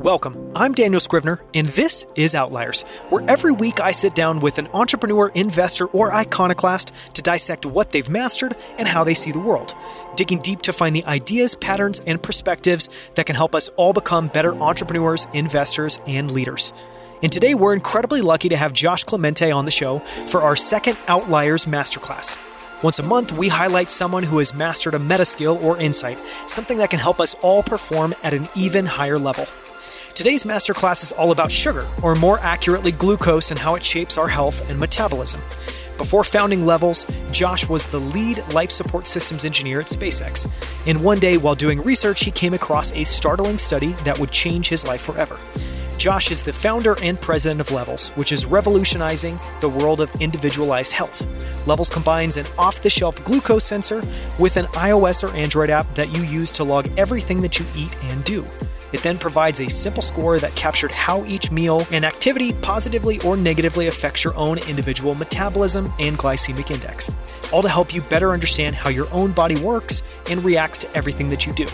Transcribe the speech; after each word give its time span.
Welcome. 0.00 0.52
I'm 0.56 0.72
Daniel 0.72 0.98
Scrivner, 0.98 1.40
and 1.52 1.68
this 1.68 2.06
is 2.14 2.34
Outliers, 2.34 2.84
where 3.10 3.22
every 3.28 3.52
week 3.52 3.80
I 3.80 3.90
sit 3.90 4.14
down 4.14 4.40
with 4.40 4.56
an 4.56 4.66
entrepreneur, 4.68 5.28
investor, 5.34 5.88
or 5.88 6.10
iconoclast 6.10 6.90
to 7.12 7.20
dissect 7.20 7.66
what 7.66 7.90
they've 7.90 8.08
mastered 8.08 8.56
and 8.78 8.88
how 8.88 9.04
they 9.04 9.12
see 9.12 9.30
the 9.30 9.38
world, 9.38 9.74
digging 10.16 10.38
deep 10.38 10.62
to 10.62 10.72
find 10.72 10.96
the 10.96 11.04
ideas, 11.04 11.54
patterns, 11.54 12.00
and 12.06 12.22
perspectives 12.22 12.88
that 13.14 13.26
can 13.26 13.36
help 13.36 13.54
us 13.54 13.68
all 13.76 13.92
become 13.92 14.28
better 14.28 14.54
entrepreneurs, 14.54 15.26
investors, 15.34 16.00
and 16.06 16.30
leaders. 16.30 16.72
And 17.22 17.30
today 17.30 17.52
we're 17.52 17.74
incredibly 17.74 18.22
lucky 18.22 18.48
to 18.48 18.56
have 18.56 18.72
Josh 18.72 19.04
Clemente 19.04 19.50
on 19.50 19.66
the 19.66 19.70
show 19.70 19.98
for 19.98 20.40
our 20.40 20.56
second 20.56 20.96
Outliers 21.08 21.66
Masterclass. 21.66 22.38
Once 22.82 22.98
a 22.98 23.02
month, 23.02 23.32
we 23.32 23.48
highlight 23.48 23.90
someone 23.90 24.22
who 24.22 24.38
has 24.38 24.54
mastered 24.54 24.94
a 24.94 24.98
meta 24.98 25.26
skill 25.26 25.58
or 25.62 25.76
insight, 25.76 26.16
something 26.46 26.78
that 26.78 26.88
can 26.88 26.98
help 26.98 27.20
us 27.20 27.34
all 27.42 27.62
perform 27.62 28.14
at 28.22 28.32
an 28.32 28.48
even 28.56 28.86
higher 28.86 29.18
level. 29.18 29.44
Today's 30.20 30.44
masterclass 30.44 31.02
is 31.02 31.12
all 31.12 31.32
about 31.32 31.50
sugar, 31.50 31.86
or 32.02 32.14
more 32.14 32.38
accurately, 32.40 32.92
glucose 32.92 33.50
and 33.50 33.58
how 33.58 33.74
it 33.74 33.82
shapes 33.82 34.18
our 34.18 34.28
health 34.28 34.68
and 34.68 34.78
metabolism. 34.78 35.40
Before 35.96 36.24
founding 36.24 36.66
Levels, 36.66 37.06
Josh 37.30 37.66
was 37.70 37.86
the 37.86 38.00
lead 38.00 38.44
life 38.52 38.70
support 38.70 39.06
systems 39.06 39.46
engineer 39.46 39.80
at 39.80 39.86
SpaceX. 39.86 40.46
And 40.86 41.02
one 41.02 41.20
day, 41.20 41.38
while 41.38 41.54
doing 41.54 41.80
research, 41.80 42.22
he 42.22 42.30
came 42.30 42.52
across 42.52 42.92
a 42.92 43.02
startling 43.02 43.56
study 43.56 43.92
that 44.04 44.18
would 44.18 44.30
change 44.30 44.68
his 44.68 44.86
life 44.86 45.00
forever. 45.00 45.38
Josh 45.96 46.30
is 46.30 46.42
the 46.42 46.52
founder 46.52 46.96
and 47.02 47.18
president 47.18 47.58
of 47.62 47.72
Levels, 47.72 48.08
which 48.08 48.30
is 48.30 48.44
revolutionizing 48.44 49.40
the 49.62 49.70
world 49.70 50.02
of 50.02 50.14
individualized 50.20 50.92
health. 50.92 51.26
Levels 51.66 51.88
combines 51.88 52.36
an 52.36 52.44
off 52.58 52.82
the 52.82 52.90
shelf 52.90 53.24
glucose 53.24 53.64
sensor 53.64 54.02
with 54.38 54.58
an 54.58 54.66
iOS 54.66 55.24
or 55.24 55.34
Android 55.34 55.70
app 55.70 55.86
that 55.94 56.14
you 56.14 56.24
use 56.24 56.50
to 56.50 56.62
log 56.62 56.90
everything 56.98 57.40
that 57.40 57.58
you 57.58 57.64
eat 57.74 57.96
and 58.04 58.22
do. 58.22 58.46
It 58.92 59.02
then 59.02 59.18
provides 59.18 59.60
a 59.60 59.70
simple 59.70 60.02
score 60.02 60.38
that 60.38 60.54
captured 60.56 60.90
how 60.90 61.24
each 61.24 61.50
meal 61.50 61.86
and 61.92 62.04
activity 62.04 62.52
positively 62.54 63.20
or 63.20 63.36
negatively 63.36 63.86
affects 63.86 64.24
your 64.24 64.34
own 64.36 64.58
individual 64.68 65.14
metabolism 65.14 65.92
and 65.98 66.18
glycemic 66.18 66.70
index, 66.70 67.10
all 67.52 67.62
to 67.62 67.68
help 67.68 67.94
you 67.94 68.00
better 68.02 68.32
understand 68.32 68.74
how 68.74 68.90
your 68.90 69.10
own 69.12 69.32
body 69.32 69.60
works 69.60 70.02
and 70.28 70.44
reacts 70.44 70.78
to 70.78 70.96
everything 70.96 71.30
that 71.30 71.46
you 71.46 71.52
do. 71.52 71.66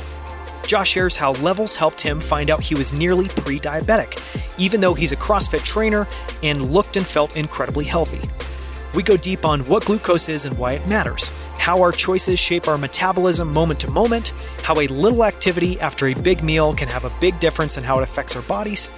Josh 0.66 0.90
shares 0.90 1.14
how 1.16 1.32
levels 1.34 1.76
helped 1.76 2.00
him 2.00 2.18
find 2.18 2.50
out 2.50 2.60
he 2.60 2.74
was 2.74 2.92
nearly 2.92 3.28
pre 3.28 3.58
diabetic, 3.58 4.20
even 4.58 4.80
though 4.80 4.94
he's 4.94 5.12
a 5.12 5.16
CrossFit 5.16 5.64
trainer 5.64 6.06
and 6.42 6.70
looked 6.70 6.96
and 6.96 7.06
felt 7.06 7.36
incredibly 7.36 7.84
healthy. 7.84 8.28
We 8.96 9.02
go 9.02 9.18
deep 9.18 9.44
on 9.44 9.60
what 9.66 9.84
glucose 9.84 10.30
is 10.30 10.46
and 10.46 10.56
why 10.56 10.72
it 10.72 10.88
matters, 10.88 11.28
how 11.58 11.82
our 11.82 11.92
choices 11.92 12.40
shape 12.40 12.66
our 12.66 12.78
metabolism 12.78 13.52
moment 13.52 13.78
to 13.80 13.90
moment, 13.90 14.28
how 14.62 14.80
a 14.80 14.86
little 14.86 15.22
activity 15.22 15.78
after 15.80 16.06
a 16.06 16.14
big 16.14 16.42
meal 16.42 16.72
can 16.72 16.88
have 16.88 17.04
a 17.04 17.12
big 17.20 17.38
difference 17.38 17.76
in 17.76 17.84
how 17.84 17.98
it 17.98 18.02
affects 18.02 18.34
our 18.36 18.42
bodies, 18.42 18.90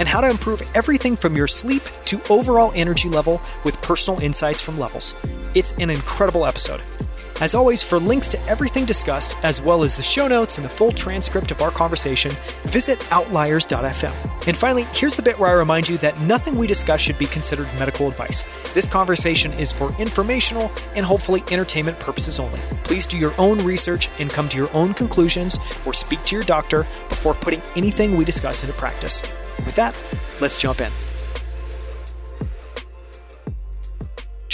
and 0.00 0.08
how 0.08 0.20
to 0.20 0.28
improve 0.28 0.68
everything 0.74 1.14
from 1.14 1.36
your 1.36 1.46
sleep 1.46 1.84
to 2.06 2.20
overall 2.30 2.72
energy 2.74 3.08
level 3.08 3.40
with 3.62 3.80
personal 3.80 4.18
insights 4.18 4.60
from 4.60 4.76
levels. 4.76 5.14
It's 5.54 5.70
an 5.74 5.88
incredible 5.88 6.46
episode. 6.46 6.80
As 7.40 7.54
always, 7.54 7.82
for 7.82 7.98
links 7.98 8.28
to 8.28 8.40
everything 8.46 8.84
discussed, 8.84 9.36
as 9.42 9.60
well 9.60 9.82
as 9.82 9.96
the 9.96 10.02
show 10.02 10.28
notes 10.28 10.56
and 10.56 10.64
the 10.64 10.68
full 10.68 10.92
transcript 10.92 11.50
of 11.50 11.60
our 11.62 11.70
conversation, 11.70 12.30
visit 12.62 13.10
outliers.fm. 13.12 14.46
And 14.46 14.56
finally, 14.56 14.84
here's 14.92 15.16
the 15.16 15.22
bit 15.22 15.38
where 15.38 15.50
I 15.50 15.54
remind 15.54 15.88
you 15.88 15.98
that 15.98 16.18
nothing 16.20 16.56
we 16.56 16.66
discuss 16.66 17.00
should 17.00 17.18
be 17.18 17.26
considered 17.26 17.68
medical 17.78 18.08
advice. 18.08 18.44
This 18.72 18.86
conversation 18.86 19.52
is 19.54 19.72
for 19.72 19.94
informational 19.98 20.70
and 20.94 21.04
hopefully 21.04 21.42
entertainment 21.50 21.98
purposes 21.98 22.38
only. 22.38 22.60
Please 22.84 23.06
do 23.06 23.18
your 23.18 23.34
own 23.38 23.58
research 23.64 24.08
and 24.20 24.30
come 24.30 24.48
to 24.50 24.56
your 24.56 24.72
own 24.72 24.94
conclusions 24.94 25.58
or 25.84 25.92
speak 25.92 26.22
to 26.24 26.36
your 26.36 26.44
doctor 26.44 26.82
before 27.08 27.34
putting 27.34 27.62
anything 27.74 28.16
we 28.16 28.24
discuss 28.24 28.62
into 28.62 28.74
practice. 28.76 29.22
With 29.58 29.74
that, 29.74 29.98
let's 30.40 30.56
jump 30.56 30.80
in. 30.80 30.92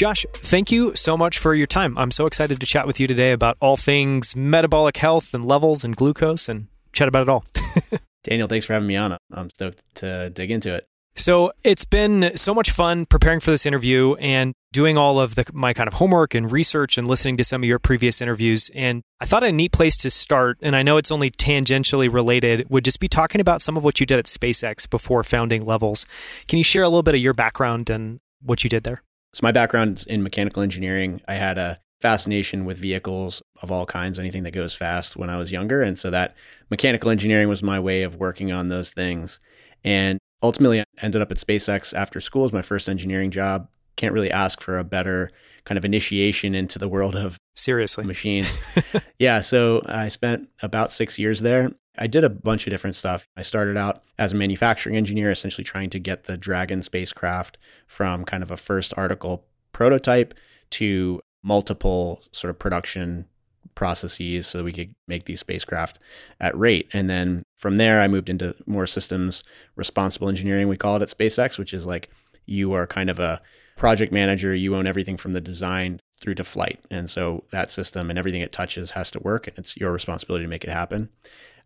Josh, 0.01 0.25
thank 0.33 0.73
you 0.73 0.97
so 0.97 1.15
much 1.15 1.37
for 1.37 1.55
your 1.55 1.67
time. 1.67 1.99
I'm 1.99 2.11
so 2.11 2.25
excited 2.25 2.59
to 2.59 2.65
chat 2.65 2.87
with 2.87 2.99
you 3.01 3.07
today 3.07 3.33
about 3.33 3.59
all 3.61 3.77
things 3.77 4.35
metabolic 4.35 4.97
health 4.97 5.35
and 5.35 5.45
levels 5.45 5.85
and 5.85 5.95
glucose 5.95 6.49
and 6.49 6.69
chat 6.95 7.07
about 7.07 7.25
it 7.25 7.29
all. 7.29 7.45
Daniel, 8.25 8.49
thanks 8.49 8.65
for 8.65 8.73
having 8.73 8.89
me 8.89 8.97
on. 8.97 9.19
I'm 9.31 9.51
stoked 9.51 9.83
to 9.97 10.31
dig 10.31 10.51
into 10.51 10.75
it. 10.75 10.87
So 11.17 11.53
it's 11.63 11.85
been 11.85 12.35
so 12.35 12.55
much 12.55 12.71
fun 12.71 13.05
preparing 13.05 13.41
for 13.41 13.51
this 13.51 13.67
interview 13.67 14.15
and 14.15 14.55
doing 14.73 14.97
all 14.97 15.21
of 15.21 15.35
the, 15.35 15.45
my 15.53 15.75
kind 15.75 15.87
of 15.87 15.93
homework 15.93 16.35
and 16.35 16.51
research 16.51 16.97
and 16.97 17.07
listening 17.07 17.37
to 17.37 17.45
some 17.45 17.63
of 17.63 17.69
your 17.69 17.79
previous 17.79 18.23
interviews. 18.23 18.71
And 18.75 19.03
I 19.21 19.27
thought 19.27 19.45
a 19.45 19.53
neat 19.53 19.73
place 19.73 19.99
to 19.99 20.09
start, 20.09 20.57
and 20.63 20.75
I 20.75 20.83
know 20.83 20.97
it's 20.97 21.11
only 21.11 21.31
tangentially 21.31 22.11
related, 22.11 22.71
would 22.71 22.87
just 22.87 23.01
be 23.01 23.09
talking 23.09 23.43
about 23.43 23.61
some 23.61 23.77
of 23.77 23.85
what 23.85 24.01
you 24.01 24.07
did 24.07 24.19
at 24.19 24.25
SpaceX 24.25 24.89
before 24.89 25.23
founding 25.25 25.67
Levels. 25.67 26.07
Can 26.49 26.57
you 26.57 26.65
share 26.65 26.85
a 26.85 26.89
little 26.89 27.03
bit 27.03 27.17
of 27.17 27.21
your 27.21 27.35
background 27.35 27.91
and 27.91 28.21
what 28.41 28.65
you 28.65 28.71
did 28.71 28.85
there? 28.85 29.03
So 29.35 29.41
my 29.43 29.53
background's 29.53 30.05
in 30.07 30.23
mechanical 30.23 30.63
engineering. 30.63 31.21
I 31.27 31.35
had 31.35 31.59
a 31.59 31.81
fascination 32.01 32.65
with 32.65 32.79
vehicles 32.79 33.43
of 33.61 33.71
all 33.71 33.87
kinds, 33.87 34.19
anything 34.19 34.45
that 34.45 34.53
goes 34.53 34.75
fast 34.75 35.17
when 35.17 35.31
I 35.31 35.37
was 35.37 35.53
younger. 35.53 35.83
And 35.83 35.99
so 35.99 36.11
that 36.11 36.37
mechanical 36.71 37.11
engineering 37.11 37.49
was 37.49 37.63
my 37.63 37.81
way 37.81 38.03
of 38.03 38.17
working 38.17 38.53
on 38.53 38.69
those 38.69 38.93
things. 38.93 39.39
And 39.85 40.19
ultimately 40.43 40.81
I 40.81 40.85
ended 41.01 41.23
up 41.23 41.31
at 41.31 41.37
SpaceX 41.37 41.95
after 41.95 42.21
school 42.21 42.45
as 42.45 42.53
my 42.53 42.63
first 42.63 42.89
engineering 42.89 43.31
job. 43.31 43.69
Can't 43.97 44.15
really 44.15 44.31
ask 44.31 44.63
for 44.63 44.79
a 44.79 44.85
better 44.85 45.31
kind 45.65 45.77
of 45.77 45.85
initiation 45.85 46.55
into 46.55 46.79
the 46.79 46.89
world 46.89 47.17
of 47.17 47.37
seriously 47.55 48.05
machines. 48.05 48.57
yeah, 49.19 49.41
so 49.41 49.83
I 49.85 50.09
spent 50.09 50.49
about 50.63 50.91
6 50.91 51.19
years 51.19 51.41
there 51.41 51.71
I 51.99 52.07
did 52.07 52.25
a 52.25 52.31
bunch 52.31 52.67
of 52.67 52.71
different 52.71 52.97
stuff. 52.97 53.27
I 53.37 53.43
started 53.43 53.77
out 53.77 54.03
as 54.19 54.33
a 54.33 54.37
manufacturing 54.37 54.97
engineer, 54.97 55.31
essentially 55.31 55.65
trying 55.65 55.91
to 55.91 55.99
get 55.99 56.25
the 56.25 56.37
Dragon 56.37 56.83
spacecraft 56.83 57.59
from 57.87 58.25
kind 58.25 58.43
of 58.43 58.51
a 58.51 58.57
first 58.57 58.95
article 58.97 59.45
prototype 59.73 60.35
to 60.71 61.21
multiple 61.43 62.23
sort 62.33 62.51
of 62.51 62.59
production 62.59 63.27
processes 63.75 64.47
so 64.47 64.63
we 64.63 64.73
could 64.73 64.95
make 65.09 65.25
these 65.25 65.41
spacecraft 65.41 65.99
at 66.39 66.57
rate. 66.57 66.89
And 66.93 67.09
then 67.09 67.43
from 67.59 67.77
there, 67.77 68.01
I 68.01 68.09
moved 68.09 68.29
into 68.29 68.55
more 68.67 68.87
systems 68.87 69.43
responsible 69.77 70.29
engineering, 70.29 70.69
we 70.69 70.77
call 70.77 70.97
it 70.97 71.03
at 71.03 71.09
SpaceX, 71.09 71.59
which 71.59 71.75
is 71.75 71.87
like 71.87 72.11
you 72.47 72.75
are 72.75 72.87
kind 72.87 73.11
of 73.11 73.21
a 73.21 73.41
project 73.77 74.13
manager, 74.13 74.55
you 74.55 74.77
own 74.77 74.87
everything 74.87 75.17
from 75.17 75.33
the 75.33 75.41
design 75.41 76.01
through 76.21 76.35
to 76.35 76.45
flight. 76.45 76.81
And 76.91 77.09
so 77.09 77.45
that 77.53 77.71
system 77.71 78.11
and 78.11 78.19
everything 78.19 78.43
it 78.43 78.53
touches 78.53 78.91
has 78.91 79.13
to 79.13 79.21
work, 79.21 79.49
and 79.49 79.59
it's 79.59 79.77
your 79.77 79.93
responsibility 79.93 80.45
to 80.45 80.51
make 80.51 80.65
it 80.65 80.71
happen. 80.71 81.09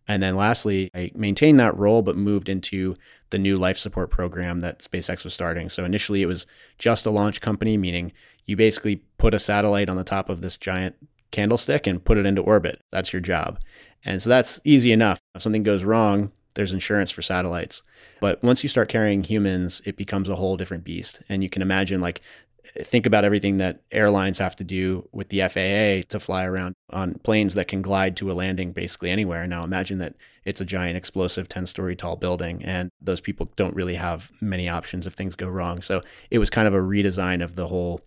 And 0.06 0.22
then 0.22 0.36
lastly, 0.36 0.90
I 0.94 1.10
maintained 1.14 1.60
that 1.60 1.78
role 1.78 2.02
but 2.02 2.16
moved 2.16 2.48
into 2.48 2.96
the 3.30 3.38
new 3.38 3.56
life 3.56 3.78
support 3.78 4.10
program 4.10 4.60
that 4.60 4.80
SpaceX 4.80 5.24
was 5.24 5.34
starting. 5.34 5.70
So 5.70 5.84
initially 5.84 6.22
it 6.22 6.26
was 6.26 6.46
just 6.78 7.06
a 7.06 7.10
launch 7.10 7.40
company, 7.40 7.76
meaning 7.76 8.12
you 8.44 8.56
basically 8.56 9.02
put 9.18 9.34
a 9.34 9.38
satellite 9.38 9.88
on 9.88 9.96
the 9.96 10.04
top 10.04 10.28
of 10.28 10.40
this 10.40 10.56
giant 10.58 10.94
candlestick 11.30 11.86
and 11.86 12.04
put 12.04 12.18
it 12.18 12.26
into 12.26 12.42
orbit. 12.42 12.80
That's 12.92 13.12
your 13.12 13.22
job. 13.22 13.60
And 14.04 14.22
so 14.22 14.30
that's 14.30 14.60
easy 14.64 14.92
enough. 14.92 15.20
If 15.34 15.42
something 15.42 15.62
goes 15.62 15.82
wrong, 15.82 16.30
there's 16.54 16.72
insurance 16.72 17.10
for 17.10 17.22
satellites. 17.22 17.82
But 18.20 18.42
once 18.44 18.62
you 18.62 18.68
start 18.68 18.88
carrying 18.88 19.24
humans, 19.24 19.82
it 19.84 19.96
becomes 19.96 20.28
a 20.28 20.36
whole 20.36 20.56
different 20.56 20.84
beast. 20.84 21.22
And 21.28 21.42
you 21.42 21.50
can 21.50 21.62
imagine 21.62 22.00
like 22.00 22.20
think 22.82 23.06
about 23.06 23.24
everything 23.24 23.58
that 23.58 23.82
airlines 23.90 24.38
have 24.38 24.56
to 24.56 24.64
do 24.64 25.08
with 25.12 25.28
the 25.28 25.40
FAA 25.40 26.06
to 26.08 26.20
fly 26.20 26.44
around 26.44 26.74
on 26.90 27.14
planes 27.14 27.54
that 27.54 27.68
can 27.68 27.82
glide 27.82 28.16
to 28.16 28.30
a 28.30 28.34
landing 28.34 28.72
basically 28.72 29.10
anywhere. 29.10 29.46
Now 29.46 29.64
imagine 29.64 29.98
that 29.98 30.14
it's 30.44 30.60
a 30.60 30.64
giant 30.64 30.96
explosive 30.96 31.48
10 31.48 31.66
story 31.66 31.96
tall 31.96 32.16
building 32.16 32.64
and 32.64 32.90
those 33.00 33.20
people 33.20 33.50
don't 33.56 33.76
really 33.76 33.94
have 33.94 34.30
many 34.40 34.68
options 34.68 35.06
if 35.06 35.14
things 35.14 35.36
go 35.36 35.48
wrong. 35.48 35.80
So 35.80 36.02
it 36.30 36.38
was 36.38 36.50
kind 36.50 36.68
of 36.68 36.74
a 36.74 36.78
redesign 36.78 37.42
of 37.42 37.54
the 37.54 37.66
whole 37.66 38.00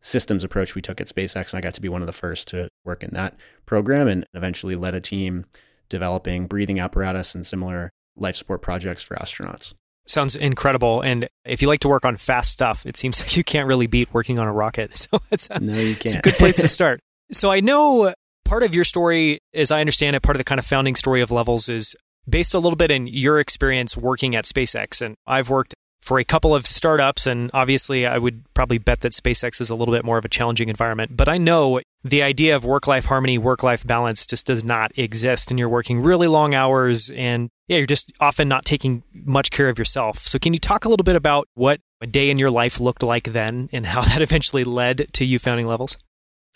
systems 0.00 0.44
approach 0.44 0.74
we 0.74 0.82
took 0.82 1.00
at 1.00 1.08
SpaceX 1.08 1.52
and 1.52 1.58
I 1.58 1.60
got 1.60 1.74
to 1.74 1.80
be 1.80 1.88
one 1.88 2.02
of 2.02 2.06
the 2.06 2.12
first 2.12 2.48
to 2.48 2.68
work 2.84 3.04
in 3.04 3.14
that 3.14 3.36
program 3.66 4.08
and 4.08 4.26
eventually 4.34 4.76
led 4.76 4.94
a 4.94 5.00
team 5.00 5.46
developing 5.88 6.46
breathing 6.46 6.80
apparatus 6.80 7.34
and 7.34 7.46
similar 7.46 7.90
life 8.16 8.36
support 8.36 8.62
projects 8.62 9.02
for 9.02 9.16
astronauts. 9.16 9.74
Sounds 10.06 10.34
incredible. 10.34 11.00
And 11.00 11.28
if 11.44 11.62
you 11.62 11.68
like 11.68 11.80
to 11.80 11.88
work 11.88 12.04
on 12.04 12.16
fast 12.16 12.50
stuff, 12.50 12.84
it 12.86 12.96
seems 12.96 13.20
like 13.22 13.36
you 13.36 13.44
can't 13.44 13.66
really 13.68 13.86
beat 13.86 14.12
working 14.12 14.38
on 14.38 14.46
a 14.46 14.52
rocket. 14.52 14.92
So 15.12 15.20
it's 15.30 15.48
a, 15.50 15.60
no, 15.60 15.72
you 15.72 15.94
can't. 15.94 16.06
it's 16.06 16.14
a 16.16 16.20
good 16.20 16.34
place 16.34 16.56
to 16.56 16.68
start. 16.78 17.00
so 17.30 17.50
I 17.50 17.60
know 17.60 18.12
part 18.44 18.62
of 18.62 18.74
your 18.74 18.84
story, 18.84 19.38
as 19.54 19.70
I 19.70 19.80
understand 19.80 20.16
it, 20.16 20.22
part 20.22 20.36
of 20.36 20.38
the 20.38 20.44
kind 20.44 20.58
of 20.58 20.66
founding 20.66 20.94
story 20.94 21.20
of 21.20 21.30
Levels 21.30 21.68
is 21.68 21.96
based 22.28 22.54
a 22.54 22.58
little 22.58 22.76
bit 22.76 22.90
in 22.90 23.06
your 23.06 23.40
experience 23.40 23.96
working 23.96 24.36
at 24.36 24.44
SpaceX. 24.44 25.00
And 25.00 25.14
I've 25.26 25.50
worked 25.50 25.74
for 26.00 26.18
a 26.18 26.24
couple 26.24 26.54
of 26.54 26.66
startups. 26.66 27.26
And 27.26 27.50
obviously, 27.54 28.06
I 28.06 28.18
would 28.18 28.42
probably 28.54 28.78
bet 28.78 29.00
that 29.00 29.12
SpaceX 29.12 29.60
is 29.60 29.70
a 29.70 29.74
little 29.74 29.94
bit 29.94 30.04
more 30.04 30.18
of 30.18 30.24
a 30.24 30.28
challenging 30.28 30.68
environment. 30.68 31.16
But 31.16 31.28
I 31.28 31.38
know 31.38 31.80
the 32.04 32.22
idea 32.22 32.56
of 32.56 32.64
work 32.64 32.86
life 32.86 33.06
harmony, 33.06 33.38
work 33.38 33.62
life 33.62 33.86
balance 33.86 34.26
just 34.26 34.46
does 34.46 34.64
not 34.64 34.92
exist. 34.96 35.50
And 35.50 35.58
you're 35.58 35.68
working 35.68 36.00
really 36.00 36.26
long 36.26 36.54
hours 36.54 37.10
and 37.10 37.50
yeah, 37.68 37.78
you're 37.78 37.86
just 37.86 38.12
often 38.20 38.48
not 38.48 38.64
taking 38.64 39.02
much 39.12 39.50
care 39.50 39.68
of 39.68 39.78
yourself. 39.78 40.18
So, 40.18 40.38
can 40.38 40.52
you 40.52 40.58
talk 40.58 40.84
a 40.84 40.88
little 40.88 41.04
bit 41.04 41.16
about 41.16 41.48
what 41.54 41.80
a 42.00 42.06
day 42.06 42.28
in 42.30 42.38
your 42.38 42.50
life 42.50 42.80
looked 42.80 43.02
like 43.02 43.24
then 43.24 43.68
and 43.72 43.86
how 43.86 44.02
that 44.02 44.20
eventually 44.20 44.64
led 44.64 45.12
to 45.14 45.24
you 45.24 45.38
founding 45.38 45.66
Levels? 45.66 45.96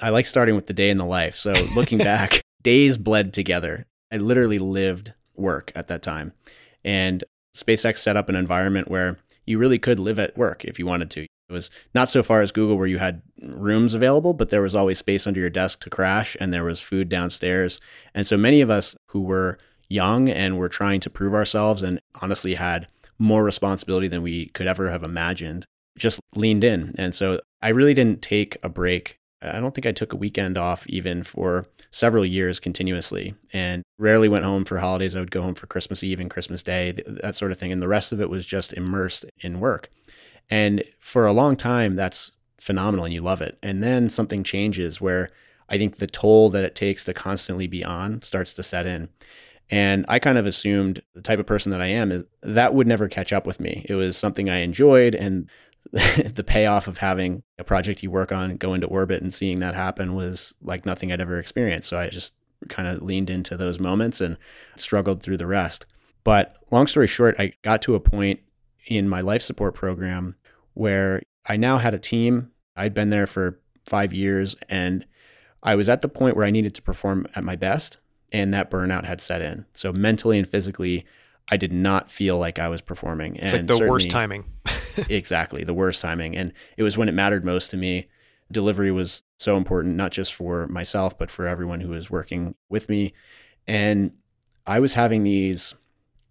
I 0.01 0.11
like 0.11 0.27
starting 0.27 0.57
with 0.57 0.67
the 0.67 0.75
day 0.75 0.91
in 0.91 0.99
the 0.99 1.05
life. 1.05 1.37
So, 1.37 1.53
looking 1.75 1.99
back, 2.13 2.43
days 2.63 2.99
bled 2.99 3.33
together. 3.33 3.87
I 4.13 4.19
literally 4.19 4.59
lived 4.59 5.13
work 5.35 5.73
at 5.75 5.89
that 5.89 6.03
time. 6.03 6.33
And 6.85 7.25
SpaceX 7.57 7.99
set 7.99 8.17
up 8.17 8.29
an 8.29 8.37
environment 8.37 8.89
where 8.89 9.17
you 9.47 9.59
really 9.59 9.79
could 9.79 9.99
live 9.99 10.19
at 10.19 10.37
work 10.37 10.65
if 10.65 10.79
you 10.79 10.87
wanted 10.87 11.11
to. 11.13 11.27
It 11.49 11.53
was 11.53 11.71
not 11.95 12.09
so 12.09 12.23
far 12.23 12.43
as 12.43 12.53
Google 12.53 12.77
where 12.77 12.87
you 12.87 12.99
had 12.99 13.23
rooms 13.41 13.95
available, 13.95 14.35
but 14.35 14.49
there 14.49 14.63
was 14.63 14.75
always 14.75 14.99
space 14.99 15.27
under 15.27 15.41
your 15.41 15.51
desk 15.51 15.81
to 15.81 15.91
crash 15.91 16.37
and 16.41 16.53
there 16.53 16.65
was 16.65 16.81
food 16.81 17.09
downstairs. 17.09 17.81
And 18.15 18.27
so 18.27 18.37
many 18.37 18.63
of 18.63 18.71
us 18.71 18.97
who 19.11 19.23
were 19.23 19.59
young 19.89 20.29
and 20.29 20.59
were 20.59 20.69
trying 20.69 21.01
to 21.01 21.11
prove 21.11 21.35
ourselves 21.35 21.83
and 21.83 22.01
honestly 22.21 22.55
had 22.55 22.89
more 23.19 23.45
responsibility 23.45 24.09
than 24.09 24.23
we 24.23 24.47
could 24.47 24.67
ever 24.67 24.91
have 24.91 25.05
imagined 25.05 25.65
just 25.97 26.21
leaned 26.35 26.65
in. 26.65 26.95
And 26.99 27.15
so 27.15 27.41
I 27.63 27.71
really 27.71 27.95
didn't 27.95 28.23
take 28.23 28.59
a 28.63 28.69
break. 28.69 29.19
I 29.43 29.61
don't 29.61 29.75
think 29.75 29.87
I 29.87 29.93
took 29.93 30.13
a 30.13 30.17
weekend 30.17 30.59
off 30.59 30.87
even 30.89 31.23
for 31.23 31.67
several 31.91 32.25
years 32.25 32.61
continuously 32.61 33.35
and 33.53 33.83
rarely 33.99 34.29
went 34.29 34.45
home 34.45 34.65
for 34.65 34.79
holidays. 34.79 35.15
I 35.15 35.21
would 35.21 35.31
go 35.31 35.43
home 35.43 35.55
for 35.55 35.67
Christmas 35.67 36.03
Eve 36.03 36.21
and 36.21 36.31
Christmas 36.31 36.63
Day, 36.63 36.93
that 36.93 37.35
sort 37.35 37.53
of 37.53 37.59
thing. 37.59 37.73
And 37.73 37.81
the 37.81 37.89
rest 37.89 38.13
of 38.13 38.21
it 38.21 38.31
was 38.31 38.45
just 38.45 38.73
immersed 38.73 39.27
in 39.41 39.61
work. 39.61 39.91
And 40.51 40.85
for 40.99 41.27
a 41.27 41.33
long 41.33 41.57
time, 41.57 41.97
that's 41.97 42.33
phenomenal 42.61 43.05
and 43.05 43.15
you 43.15 43.21
love 43.21 43.43
it. 43.43 43.59
And 43.63 43.83
then 43.83 44.09
something 44.09 44.45
changes 44.45 45.01
where 45.01 45.31
I 45.69 45.79
think 45.79 45.97
the 45.97 46.07
toll 46.07 46.51
that 46.51 46.65
it 46.65 46.75
takes 46.75 47.05
to 47.05 47.15
constantly 47.15 47.67
be 47.67 47.85
on 47.85 48.23
starts 48.23 48.55
to 48.55 48.63
set 48.63 48.87
in. 48.87 49.09
And 49.69 50.07
I 50.09 50.21
kind 50.21 50.39
of 50.39 50.47
assumed 50.47 51.03
the 51.15 51.23
type 51.23 51.41
of 51.41 51.47
person 51.47 51.73
that 51.73 51.81
I 51.81 51.87
am 51.87 52.13
is 52.13 52.25
that 52.43 52.73
would 52.73 52.87
never 52.87 53.09
catch 53.09 53.33
up 53.33 53.47
with 53.47 53.59
me. 53.59 53.85
It 53.89 53.95
was 53.95 54.17
something 54.17 54.49
I 54.49 54.59
enjoyed 54.59 55.17
and 55.17 55.51
the 55.93 56.45
payoff 56.47 56.89
of 56.89 56.99
having 56.99 57.43
a 57.59 57.65
project 57.65 58.03
you 58.03 58.11
work 58.11 58.33
on 58.33 58.57
go 58.57 58.75
into 58.75 58.87
orbit 58.87 59.23
and 59.23 59.35
seeing 59.35 59.61
that 59.61 59.75
happen 59.75 60.15
was 60.15 60.55
like 60.63 60.87
nothing 60.87 61.11
I'd 61.11 61.21
ever 61.21 61.39
experienced. 61.39 61.89
So 61.89 61.99
I 61.99 62.09
just 62.09 62.33
kind 62.69 62.89
of 62.89 63.03
leaned 63.03 63.31
into 63.31 63.57
those 63.57 63.79
moments 63.79 64.21
and 64.21 64.37
struggled 64.77 65.23
through 65.23 65.37
the 65.37 65.47
rest. 65.47 65.87
But 66.25 66.57
long 66.71 66.87
story 66.87 67.07
short, 67.07 67.37
I 67.39 67.53
got 67.63 67.83
to 67.83 67.95
a 67.95 68.01
point 68.01 68.41
in 68.87 69.09
my 69.09 69.21
life 69.21 69.43
support 69.43 69.75
program 69.75 70.37
where 70.75 71.23
I 71.45 71.57
now 71.57 71.79
had 71.79 71.95
a 71.95 71.99
team. 71.99 72.51
I'd 72.77 72.95
been 72.95 73.11
there 73.11 73.27
for 73.27 73.61
five 73.85 74.15
years 74.15 74.57
and 74.69 75.07
I 75.63 75.75
was 75.75 75.89
at 75.89 76.01
the 76.01 76.09
point 76.09 76.37
where 76.37 76.47
I 76.47 76.51
needed 76.51 76.77
to 76.77 76.83
perform 76.83 77.27
at 77.35 77.45
my 77.45 77.57
best 77.57 77.99
and 78.33 78.55
that 78.55 78.71
burnout 78.71 79.05
had 79.05 79.21
set 79.21 79.41
in. 79.41 79.65
So 79.73 79.93
mentally 79.93 80.39
and 80.39 80.49
physically, 80.49 81.07
I 81.49 81.57
did 81.57 81.73
not 81.73 82.11
feel 82.11 82.39
like 82.39 82.59
I 82.59 82.69
was 82.69 82.81
performing. 82.81 83.37
It's 83.37 83.53
and 83.53 83.69
like 83.69 83.79
the 83.79 83.89
worst 83.89 84.11
timing. 84.11 84.45
exactly, 85.09 85.65
the 85.65 85.75
worst 85.75 86.03
timing. 86.03 86.37
And 86.37 86.53
it 86.77 86.83
was 86.83 86.97
when 86.99 87.09
it 87.09 87.13
mattered 87.13 87.45
most 87.45 87.71
to 87.71 87.77
me. 87.77 88.09
Delivery 88.51 88.93
was 88.93 89.23
so 89.39 89.57
important, 89.57 89.97
not 89.97 90.13
just 90.13 90.35
for 90.35 90.67
myself, 90.69 91.19
but 91.19 91.31
for 91.31 91.47
everyone 91.47 91.81
who 91.81 91.91
was 91.91 92.11
working 92.11 92.55
with 92.69 92.89
me. 92.89 93.13
And 93.67 94.13
I 94.67 94.81
was 94.81 94.95
having 94.95 95.25
these, 95.25 95.75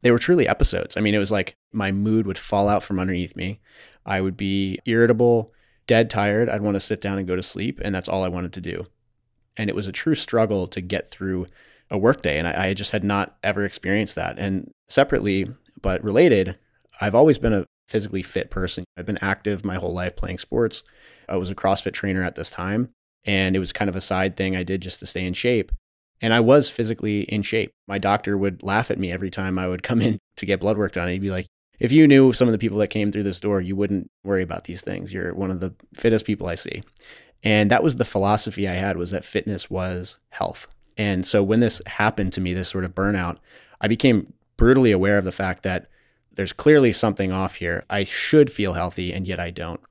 they 0.05 0.11
were 0.11 0.19
truly 0.19 0.47
episodes. 0.47 0.97
I 0.97 1.01
mean, 1.01 1.15
it 1.15 1.17
was 1.17 1.31
like 1.31 1.57
my 1.73 1.91
mood 1.91 2.27
would 2.27 2.37
fall 2.37 2.69
out 2.69 2.83
from 2.83 2.99
underneath 2.99 3.35
me. 3.35 3.59
I 4.05 4.21
would 4.21 4.37
be 4.37 4.77
irritable, 4.85 5.51
dead 5.87 6.11
tired. 6.11 6.47
I'd 6.47 6.61
want 6.61 6.75
to 6.75 6.79
sit 6.79 7.01
down 7.01 7.17
and 7.17 7.27
go 7.27 7.35
to 7.35 7.41
sleep. 7.41 7.81
And 7.83 7.95
that's 7.95 8.07
all 8.07 8.23
I 8.23 8.27
wanted 8.27 8.53
to 8.53 8.61
do. 8.61 8.85
And 9.57 9.67
it 9.67 9.75
was 9.75 9.87
a 9.87 9.91
true 9.91 10.13
struggle 10.13 10.67
to 10.67 10.81
get 10.81 11.09
through 11.09 11.47
a 11.89 11.97
workday. 11.97 12.37
And 12.37 12.47
I, 12.47 12.67
I 12.67 12.73
just 12.75 12.91
had 12.91 13.03
not 13.03 13.35
ever 13.41 13.65
experienced 13.65 14.17
that. 14.17 14.37
And 14.37 14.69
separately, 14.89 15.47
but 15.81 16.03
related, 16.03 16.55
I've 17.01 17.15
always 17.15 17.39
been 17.39 17.53
a 17.53 17.65
physically 17.89 18.21
fit 18.21 18.51
person. 18.51 18.83
I've 18.95 19.07
been 19.07 19.23
active 19.23 19.65
my 19.65 19.77
whole 19.77 19.95
life 19.95 20.15
playing 20.15 20.37
sports. 20.37 20.83
I 21.27 21.37
was 21.37 21.49
a 21.49 21.55
CrossFit 21.55 21.93
trainer 21.93 22.23
at 22.23 22.35
this 22.35 22.51
time, 22.51 22.89
and 23.25 23.55
it 23.55 23.59
was 23.59 23.73
kind 23.73 23.89
of 23.89 23.95
a 23.95 24.01
side 24.01 24.37
thing 24.37 24.55
I 24.55 24.61
did 24.61 24.83
just 24.83 24.99
to 24.99 25.07
stay 25.07 25.25
in 25.25 25.33
shape. 25.33 25.71
And 26.21 26.33
I 26.33 26.39
was 26.39 26.69
physically 26.69 27.21
in 27.21 27.41
shape. 27.41 27.71
My 27.87 27.97
doctor 27.97 28.37
would 28.37 28.63
laugh 28.63 28.91
at 28.91 28.99
me 28.99 29.11
every 29.11 29.29
time 29.29 29.59
I 29.59 29.67
would 29.67 29.83
come 29.83 30.01
in 30.01 30.19
to 30.37 30.45
get 30.45 30.59
blood 30.59 30.77
work 30.77 30.93
done. 30.93 31.07
He'd 31.07 31.21
be 31.21 31.29
like, 31.29 31.47
if 31.79 31.91
you 31.91 32.07
knew 32.07 32.31
some 32.31 32.47
of 32.47 32.53
the 32.53 32.57
people 32.57 32.77
that 32.79 32.87
came 32.87 33.11
through 33.11 33.23
this 33.23 33.39
door, 33.39 33.59
you 33.59 33.75
wouldn't 33.75 34.09
worry 34.23 34.43
about 34.43 34.63
these 34.63 34.81
things. 34.81 35.11
You're 35.11 35.33
one 35.33 35.51
of 35.51 35.59
the 35.59 35.73
fittest 35.93 36.25
people 36.25 36.47
I 36.47 36.55
see. 36.55 36.83
And 37.43 37.71
that 37.71 37.83
was 37.83 37.95
the 37.95 38.05
philosophy 38.05 38.67
I 38.67 38.73
had 38.73 38.97
was 38.97 39.11
that 39.11 39.25
fitness 39.25 39.69
was 39.69 40.17
health. 40.29 40.67
And 40.97 41.25
so 41.25 41.43
when 41.43 41.59
this 41.59 41.81
happened 41.85 42.33
to 42.33 42.41
me, 42.41 42.53
this 42.53 42.69
sort 42.69 42.85
of 42.85 42.95
burnout, 42.95 43.37
I 43.79 43.87
became 43.87 44.33
brutally 44.57 44.93
aware 44.93 45.17
of 45.17 45.25
the 45.25 45.31
fact 45.31 45.63
that 45.63 45.87
there's 46.33 46.53
clearly 46.53 46.91
something 46.91 47.31
off 47.31 47.55
here. 47.55 47.85
I 47.89 48.05
should 48.05 48.51
feel 48.51 48.73
healthy, 48.73 49.13
and 49.13 49.27
yet 49.27 49.39
I 49.39 49.51
don't. 49.51 49.81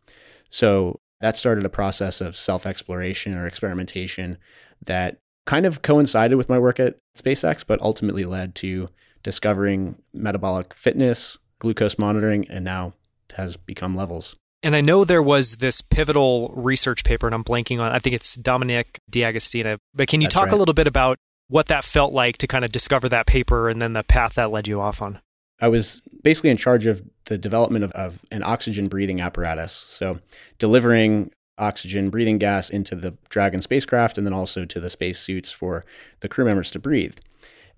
So 0.50 1.00
that 1.21 1.37
started 1.37 1.65
a 1.65 1.71
process 1.71 2.21
of 2.21 2.37
self 2.37 2.67
exploration 2.67 3.35
or 3.35 3.47
experimentation 3.47 4.38
that 4.87 5.19
kind 5.46 5.67
of 5.67 5.82
coincided 5.82 6.37
with 6.37 6.49
my 6.49 6.58
work 6.58 6.81
at 6.81 6.96
SpaceX, 7.17 7.64
but 7.67 7.81
ultimately 7.81 8.25
led 8.25 8.55
to 8.56 8.88
discovering 9.23 9.96
metabolic 10.12 10.75
fitness, 10.75 11.38
glucose 11.58 11.99
monitoring, 11.99 12.49
and 12.49 12.64
now 12.64 12.94
has 13.35 13.56
become 13.56 13.96
levels. 13.96 14.37
And 14.62 14.75
I 14.75 14.81
know 14.81 15.05
there 15.05 15.23
was 15.23 15.56
this 15.56 15.82
pivotal 15.82 16.52
research 16.56 17.05
paper, 17.05 17.26
and 17.26 17.35
I'm 17.35 17.44
blanking 17.44 17.81
on. 17.81 17.93
I 17.93 17.99
think 17.99 18.17
it's 18.17 18.35
Dominic 18.35 18.99
D'Agostino. 19.11 19.76
But 19.94 20.08
can 20.08 20.20
you 20.20 20.26
That's 20.26 20.35
talk 20.35 20.44
right. 20.46 20.55
a 20.55 20.56
little 20.56 20.73
bit 20.73 20.87
about 20.87 21.19
what 21.49 21.67
that 21.67 21.85
felt 21.85 22.14
like 22.14 22.38
to 22.38 22.47
kind 22.47 22.64
of 22.64 22.73
discover 22.73 23.08
that 23.11 23.26
paper 23.26 23.69
and 23.69 23.81
then 23.81 23.93
the 23.93 24.02
path 24.02 24.35
that 24.35 24.50
led 24.50 24.67
you 24.67 24.81
off 24.81 25.02
on? 25.02 25.20
I 25.61 25.69
was 25.69 26.02
basically 26.23 26.50
in 26.50 26.56
charge 26.56 26.87
of 26.87 27.02
the 27.26 27.38
development 27.38 27.85
of, 27.85 27.93
of 27.93 28.19
an 28.31 28.43
oxygen 28.43 28.88
breathing 28.88 29.20
apparatus. 29.20 29.73
So 29.73 30.19
delivering 30.58 31.31
oxygen 31.59 32.11
breathing 32.11 32.39
gas 32.39 32.71
into 32.71 32.97
the 32.97 33.17
Dragon 33.29 33.61
spacecraft 33.61 34.19
and 34.19 34.27
then 34.27 34.35
also 34.35 34.65
to 34.65 34.81
the 34.81 34.91
space 34.91 35.19
suits 35.19 35.51
for 35.51 35.85
the 36.21 36.29
crew 36.29 36.45
members 36.45 36.73
to 36.73 36.79
breathe. 36.79 37.17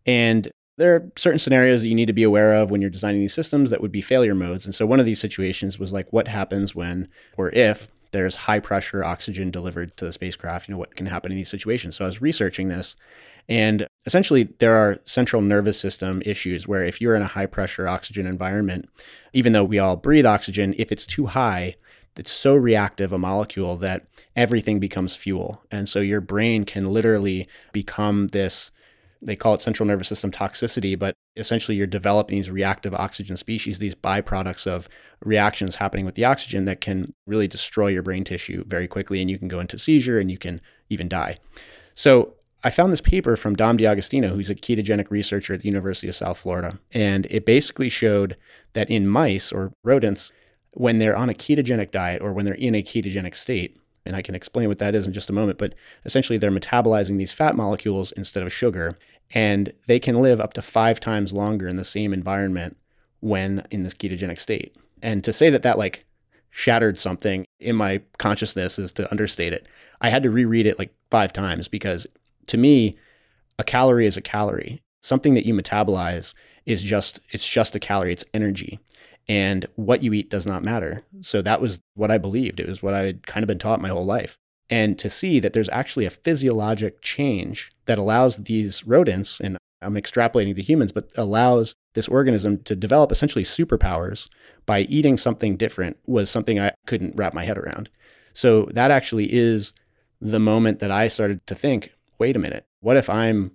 And 0.07 0.49
there 0.79 0.95
are 0.95 1.13
certain 1.17 1.39
scenarios 1.39 1.83
that 1.83 1.89
you 1.89 1.95
need 1.95 2.07
to 2.07 2.13
be 2.13 2.23
aware 2.23 2.55
of 2.55 2.71
when 2.71 2.81
you're 2.81 2.91
designing 2.91 3.21
these 3.21 3.35
systems 3.35 3.71
that 3.71 3.81
would 3.81 3.93
be 3.93 4.03
failure 4.03 4.35
modes. 4.35 4.67
And 4.67 4.75
so 4.75 4.87
one 4.87 5.01
of 5.01 5.07
these 5.07 5.21
situations 5.21 5.79
was 5.79 5.93
like 5.93 6.13
what 6.13 6.29
happens 6.29 6.75
when 6.75 7.09
or 7.37 7.51
if 7.51 7.89
there's 8.13 8.37
high 8.37 8.61
pressure 8.61 9.03
oxygen 9.03 9.51
delivered 9.51 9.97
to 9.97 10.05
the 10.05 10.13
spacecraft, 10.13 10.69
you 10.69 10.73
know, 10.75 10.79
what 10.79 10.95
can 10.95 11.07
happen 11.07 11.33
in 11.33 11.37
these 11.37 11.49
situations. 11.49 11.97
So 11.97 12.05
I 12.05 12.09
was 12.09 12.23
researching 12.23 12.69
this 12.69 12.97
and 13.49 13.87
essentially 14.05 14.45
there 14.59 14.77
are 14.77 14.99
central 15.05 15.43
nervous 15.43 15.79
system 15.79 16.23
issues 16.25 16.67
where 16.67 16.85
if 16.85 17.01
you're 17.01 17.17
in 17.17 17.23
a 17.23 17.27
high 17.27 17.47
pressure 17.47 17.89
oxygen 17.89 18.27
environment, 18.27 18.89
even 19.33 19.53
though 19.53 19.65
we 19.65 19.79
all 19.79 19.97
breathe 19.97 20.27
oxygen, 20.27 20.75
if 20.79 20.93
it's 20.93 21.07
too 21.07 21.27
high, 21.27 21.77
it's 22.19 22.31
so 22.31 22.55
reactive 22.55 23.13
a 23.13 23.19
molecule 23.19 23.79
that 23.79 24.07
everything 24.35 24.81
becomes 24.81 25.15
fuel. 25.15 25.63
And 25.71 25.89
so 25.89 26.01
your 26.01 26.21
brain 26.21 26.65
can 26.65 26.91
literally 26.91 27.49
become 27.73 28.29
this 28.29 28.71
they 29.23 29.37
call 29.37 29.55
it 29.55 29.63
central 29.63 29.87
nervous 29.87 30.09
system 30.09 30.31
toxicity, 30.31 30.99
but 30.99 31.15
essentially 31.37 31.77
you're 31.77 31.87
developing 31.87 32.37
these 32.37 32.51
reactive 32.51 32.95
oxygen 32.95 33.37
species, 33.37 33.79
these 33.79 33.95
byproducts 33.95 34.67
of 34.67 34.89
reactions 35.25 35.75
happening 35.75 36.05
with 36.05 36.15
the 36.15 36.27
oxygen 36.27 36.67
that 36.67 36.81
can 36.81 37.07
really 37.27 37.49
destroy 37.49 37.89
your 37.89 38.03
brain 38.03 38.25
tissue 38.25 38.65
very 38.67 38.89
quickly, 38.89 39.21
and 39.21 39.31
you 39.31 39.39
can 39.39 39.49
go 39.49 39.61
into 39.61 39.79
seizure 39.79 40.21
and 40.21 40.31
you 40.31 40.39
can 40.39 40.61
even 40.91 41.09
die. 41.09 41.39
So 41.95 42.35
I 42.63 42.71
found 42.71 42.93
this 42.93 43.01
paper 43.01 43.37
from 43.37 43.57
Dom 43.57 43.77
D'Agostino, 43.77 44.35
who's 44.35 44.51
a 44.51 44.55
ketogenic 44.55 45.11
researcher 45.11 45.55
at 45.55 45.61
the 45.61 45.69
University 45.69 46.09
of 46.09 46.15
South 46.15 46.39
Florida, 46.39 46.79
and 46.93 47.27
it 47.27 47.47
basically 47.47 47.89
showed 47.89 48.37
that 48.75 48.91
in 48.91 49.09
mice 49.09 49.53
or 49.53 49.73
rodents, 49.83 50.33
when 50.77 50.99
they're 50.99 51.17
on 51.17 51.31
a 51.31 51.35
ketogenic 51.35 51.91
diet 51.91 52.21
or 52.21 52.35
when 52.35 52.45
they're 52.45 52.55
in 52.55 52.75
a 52.75 52.83
ketogenic 52.83 53.35
state, 53.35 53.79
and 54.05 54.15
I 54.15 54.21
can 54.21 54.35
explain 54.35 54.69
what 54.69 54.81
that 54.81 54.95
is 54.95 55.07
in 55.07 55.15
just 55.15 55.31
a 55.31 55.33
moment, 55.33 55.59
but 55.59 55.75
essentially 56.05 56.37
they're 56.37 56.51
metabolizing 56.51 57.17
these 57.17 57.33
fat 57.33 57.57
molecules 57.57 58.13
instead 58.13 58.43
of 58.43 58.53
sugar, 58.53 58.99
and 59.33 59.73
they 59.87 59.99
can 59.99 60.17
live 60.17 60.39
up 60.39 60.53
to 60.55 60.63
five 60.63 61.01
times 61.01 61.33
longer 61.33 61.67
in 61.67 61.77
the 61.77 61.83
same 61.83 62.13
environment 62.13 62.77
when 63.21 63.67
in 63.71 63.85
this 63.85 63.95
ketogenic 63.95 64.39
state. 64.39 64.77
And 65.01 65.25
to 65.25 65.33
say 65.33 65.49
that 65.51 65.63
that 65.63 65.79
like 65.79 66.05
shattered 66.51 66.99
something 66.99 67.47
in 67.59 67.75
my 67.75 68.03
consciousness 68.19 68.79
is 68.79 68.93
to 68.93 69.11
understate 69.11 69.55
it. 69.55 69.67
I 69.99 70.11
had 70.11 70.25
to 70.25 70.31
reread 70.31 70.67
it 70.67 70.79
like 70.79 70.95
five 71.11 71.33
times 71.33 71.69
because 71.69 72.07
to 72.49 72.59
me, 72.59 72.99
a 73.59 73.65
calorie 73.65 74.07
is 74.07 74.19
a 74.19 74.23
calorie. 74.23 74.83
Something 75.01 75.35
that 75.35 75.47
you 75.47 75.55
metabolize 75.55 76.35
is 76.67 76.83
just 76.83 77.21
it's 77.31 77.49
just 77.49 77.77
a 77.77 77.81
calorie, 77.81 78.13
it's 78.13 78.27
energy 78.35 78.79
and 79.29 79.67
what 79.75 80.03
you 80.03 80.13
eat 80.13 80.31
does 80.31 80.47
not 80.47 80.63
matter. 80.63 81.03
So 81.23 81.43
that 81.43 81.61
was 81.61 81.81
what 81.95 82.11
I 82.11 82.19
believed. 82.19 82.61
It 82.61 82.69
was 82.69 82.83
what 82.83 82.95
I 82.95 83.03
had 83.03 83.27
kind 83.27 83.43
of 83.43 83.49
been 83.49 83.59
taught 83.59 83.81
my 83.81 83.89
whole 83.89 84.07
life. 84.07 84.39
And 84.69 84.99
to 85.01 85.11
see 85.11 85.41
that 85.41 85.53
there's 85.53 85.69
actually 85.69 86.07
a 86.07 86.11
physiologic 86.11 87.01
change 87.01 87.71
that 87.87 87.99
allows 87.99 88.37
these 88.37 88.87
rodents, 88.87 89.41
and 89.41 89.59
I'm 89.81 89.95
extrapolating 89.95 90.57
to 90.57 90.63
humans, 90.63 90.93
but 90.93 91.13
allows 91.17 91.75
this 91.95 92.09
organism 92.09 92.63
to 92.65 92.75
develop 92.75 93.13
essentially 93.13 93.45
superpowers 93.45 94.29
by 94.65 94.81
eating 94.81 95.19
something 95.19 95.57
different 95.57 95.99
was 96.07 96.31
something 96.31 96.59
I 96.59 96.73
couldn't 96.87 97.17
wrap 97.17 97.35
my 97.35 97.45
head 97.45 97.59
around. 97.59 97.91
So 98.33 98.69
that 98.73 98.91
actually 98.91 99.33
is 99.33 99.73
the 100.21 100.41
moment 100.41 100.81
that 100.81 100.91
I 100.91 101.09
started 101.09 101.47
to 101.49 101.55
think 101.55 101.93
wait 102.19 102.37
a 102.37 102.39
minute, 102.39 102.65
what 102.81 102.97
if 102.97 103.11
I'm 103.11 103.53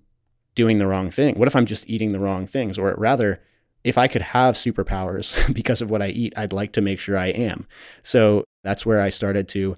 doing 0.55 0.77
the 0.77 0.87
wrong 0.87 1.09
thing? 1.09 1.35
What 1.35 1.47
if 1.47 1.55
I'm 1.55 1.65
just 1.65 1.89
eating 1.89 2.09
the 2.09 2.19
wrong 2.19 2.45
things? 2.47 2.77
Or 2.77 2.93
rather, 2.97 3.41
if 3.83 3.97
I 3.97 4.07
could 4.07 4.21
have 4.21 4.55
superpowers 4.55 5.53
because 5.53 5.81
of 5.81 5.89
what 5.89 6.01
I 6.01 6.07
eat, 6.07 6.33
I'd 6.37 6.53
like 6.53 6.73
to 6.73 6.81
make 6.81 6.99
sure 6.99 7.17
I 7.17 7.27
am. 7.27 7.67
So 8.03 8.45
that's 8.63 8.85
where 8.85 9.01
I 9.01 9.09
started 9.09 9.49
to 9.49 9.77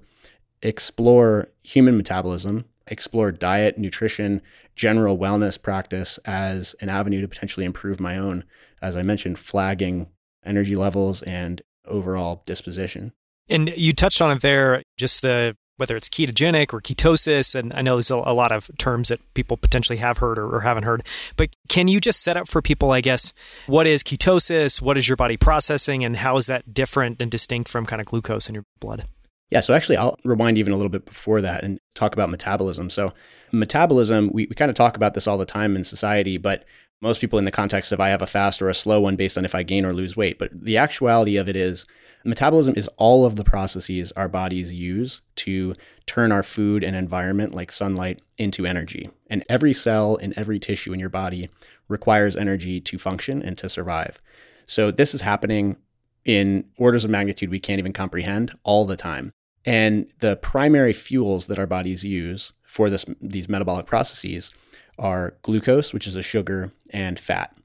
explore 0.62 1.48
human 1.62 1.96
metabolism, 1.96 2.64
explore 2.86 3.32
diet, 3.32 3.78
nutrition, 3.78 4.42
general 4.76 5.18
wellness 5.18 5.60
practice 5.60 6.18
as 6.24 6.74
an 6.80 6.88
avenue 6.88 7.20
to 7.22 7.28
potentially 7.28 7.66
improve 7.66 8.00
my 8.00 8.18
own, 8.18 8.44
as 8.82 8.96
I 8.96 9.02
mentioned, 9.02 9.38
flagging 9.38 10.08
energy 10.44 10.76
levels 10.76 11.22
and 11.22 11.62
overall 11.86 12.42
disposition. 12.46 13.12
And 13.48 13.74
you 13.76 13.92
touched 13.92 14.22
on 14.22 14.36
it 14.36 14.42
there, 14.42 14.82
just 14.96 15.22
the 15.22 15.56
whether 15.76 15.96
it's 15.96 16.08
ketogenic 16.08 16.72
or 16.72 16.80
ketosis. 16.80 17.54
And 17.54 17.72
I 17.72 17.82
know 17.82 17.96
there's 17.96 18.10
a, 18.10 18.16
lot 18.16 18.52
of 18.52 18.70
terms 18.78 19.08
that 19.08 19.20
people 19.34 19.56
potentially 19.56 19.98
have 19.98 20.18
heard 20.18 20.38
or, 20.38 20.54
or, 20.54 20.60
haven't 20.60 20.84
heard. 20.84 21.06
But 21.36 21.50
can 21.68 21.88
you 21.88 22.00
just 22.00 22.22
set 22.22 22.36
up 22.36 22.48
for 22.48 22.62
people, 22.62 22.92
I 22.92 23.00
guess, 23.00 23.32
what 23.66 23.86
is 23.86 24.02
ketosis? 24.02 24.80
What 24.80 24.98
is 24.98 25.08
your 25.08 25.16
body 25.16 25.36
processing? 25.36 26.04
And 26.04 26.16
how 26.16 26.36
is 26.36 26.46
that 26.46 26.74
different 26.74 27.20
and 27.20 27.30
distinct 27.30 27.68
from 27.68 27.86
kind 27.86 28.00
of 28.00 28.06
glucose 28.06 28.48
in 28.48 28.54
your 28.54 28.64
blood? 28.80 29.06
Yeah, 29.50 29.60
so 29.60 29.74
actually, 29.74 29.98
I'll 29.98 30.18
rewind 30.24 30.58
even 30.58 30.72
a 30.72 30.76
little 30.76 30.90
bit 30.90 31.04
before 31.04 31.42
that 31.42 31.62
and 31.62 31.78
talk 31.94 32.14
about 32.14 32.30
metabolism. 32.30 32.90
So, 32.90 33.12
metabolism, 33.52 34.30
we, 34.32 34.46
we 34.46 34.54
kind 34.56 34.68
of 34.68 34.74
talk 34.74 34.96
about 34.96 35.14
this 35.14 35.28
all 35.28 35.38
the 35.38 35.44
time 35.44 35.76
in 35.76 35.84
society, 35.84 36.38
but 36.38 36.64
most 37.00 37.20
people 37.20 37.38
in 37.38 37.44
the 37.44 37.50
context 37.50 37.92
of 37.92 38.00
I 38.00 38.10
have 38.10 38.22
a 38.22 38.26
fast 38.26 38.62
or 38.62 38.68
a 38.68 38.74
slow 38.74 39.00
one 39.00 39.16
based 39.16 39.36
on 39.36 39.44
if 39.44 39.54
I 39.54 39.62
gain 39.62 39.84
or 39.84 39.92
lose 39.92 40.16
weight. 40.16 40.38
But 40.38 40.50
the 40.52 40.78
actuality 40.78 41.36
of 41.36 41.48
it 41.48 41.56
is 41.56 41.86
metabolism 42.24 42.74
is 42.76 42.88
all 42.96 43.26
of 43.26 43.36
the 43.36 43.44
processes 43.44 44.12
our 44.12 44.28
bodies 44.28 44.72
use 44.72 45.20
to 45.36 45.74
turn 46.06 46.32
our 46.32 46.42
food 46.42 46.82
and 46.82 46.96
environment, 46.96 47.54
like 47.54 47.72
sunlight, 47.72 48.22
into 48.38 48.66
energy. 48.66 49.10
And 49.28 49.44
every 49.48 49.74
cell 49.74 50.16
in 50.16 50.38
every 50.38 50.58
tissue 50.58 50.92
in 50.92 51.00
your 51.00 51.10
body 51.10 51.50
requires 51.88 52.36
energy 52.36 52.80
to 52.80 52.98
function 52.98 53.42
and 53.42 53.58
to 53.58 53.68
survive. 53.68 54.20
So 54.66 54.90
this 54.90 55.14
is 55.14 55.20
happening 55.20 55.76
in 56.24 56.64
orders 56.78 57.04
of 57.04 57.10
magnitude 57.10 57.50
we 57.50 57.60
can't 57.60 57.78
even 57.78 57.92
comprehend 57.92 58.56
all 58.62 58.86
the 58.86 58.96
time. 58.96 59.32
And 59.66 60.06
the 60.18 60.36
primary 60.36 60.92
fuels 60.92 61.46
that 61.48 61.58
our 61.58 61.66
bodies 61.66 62.04
use 62.04 62.52
for 62.62 62.90
this, 62.90 63.04
these 63.20 63.48
metabolic 63.48 63.86
processes 63.86 64.50
are 64.98 65.34
glucose, 65.42 65.92
which 65.92 66.06
is 66.06 66.16
a 66.16 66.22
sugar, 66.22 66.72
and 66.90 67.18
fat. 67.18 67.56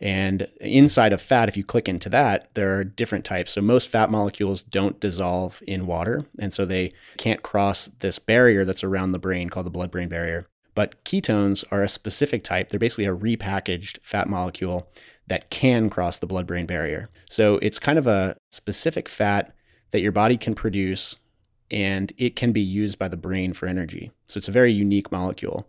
And 0.00 0.46
inside 0.60 1.12
of 1.12 1.20
fat, 1.20 1.48
if 1.48 1.56
you 1.56 1.64
click 1.64 1.88
into 1.88 2.10
that, 2.10 2.50
there 2.54 2.78
are 2.78 2.84
different 2.84 3.24
types. 3.24 3.52
So 3.52 3.60
most 3.60 3.88
fat 3.88 4.10
molecules 4.10 4.62
don't 4.62 5.00
dissolve 5.00 5.60
in 5.66 5.86
water, 5.86 6.24
and 6.38 6.52
so 6.52 6.64
they 6.64 6.92
can't 7.16 7.42
cross 7.42 7.90
this 7.98 8.18
barrier 8.18 8.64
that's 8.64 8.84
around 8.84 9.12
the 9.12 9.18
brain 9.18 9.48
called 9.48 9.66
the 9.66 9.70
blood 9.70 9.90
brain 9.90 10.08
barrier. 10.08 10.46
But 10.74 11.04
ketones 11.04 11.64
are 11.72 11.82
a 11.82 11.88
specific 11.88 12.44
type. 12.44 12.68
They're 12.68 12.78
basically 12.78 13.06
a 13.06 13.16
repackaged 13.16 13.98
fat 14.02 14.28
molecule 14.28 14.88
that 15.26 15.50
can 15.50 15.90
cross 15.90 16.20
the 16.20 16.26
blood 16.26 16.46
brain 16.46 16.66
barrier. 16.66 17.08
So 17.28 17.56
it's 17.56 17.80
kind 17.80 17.98
of 17.98 18.06
a 18.06 18.36
specific 18.52 19.08
fat 19.08 19.54
that 19.90 20.02
your 20.02 20.12
body 20.12 20.36
can 20.36 20.54
produce 20.54 21.16
and 21.70 22.12
it 22.16 22.36
can 22.36 22.52
be 22.52 22.60
used 22.60 22.98
by 22.98 23.08
the 23.08 23.16
brain 23.16 23.52
for 23.52 23.66
energy. 23.66 24.12
So 24.26 24.38
it's 24.38 24.48
a 24.48 24.52
very 24.52 24.72
unique 24.72 25.10
molecule. 25.10 25.68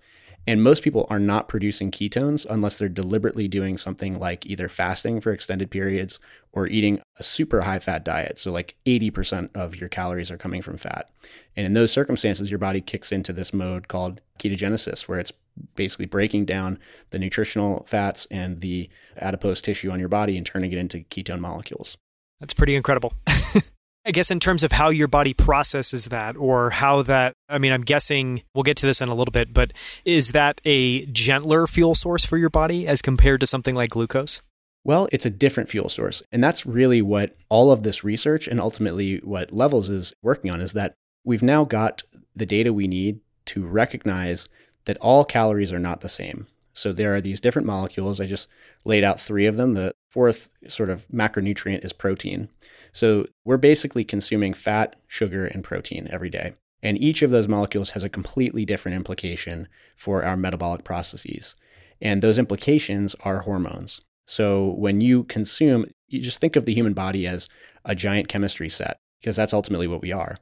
And 0.50 0.63
most 0.63 0.82
people 0.82 1.06
are 1.12 1.20
not 1.20 1.48
producing 1.48 1.91
ketones 1.91 2.48
unless 2.50 2.79
they're 2.79 2.89
deliberately 2.89 3.48
doing 3.48 3.77
something 3.77 4.18
like 4.18 4.48
either 4.48 4.68
fasting 4.68 5.22
for 5.22 5.32
extended 5.32 5.70
periods 5.70 6.20
or 6.51 6.65
eating 6.65 7.01
a 7.20 7.24
super 7.24 7.62
high 7.62 7.77
fat 7.77 8.03
diet. 8.03 8.39
So, 8.39 8.51
like 8.51 8.75
80% 8.84 9.51
of 9.56 9.75
your 9.75 9.89
calories 9.89 10.32
are 10.32 10.38
coming 10.38 10.63
from 10.63 10.77
fat. 10.77 11.12
And 11.56 11.68
in 11.68 11.74
those 11.74 11.91
circumstances, 11.91 12.50
your 12.50 12.58
body 12.58 12.82
kicks 12.82 13.12
into 13.12 13.32
this 13.32 13.53
mode 13.53 13.88
called 13.88 14.22
ketogenesis, 14.39 15.03
where 15.03 15.20
it's 15.20 15.34
basically 15.75 16.08
breaking 16.08 16.46
down 16.46 16.79
the 17.12 17.20
nutritional 17.20 17.86
fats 17.86 18.25
and 18.32 18.60
the 18.60 18.89
adipose 19.18 19.62
tissue 19.62 19.91
on 19.91 20.00
your 20.00 20.10
body 20.10 20.36
and 20.36 20.48
turning 20.48 20.72
it 20.72 20.79
into 20.79 21.01
ketone 21.01 21.41
molecules. 21.41 21.96
That's 22.39 22.56
pretty 22.56 22.75
incredible. 22.75 23.13
I 24.06 24.12
guess 24.12 24.32
in 24.32 24.39
terms 24.39 24.63
of 24.63 24.72
how 24.72 24.89
your 24.89 25.08
body 25.08 25.34
processes 25.34 26.06
that 26.06 26.38
or 26.38 26.70
how 26.70 27.01
that, 27.03 27.34
I 27.50 27.58
mean, 27.58 27.74
I'm 27.74 27.84
guessing 27.84 28.44
we'll 28.56 28.63
get 28.63 28.77
to 28.77 28.86
this 28.86 29.01
in 29.01 29.10
a 29.10 29.15
little 29.15 29.32
bit, 29.32 29.53
but 29.53 29.74
is 30.06 30.32
that 30.32 30.62
a 30.63 31.06
gentler 31.08 31.68
fuel 31.68 31.96
source 31.96 32.25
for 32.25 32.38
your 32.38 32.50
body 32.50 32.88
as 32.88 33.01
compared 33.01 33.41
to 33.41 33.46
something 33.46 33.75
like 33.75 33.91
glucose? 33.91 34.41
Well, 34.86 35.10
it's 35.12 35.25
a 35.25 35.29
different 35.29 35.70
fuel 35.70 35.89
source. 35.89 36.24
And 36.32 36.44
that's 36.44 36.65
really 36.65 37.01
what 37.01 37.36
all 37.50 37.72
of 37.72 37.84
this 37.84 38.03
research 38.03 38.48
and 38.48 38.60
ultimately 38.60 39.18
what 39.18 39.51
Levels 39.51 39.89
is 39.89 40.13
working 40.24 40.50
on 40.50 40.62
is 40.62 40.74
that 40.74 40.96
we've 41.25 41.44
now 41.44 41.65
got 41.65 42.01
the 42.36 42.46
data 42.46 42.72
we 42.72 42.88
need 42.88 43.20
to 43.46 43.65
recognize 43.65 44.48
that 44.86 44.98
all 44.98 45.25
calories 45.25 45.74
are 45.74 45.79
not 45.79 46.00
the 46.00 46.10
same. 46.10 46.48
So 46.74 46.94
there 46.94 47.15
are 47.15 47.22
these 47.22 47.41
different 47.41 47.68
molecules. 47.68 48.22
I 48.22 48.25
just 48.25 48.48
laid 48.86 49.03
out 49.03 49.20
three 49.20 49.48
of 49.48 49.58
them. 49.58 49.74
The 49.74 49.94
fourth 50.12 50.50
sort 50.68 50.89
of 50.89 51.06
macronutrient 51.10 51.84
is 51.84 51.91
protein. 51.91 52.48
So 52.91 53.27
we're 53.46 53.58
basically 53.58 54.03
consuming 54.03 54.53
fat, 54.53 54.96
sugar, 55.08 55.46
and 55.46 55.63
protein 55.63 56.08
every 56.12 56.29
day. 56.29 56.53
And 56.81 57.01
each 57.01 57.22
of 57.22 57.31
those 57.31 57.48
molecules 57.48 57.89
has 57.91 58.03
a 58.03 58.10
completely 58.10 58.65
different 58.65 58.96
implication 58.96 59.67
for 59.98 60.24
our 60.24 60.38
metabolic 60.38 60.84
processes. 60.84 61.55
And 62.01 62.22
those 62.22 62.39
implications 62.39 63.15
are 63.15 63.41
hormones. 63.41 64.01
So 64.27 64.67
when 64.67 65.01
you 65.01 65.24
consume, 65.24 65.88
you 66.08 66.22
just 66.22 66.39
think 66.39 66.55
of 66.55 66.65
the 66.65 66.74
human 66.74 66.93
body 66.93 67.27
as 67.27 67.50
a 67.84 67.96
giant 67.96 68.27
chemistry 68.27 68.69
set, 68.69 68.98
because 69.19 69.36
that's 69.36 69.53
ultimately 69.53 69.88
what 69.88 70.01
we 70.01 70.12
are. 70.12 70.38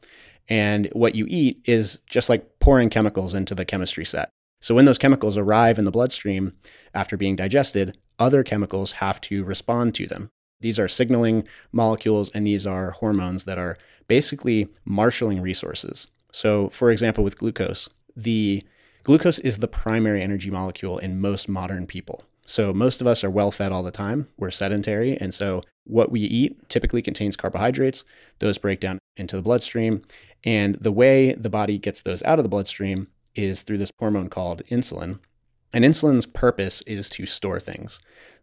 And 0.48 0.90
what 0.94 1.16
you 1.16 1.26
eat 1.28 1.62
is 1.66 2.00
just 2.08 2.30
like 2.30 2.60
pouring 2.60 2.90
chemicals 2.90 3.34
into 3.34 3.56
the 3.56 3.66
chemistry 3.66 4.06
set. 4.06 4.30
So 4.62 4.76
when 4.76 4.86
those 4.86 4.98
chemicals 4.98 5.38
arrive 5.38 5.80
in 5.80 5.86
the 5.86 5.92
bloodstream 5.92 6.54
after 6.94 7.18
being 7.18 7.36
digested, 7.36 7.98
other 8.20 8.44
chemicals 8.44 8.92
have 8.94 9.22
to 9.22 9.44
respond 9.44 9.96
to 9.96 10.08
them. 10.08 10.30
These 10.60 10.80
are 10.80 10.88
signaling 10.88 11.48
molecules 11.72 12.32
and 12.32 12.46
these 12.46 12.66
are 12.66 12.92
hormones 12.92 13.46
that 13.46 13.58
are 13.58 13.78
basically 14.08 14.70
marshaling 14.86 15.42
resources. 15.42 16.08
So, 16.32 16.70
for 16.70 16.92
example, 16.92 17.24
with 17.24 17.38
glucose, 17.38 17.90
the 18.16 18.64
glucose 19.04 19.40
is 19.40 19.58
the 19.58 19.68
primary 19.68 20.22
energy 20.22 20.50
molecule 20.50 20.98
in 20.98 21.22
most 21.22 21.48
modern 21.48 21.88
people. 21.88 22.24
So, 22.46 22.74
most 22.74 23.02
of 23.02 23.08
us 23.08 23.24
are 23.24 23.30
well 23.30 23.52
fed 23.52 23.72
all 23.72 23.84
the 23.84 23.92
time. 23.92 24.28
We're 24.38 24.52
sedentary. 24.52 25.18
And 25.18 25.34
so, 25.34 25.64
what 25.84 26.12
we 26.12 26.22
eat 26.22 26.70
typically 26.70 27.02
contains 27.02 27.36
carbohydrates. 27.36 28.06
Those 28.40 28.58
break 28.58 28.80
down 28.80 29.00
into 29.18 29.36
the 29.36 29.42
bloodstream. 29.42 30.04
And 30.44 30.76
the 30.76 30.92
way 30.92 31.34
the 31.34 31.50
body 31.50 31.78
gets 31.78 32.04
those 32.04 32.24
out 32.24 32.40
of 32.40 32.44
the 32.44 32.50
bloodstream 32.50 33.08
is 33.36 33.64
through 33.64 33.80
this 33.80 33.92
hormone 34.00 34.30
called 34.30 34.64
insulin. 34.70 35.20
And 35.74 35.84
insulin's 35.84 36.26
purpose 36.26 36.82
is 36.84 37.10
to 37.10 37.26
store 37.26 37.60
things. 37.60 38.00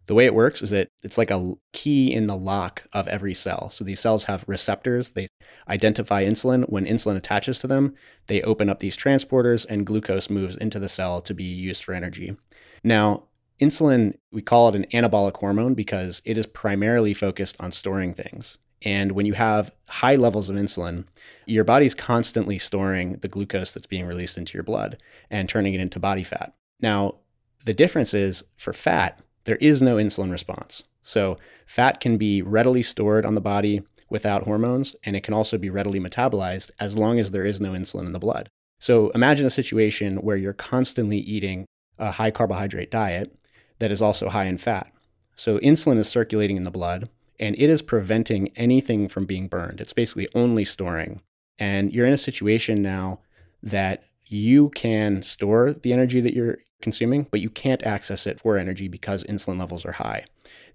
The 0.07 0.13
way 0.13 0.25
it 0.25 0.35
works 0.35 0.61
is 0.61 0.69
that 0.69 0.89
it's 1.03 1.17
like 1.17 1.31
a 1.31 1.53
key 1.73 2.13
in 2.13 2.27
the 2.27 2.37
lock 2.37 2.83
of 2.93 3.07
every 3.07 3.33
cell. 3.33 3.69
So 3.69 3.83
these 3.83 3.99
cells 3.99 4.25
have 4.25 4.45
receptors. 4.47 5.11
They 5.11 5.27
identify 5.67 6.25
insulin. 6.25 6.69
When 6.69 6.85
insulin 6.85 7.17
attaches 7.17 7.59
to 7.59 7.67
them, 7.67 7.95
they 8.27 8.41
open 8.41 8.69
up 8.69 8.79
these 8.79 8.97
transporters 8.97 9.65
and 9.67 9.85
glucose 9.85 10.29
moves 10.29 10.57
into 10.57 10.79
the 10.79 10.89
cell 10.89 11.21
to 11.23 11.33
be 11.33 11.45
used 11.45 11.83
for 11.83 11.93
energy. 11.93 12.35
Now, 12.83 13.23
insulin, 13.59 14.17
we 14.31 14.41
call 14.41 14.69
it 14.69 14.75
an 14.75 14.85
anabolic 14.93 15.37
hormone 15.37 15.73
because 15.73 16.21
it 16.23 16.37
is 16.37 16.45
primarily 16.45 17.13
focused 17.13 17.57
on 17.59 17.71
storing 17.71 18.13
things. 18.13 18.57
And 18.83 19.13
when 19.13 19.25
you 19.25 19.33
have 19.33 19.73
high 19.87 20.15
levels 20.15 20.49
of 20.49 20.57
insulin, 20.57 21.05
your 21.47 21.63
body's 21.63 21.95
constantly 21.95 22.59
storing 22.59 23.13
the 23.13 23.27
glucose 23.27 23.73
that's 23.73 23.87
being 23.87 24.05
released 24.05 24.37
into 24.37 24.53
your 24.53 24.63
blood 24.63 24.97
and 25.31 25.49
turning 25.49 25.73
it 25.73 25.79
into 25.79 25.99
body 25.99 26.23
fat. 26.23 26.53
Now, 26.79 27.15
the 27.63 27.73
difference 27.73 28.13
is 28.13 28.43
for 28.57 28.73
fat, 28.73 29.19
there 29.45 29.55
is 29.55 29.81
no 29.81 29.95
insulin 29.95 30.31
response. 30.31 30.83
So, 31.01 31.37
fat 31.65 32.01
can 32.01 32.17
be 32.17 32.41
readily 32.41 32.83
stored 32.83 33.25
on 33.25 33.35
the 33.35 33.41
body 33.41 33.83
without 34.09 34.43
hormones, 34.43 34.95
and 35.03 35.15
it 35.15 35.23
can 35.23 35.33
also 35.33 35.57
be 35.57 35.69
readily 35.69 35.99
metabolized 35.99 36.71
as 36.79 36.97
long 36.97 37.19
as 37.19 37.31
there 37.31 37.45
is 37.45 37.61
no 37.61 37.71
insulin 37.71 38.07
in 38.07 38.11
the 38.11 38.19
blood. 38.19 38.49
So, 38.79 39.09
imagine 39.09 39.45
a 39.45 39.51
situation 39.51 40.17
where 40.17 40.35
you're 40.35 40.53
constantly 40.53 41.19
eating 41.19 41.65
a 41.97 42.11
high 42.11 42.31
carbohydrate 42.31 42.91
diet 42.91 43.33
that 43.79 43.91
is 43.91 44.01
also 44.01 44.29
high 44.29 44.45
in 44.45 44.57
fat. 44.57 44.91
So, 45.35 45.59
insulin 45.59 45.97
is 45.97 46.09
circulating 46.09 46.57
in 46.57 46.63
the 46.63 46.71
blood, 46.71 47.09
and 47.39 47.55
it 47.57 47.69
is 47.69 47.81
preventing 47.81 48.51
anything 48.55 49.07
from 49.07 49.25
being 49.25 49.47
burned. 49.47 49.81
It's 49.81 49.93
basically 49.93 50.27
only 50.33 50.65
storing. 50.65 51.21
And 51.59 51.93
you're 51.93 52.07
in 52.07 52.13
a 52.13 52.17
situation 52.17 52.81
now 52.81 53.19
that 53.63 54.03
you 54.25 54.69
can 54.69 55.23
store 55.23 55.73
the 55.73 55.93
energy 55.93 56.21
that 56.21 56.33
you're 56.33 56.57
consuming, 56.81 57.27
but 57.29 57.41
you 57.41 57.49
can't 57.49 57.83
access 57.83 58.27
it 58.27 58.39
for 58.39 58.57
energy 58.57 58.87
because 58.87 59.23
insulin 59.23 59.59
levels 59.59 59.85
are 59.85 59.91
high. 59.91 60.25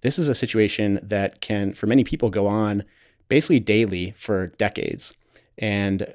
This 0.00 0.18
is 0.18 0.28
a 0.28 0.34
situation 0.34 1.00
that 1.04 1.40
can, 1.40 1.74
for 1.74 1.86
many 1.86 2.04
people, 2.04 2.30
go 2.30 2.46
on 2.46 2.84
basically 3.28 3.60
daily 3.60 4.12
for 4.12 4.48
decades. 4.48 5.14
And 5.58 6.14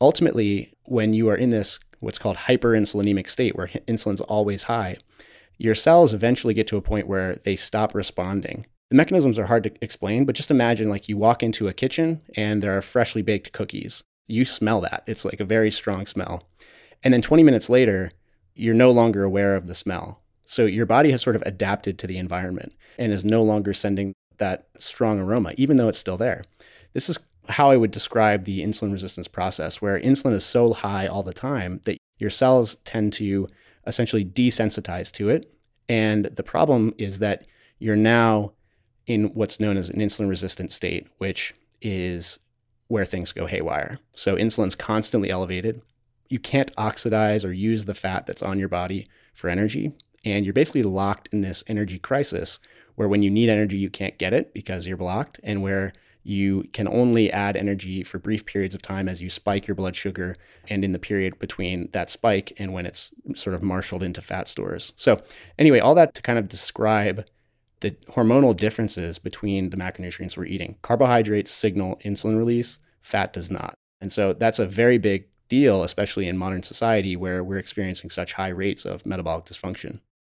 ultimately, 0.00 0.74
when 0.84 1.14
you 1.14 1.28
are 1.30 1.36
in 1.36 1.50
this 1.50 1.78
what's 2.00 2.18
called 2.18 2.36
hyperinsulinemic 2.36 3.28
state, 3.28 3.54
where 3.54 3.68
insulin's 3.88 4.20
always 4.20 4.64
high, 4.64 4.98
your 5.56 5.76
cells 5.76 6.14
eventually 6.14 6.54
get 6.54 6.66
to 6.68 6.76
a 6.76 6.82
point 6.82 7.06
where 7.06 7.36
they 7.36 7.54
stop 7.54 7.94
responding. 7.94 8.66
The 8.90 8.96
mechanisms 8.96 9.38
are 9.38 9.46
hard 9.46 9.62
to 9.62 9.72
explain, 9.80 10.24
but 10.24 10.34
just 10.34 10.50
imagine 10.50 10.90
like 10.90 11.08
you 11.08 11.16
walk 11.16 11.42
into 11.42 11.68
a 11.68 11.72
kitchen 11.72 12.20
and 12.36 12.60
there 12.60 12.76
are 12.76 12.82
freshly 12.82 13.22
baked 13.22 13.52
cookies. 13.52 14.02
You 14.26 14.44
smell 14.44 14.80
that. 14.82 15.04
It's 15.06 15.24
like 15.24 15.40
a 15.40 15.44
very 15.44 15.70
strong 15.70 16.06
smell. 16.06 16.42
And 17.04 17.14
then 17.14 17.22
20 17.22 17.44
minutes 17.44 17.70
later, 17.70 18.10
you're 18.54 18.74
no 18.74 18.90
longer 18.90 19.24
aware 19.24 19.56
of 19.56 19.66
the 19.66 19.74
smell. 19.74 20.20
So 20.44 20.66
your 20.66 20.86
body 20.86 21.10
has 21.12 21.22
sort 21.22 21.36
of 21.36 21.42
adapted 21.42 22.00
to 22.00 22.06
the 22.06 22.18
environment 22.18 22.74
and 22.98 23.12
is 23.12 23.24
no 23.24 23.42
longer 23.42 23.74
sending 23.74 24.12
that 24.38 24.66
strong 24.78 25.18
aroma, 25.18 25.52
even 25.56 25.76
though 25.76 25.88
it's 25.88 25.98
still 25.98 26.16
there. 26.16 26.44
This 26.92 27.08
is 27.08 27.18
how 27.48 27.70
I 27.70 27.76
would 27.76 27.90
describe 27.90 28.44
the 28.44 28.62
insulin 28.62 28.92
resistance 28.92 29.28
process, 29.28 29.80
where 29.80 29.98
insulin 29.98 30.32
is 30.32 30.44
so 30.44 30.72
high 30.72 31.06
all 31.06 31.22
the 31.22 31.32
time 31.32 31.80
that 31.84 31.98
your 32.18 32.30
cells 32.30 32.76
tend 32.84 33.14
to 33.14 33.48
essentially 33.86 34.24
desensitize 34.24 35.12
to 35.12 35.30
it. 35.30 35.52
And 35.88 36.24
the 36.24 36.42
problem 36.42 36.94
is 36.98 37.20
that 37.20 37.46
you're 37.78 37.96
now 37.96 38.52
in 39.06 39.34
what's 39.34 39.58
known 39.58 39.76
as 39.76 39.90
an 39.90 40.00
insulin 40.00 40.28
resistant 40.28 40.70
state, 40.70 41.08
which 41.18 41.54
is 41.80 42.38
where 42.86 43.04
things 43.04 43.32
go 43.32 43.46
haywire. 43.46 43.98
So 44.14 44.36
insulin's 44.36 44.74
constantly 44.74 45.30
elevated. 45.30 45.82
You 46.32 46.38
can't 46.38 46.70
oxidize 46.78 47.44
or 47.44 47.52
use 47.52 47.84
the 47.84 47.92
fat 47.92 48.24
that's 48.26 48.42
on 48.42 48.58
your 48.58 48.70
body 48.70 49.08
for 49.34 49.50
energy. 49.50 49.92
And 50.24 50.46
you're 50.46 50.54
basically 50.54 50.82
locked 50.82 51.28
in 51.32 51.42
this 51.42 51.62
energy 51.66 51.98
crisis 51.98 52.58
where 52.94 53.08
when 53.08 53.22
you 53.22 53.30
need 53.30 53.50
energy, 53.50 53.76
you 53.76 53.90
can't 53.90 54.16
get 54.16 54.32
it 54.32 54.54
because 54.54 54.86
you're 54.86 54.96
blocked, 54.96 55.40
and 55.42 55.62
where 55.62 55.92
you 56.24 56.68
can 56.72 56.88
only 56.88 57.30
add 57.32 57.56
energy 57.56 58.02
for 58.02 58.18
brief 58.18 58.46
periods 58.46 58.74
of 58.74 58.80
time 58.80 59.08
as 59.08 59.20
you 59.20 59.28
spike 59.28 59.66
your 59.66 59.74
blood 59.74 59.94
sugar 59.94 60.36
and 60.68 60.84
in 60.84 60.92
the 60.92 60.98
period 60.98 61.38
between 61.38 61.90
that 61.92 62.10
spike 62.10 62.54
and 62.58 62.72
when 62.72 62.86
it's 62.86 63.12
sort 63.34 63.54
of 63.54 63.62
marshaled 63.62 64.02
into 64.02 64.22
fat 64.22 64.48
stores. 64.48 64.92
So, 64.96 65.22
anyway, 65.58 65.80
all 65.80 65.96
that 65.96 66.14
to 66.14 66.22
kind 66.22 66.38
of 66.38 66.48
describe 66.48 67.26
the 67.80 67.90
hormonal 68.08 68.56
differences 68.56 69.18
between 69.18 69.68
the 69.68 69.76
macronutrients 69.76 70.36
we're 70.36 70.46
eating. 70.46 70.76
Carbohydrates 70.80 71.50
signal 71.50 72.00
insulin 72.04 72.38
release, 72.38 72.78
fat 73.02 73.32
does 73.32 73.50
not. 73.50 73.74
And 74.00 74.10
so 74.10 74.32
that's 74.32 74.60
a 74.60 74.66
very 74.66 74.98
big 74.98 75.26
deal, 75.52 75.82
especially 75.82 76.28
in 76.28 76.38
modern 76.38 76.62
society 76.62 77.14
where 77.14 77.44
we're 77.44 77.58
experiencing 77.58 78.08
such 78.08 78.32
high 78.32 78.48
rates 78.48 78.86
of 78.86 79.04
metabolic 79.04 79.44
dysfunction. 79.44 79.98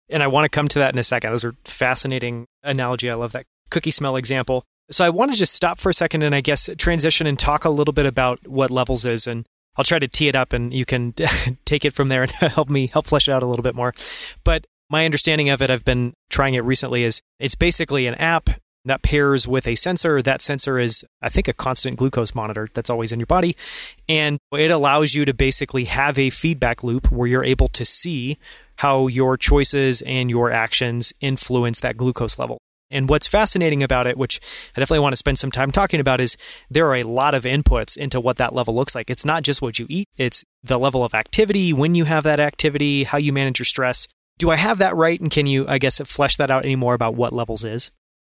And 0.09 0.23
I 0.23 0.26
want 0.26 0.47
to 0.47 0.49
come 0.49 0.69
to 0.69 0.78
that 0.78 0.95
in 0.95 0.99
a 0.99 1.04
second. 1.04 1.33
Those 1.33 1.45
are 1.45 1.54
fascinating 1.66 2.47
analogy. 2.62 3.11
I 3.11 3.14
love 3.14 3.33
that 3.33 3.45
cookie 3.71 3.90
smell 3.90 4.16
example. 4.16 4.64
So 4.90 5.04
I 5.04 5.11
want 5.11 5.31
to 5.31 5.37
just 5.37 5.52
stop 5.52 5.78
for 5.78 5.90
a 5.90 5.95
second 5.95 6.23
and 6.23 6.35
I 6.35 6.40
guess 6.40 6.71
transition 6.78 7.26
and 7.26 7.38
talk 7.38 7.66
a 7.66 7.71
little 7.71 7.92
bit 7.92 8.07
about 8.07 8.49
what 8.49 8.71
levels 8.71 9.04
is 9.04 9.26
and 9.26 9.45
I'll 9.76 9.85
try 9.85 9.99
to 9.99 10.09
tee 10.09 10.28
it 10.28 10.35
up 10.35 10.54
and 10.54 10.73
you 10.73 10.87
can 10.87 11.12
take 11.66 11.85
it 11.85 11.92
from 11.92 12.09
there 12.09 12.23
and 12.23 12.31
help 12.40 12.71
me 12.71 12.87
help 12.87 13.07
flesh 13.07 13.28
it 13.28 13.33
out 13.33 13.42
a 13.42 13.47
little 13.47 13.62
bit 13.62 13.75
more. 13.75 13.92
But 14.45 14.66
my 14.88 15.04
understanding 15.04 15.50
of 15.50 15.61
it, 15.61 15.69
I've 15.69 15.85
been 15.85 16.14
trying 16.31 16.54
it 16.54 16.64
recently, 16.64 17.04
is 17.04 17.21
it's 17.38 17.54
basically 17.54 18.07
an 18.07 18.14
app 18.14 18.49
that 18.85 19.03
pairs 19.03 19.47
with 19.47 19.67
a 19.67 19.75
sensor. 19.75 20.23
That 20.23 20.43
sensor 20.43 20.79
is, 20.79 21.05
I 21.21 21.29
think, 21.29 21.49
a 21.49 21.53
constant 21.53 21.97
glucose 21.97 22.35
monitor 22.35 22.67
that's 22.75 22.91
always 22.91 23.12
in 23.12 23.21
your 23.21 23.27
body. 23.27 23.57
And 24.09 24.39
it 24.53 24.71
allows 24.71 25.15
you 25.15 25.25
to 25.25 25.35
basically 25.35 25.85
have 25.85 26.19
a 26.19 26.31
feedback 26.31 26.83
loop 26.83 27.11
where 27.11 27.29
you're 27.29 27.45
able 27.45 27.69
to 27.69 27.85
see 27.85 28.39
how 28.77 29.07
your 29.07 29.37
choices 29.37 30.03
and 30.03 30.31
your 30.31 30.51
actions 30.51 31.12
influence 31.21 31.81
that 31.81 31.97
glucose 31.97 32.39
level. 32.39 32.59
And 32.91 33.09
what's 33.09 33.27
fascinating 33.27 33.83
about 33.83 34.07
it, 34.07 34.19
which 34.19 34.39
I 34.77 34.81
definitely 34.81 35.01
want 35.01 35.15
to 35.15 35.19
spend 35.19 35.39
some 35.39 35.51
time 35.51 35.71
talking 35.71 35.99
about, 35.99 36.21
is 36.21 36.37
there 36.69 36.87
are 36.89 36.97
a 36.97 37.05
lot 37.05 37.35
of 37.35 37.45
inputs 37.45 37.97
into 37.97 38.21
what 38.21 38.37
that 38.37 38.55
level 38.55 38.75
looks 38.75 38.95
like. 38.95 39.09
It's 39.09 39.25
not 39.25 39.45
just 39.45 39.62
what 39.62 39.79
you 39.79 39.87
eat, 39.89 40.09
it's 40.19 40.45
the 40.62 40.79
level 40.79 41.03
of 41.03 41.15
activity, 41.15 41.73
when 41.73 41.95
you 41.95 42.05
have 42.05 42.25
that 42.25 42.39
activity, 42.39 43.05
how 43.05 43.17
you 43.17 43.33
manage 43.33 43.59
your 43.59 43.65
stress. 43.65 44.07
Do 44.39 44.51
I 44.51 44.57
have 44.57 44.79
that 44.79 44.95
right? 44.95 45.19
And 45.19 45.31
can 45.31 45.47
you, 45.47 45.67
I 45.67 45.79
guess, 45.79 46.01
flesh 46.01 46.37
that 46.37 46.51
out 46.51 46.65
any 46.65 46.77
more 46.77 46.93
about 46.93 47.15
what 47.15 47.33
levels 47.33 47.65
is? 47.65 47.91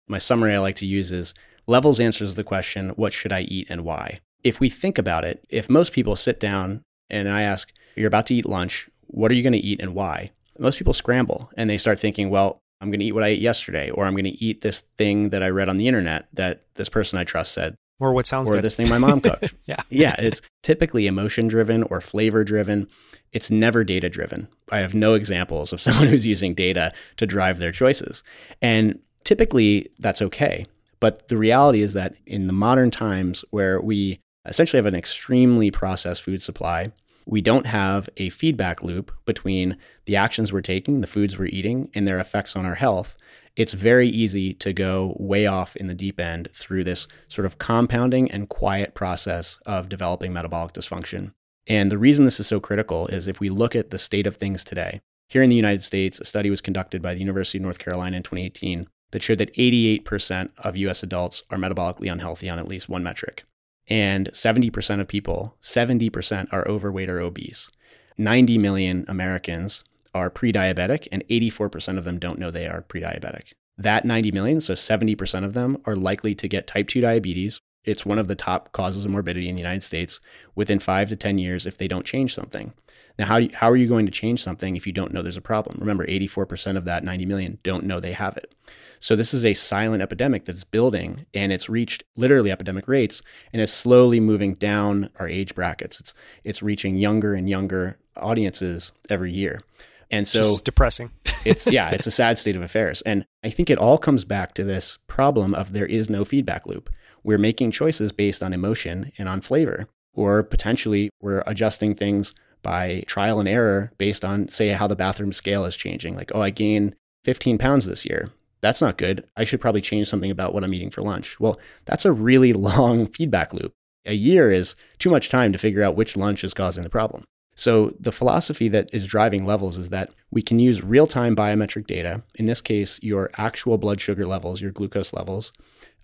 My 0.08 0.18
summary 0.18 0.54
I 0.54 0.60
like 0.60 0.78
to 0.78 0.86
use 0.86 1.12
is 1.12 1.34
levels 1.66 2.00
answers 2.00 2.36
the 2.36 2.44
question, 2.44 2.90
what 2.90 3.14
should 3.14 3.34
I 3.34 3.42
eat 3.42 3.68
and 3.70 3.84
why? 3.84 4.22
If 4.44 4.60
we 4.60 4.70
think 4.70 4.98
about 4.98 5.26
it, 5.26 5.46
if 5.50 5.70
most 5.70 5.94
people 5.94 6.16
sit 6.16 6.40
down 6.40 6.82
and 7.10 7.30
I 7.30 7.44
ask, 7.44 7.72
you're 7.96 8.08
about 8.08 8.28
to 8.28 8.36
eat 8.36 8.46
lunch, 8.46 8.90
what 9.08 9.32
are 9.32 9.34
you 9.36 9.44
going 9.44 9.54
to 9.54 9.60
eat 9.60 9.82
and 9.82 9.94
why? 9.94 10.32
Most 10.58 10.78
people 10.78 10.94
scramble 10.94 11.50
and 11.58 11.70
they 11.70 11.78
start 11.78 12.00
thinking, 12.00 12.30
well, 12.30 12.60
I'm 12.80 12.92
going 12.92 13.00
to 13.00 13.06
eat 13.06 13.14
what 13.14 13.24
I 13.24 13.30
ate 13.30 13.42
yesterday, 13.42 13.90
or 13.90 14.06
I'm 14.06 14.14
going 14.14 14.26
to 14.26 14.44
eat 14.44 14.62
this 14.62 14.82
thing 14.98 15.30
that 15.30 15.42
I 15.42 15.50
read 15.50 15.70
on 15.70 15.78
the 15.78 15.88
internet 15.88 16.28
that 16.34 16.62
this 16.76 16.90
person 16.90 17.18
I 17.18 17.24
trust 17.24 17.54
said. 17.54 17.76
Or 18.00 18.14
what 18.14 18.28
sounds 18.28 18.50
good, 18.50 18.54
or 18.54 18.58
good. 18.58 18.64
this 18.64 18.76
thing 18.76 18.90
my 18.90 19.00
mom 19.00 19.22
cooked. 19.22 19.54
yeah. 19.66 19.82
yeah. 19.90 20.16
It's 20.20 20.42
typically 20.62 21.08
emotion 21.08 21.48
driven 21.48 21.82
or 21.82 22.00
flavor 22.00 22.44
driven. 22.44 22.90
It's 23.32 23.50
never 23.50 23.84
data 23.84 24.10
driven. 24.10 24.48
I 24.72 24.80
have 24.80 24.94
no 24.94 25.16
examples 25.16 25.74
of 25.74 25.82
someone 25.82 26.08
who's 26.08 26.26
using 26.26 26.54
data 26.54 26.94
to 27.18 27.26
drive 27.26 27.58
their 27.58 27.72
choices. 27.72 28.24
And 28.62 29.00
typically 29.28 29.90
that's 30.00 30.22
okay. 30.22 30.66
But 31.02 31.28
the 31.28 31.38
reality 31.38 31.82
is 31.82 31.94
that 31.94 32.16
in 32.26 32.48
the 32.48 32.54
modern 32.54 32.92
times 32.92 33.44
where 33.50 33.82
we 33.82 34.22
essentially 34.46 34.78
have 34.78 34.86
an 34.86 34.96
extremely 34.96 35.70
processed 35.70 36.24
food 36.24 36.42
supply, 36.42 36.94
we 37.26 37.42
don't 37.42 37.66
have 37.66 38.08
a 38.16 38.30
feedback 38.30 38.84
loop 38.84 39.12
between 39.26 39.80
the 40.06 40.16
actions 40.16 40.54
we're 40.54 40.62
taking, 40.62 41.02
the 41.02 41.08
foods 41.08 41.38
we're 41.38 41.48
eating, 41.48 41.92
and 41.94 42.08
their 42.08 42.20
effects 42.20 42.56
on 42.56 42.66
our 42.66 42.74
health, 42.74 43.18
it's 43.58 43.74
very 43.74 44.08
easy 44.08 44.54
to 44.54 44.72
go 44.72 45.14
way 45.20 45.48
off 45.48 45.76
in 45.76 45.88
the 45.88 45.94
deep 45.94 46.22
end 46.22 46.48
through 46.54 46.86
this 46.86 47.10
sort 47.28 47.46
of 47.46 47.58
compounding 47.58 48.32
and 48.32 48.48
quiet 48.48 48.96
process 48.96 49.60
of 49.66 49.90
developing 49.90 50.32
metabolic 50.32 50.72
dysfunction. 50.72 51.32
And 51.68 51.92
the 51.92 51.98
reason 51.98 52.24
this 52.24 52.40
is 52.40 52.48
so 52.48 52.62
critical 52.62 53.08
is 53.08 53.28
if 53.28 53.42
we 53.42 53.50
look 53.50 53.76
at 53.76 53.90
the 53.90 53.98
state 53.98 54.26
of 54.26 54.38
things 54.38 54.64
today, 54.64 55.02
here 55.28 55.44
in 55.44 55.50
the 55.50 55.58
United 55.58 55.84
States, 55.84 56.22
a 56.22 56.26
study 56.26 56.50
was 56.50 56.62
conducted 56.62 57.02
by 57.02 57.14
the 57.14 57.20
University 57.20 57.58
of 57.58 57.64
North 57.64 57.80
Carolina 57.80 58.16
in 58.16 58.24
2018 58.24 58.88
that 59.12 59.24
showed 59.24 59.40
that 59.40 59.54
88% 59.54 60.50
of 60.58 60.78
US 60.78 61.04
adults 61.04 61.44
are 61.50 61.58
metabolically 61.58 62.12
unhealthy 62.12 62.50
on 62.50 62.60
at 62.60 62.68
least 62.68 62.90
one 62.90 63.04
metric 63.04 63.44
and 63.90 64.30
70% 64.34 65.00
of 65.00 65.08
people, 65.08 65.56
70% 65.62 66.48
are 66.52 66.68
overweight 66.68 67.10
or 67.10 67.22
obese. 67.22 67.72
90 68.18 68.58
million 68.58 69.06
Americans 69.08 69.84
are 70.14 70.30
pre-diabetic 70.30 71.08
and 71.12 71.24
84% 71.28 71.98
of 71.98 72.04
them 72.04 72.20
don't 72.20 72.40
know 72.40 72.52
they 72.52 72.68
are 72.68 72.82
pre-diabetic. 72.82 73.54
That 73.78 74.06
90 74.06 74.32
million, 74.32 74.60
so 74.60 74.74
70% 74.74 75.46
of 75.46 75.54
them 75.54 75.78
are 75.86 75.96
likely 75.96 76.36
to 76.36 76.48
get 76.48 76.68
type 76.68 76.88
2 76.88 77.02
diabetes. 77.02 77.62
It's 77.86 78.06
one 78.06 78.20
of 78.20 78.28
the 78.28 78.36
top 78.36 78.72
causes 78.72 79.06
of 79.06 79.12
morbidity 79.12 79.48
in 79.48 79.56
the 79.56 79.62
United 79.62 79.84
States 79.84 80.20
within 80.56 80.80
5 80.80 81.10
to 81.10 81.16
10 81.16 81.38
years 81.38 81.66
if 81.66 81.78
they 81.78 81.88
don't 81.88 82.06
change 82.06 82.34
something. 82.34 82.74
Now, 83.18 83.28
how, 83.28 83.42
how 83.54 83.70
are 83.70 83.78
you 83.78 83.88
going 83.88 84.08
to 84.08 84.12
change 84.12 84.44
something 84.44 84.76
if 84.76 84.88
you 84.88 84.94
don't 84.94 85.14
know 85.14 85.22
there's 85.22 85.38
a 85.38 85.42
problem? 85.42 85.78
Remember, 85.80 86.06
84% 86.06 86.76
of 86.76 86.86
that 86.86 87.04
90 87.04 87.26
million 87.26 87.60
don't 87.64 87.86
know 87.86 88.00
they 88.00 88.14
have 88.14 88.36
it. 88.36 88.54
So 89.00 89.16
this 89.16 89.34
is 89.34 89.46
a 89.46 89.54
silent 89.54 90.02
epidemic 90.02 90.46
that's 90.46 90.64
building 90.64 91.26
and 91.34 91.52
it's 91.52 91.70
reached 91.70 92.04
literally 92.16 92.52
epidemic 92.52 92.88
rates 92.88 93.22
and 93.54 93.62
it's 93.62 93.74
slowly 93.74 94.20
moving 94.20 94.54
down 94.54 95.10
our 95.18 95.28
age 95.28 95.56
brackets. 95.56 96.00
It's 96.00 96.14
it's 96.44 96.64
reaching 96.64 96.98
younger 96.98 97.34
and 97.34 97.50
younger 97.50 97.98
audiences 98.16 98.92
every 99.10 99.32
year. 99.32 99.62
And 100.10 100.28
so 100.28 100.40
Just 100.40 100.66
depressing. 100.66 101.12
it's 101.46 101.68
yeah, 101.68 101.92
it's 101.92 102.08
a 102.08 102.12
sad 102.12 102.38
state 102.38 102.56
of 102.56 102.62
affairs. 102.62 103.02
And 103.02 103.26
I 103.44 103.50
think 103.50 103.70
it 103.70 103.78
all 103.78 103.98
comes 103.98 104.26
back 104.26 104.56
to 104.56 104.64
this 104.64 104.98
problem 105.08 105.54
of 105.54 105.72
there 105.72 105.86
is 105.86 106.10
no 106.10 106.26
feedback 106.26 106.66
loop. 106.66 106.90
We're 107.24 107.38
making 107.38 107.72
choices 107.72 108.12
based 108.12 108.42
on 108.42 108.54
emotion 108.54 109.12
and 109.18 109.28
on 109.28 109.42
flavor, 109.42 109.88
or 110.14 110.44
potentially 110.44 111.10
we're 111.22 111.44
adjusting 111.46 111.96
things 111.96 112.34
by 112.64 113.04
trial 113.06 113.40
and 113.40 113.50
error 113.50 113.92
based 113.98 114.24
on 114.24 114.48
say 114.50 114.70
how 114.70 114.88
the 114.88 114.96
bathroom 114.96 115.34
scale 115.34 115.66
is 115.66 115.76
changing. 115.76 116.16
Like, 116.16 116.32
oh, 116.34 116.42
I 116.42 116.52
gained 116.52 116.96
15 117.26 117.58
pounds 117.58 117.86
this 117.86 118.06
year 118.06 118.32
that's 118.62 118.82
not 118.82 118.98
good. 118.98 119.26
I 119.36 119.44
should 119.44 119.62
probably 119.62 119.82
change 119.82 120.08
something 120.08 120.32
about 120.32 120.54
what 120.54 120.64
I'm 120.64 120.74
eating 120.74 120.90
for 120.90 121.02
lunch. 121.02 121.40
Well, 121.40 121.60
that's 121.86 122.06
a 122.06 122.12
really 122.12 122.54
long 122.70 123.08
feedback 123.08 123.54
loop. 123.54 123.74
A 124.06 124.14
year 124.14 124.52
is 124.52 124.76
too 125.00 125.10
much 125.10 125.30
time 125.30 125.52
to 125.52 125.58
figure 125.58 125.84
out 125.84 125.96
which 125.96 126.16
lunch 126.16 126.44
is 126.44 126.54
causing 126.54 126.84
the 126.84 126.90
problem. 126.90 127.26
So, 127.56 127.96
the 128.00 128.12
philosophy 128.12 128.70
that 128.70 128.92
is 128.94 129.08
driving 129.08 129.46
levels 129.48 129.80
is 129.80 129.90
that 129.90 130.12
we 130.30 130.44
can 130.44 130.60
use 130.60 130.84
real 130.84 131.08
time 131.08 131.36
biometric 131.36 131.88
data, 131.88 132.22
in 132.36 132.46
this 132.46 132.62
case, 132.62 133.00
your 133.02 133.32
actual 133.36 133.80
blood 133.80 134.00
sugar 134.00 134.28
levels, 134.28 134.62
your 134.62 134.72
glucose 134.72 135.12
levels, 135.12 135.54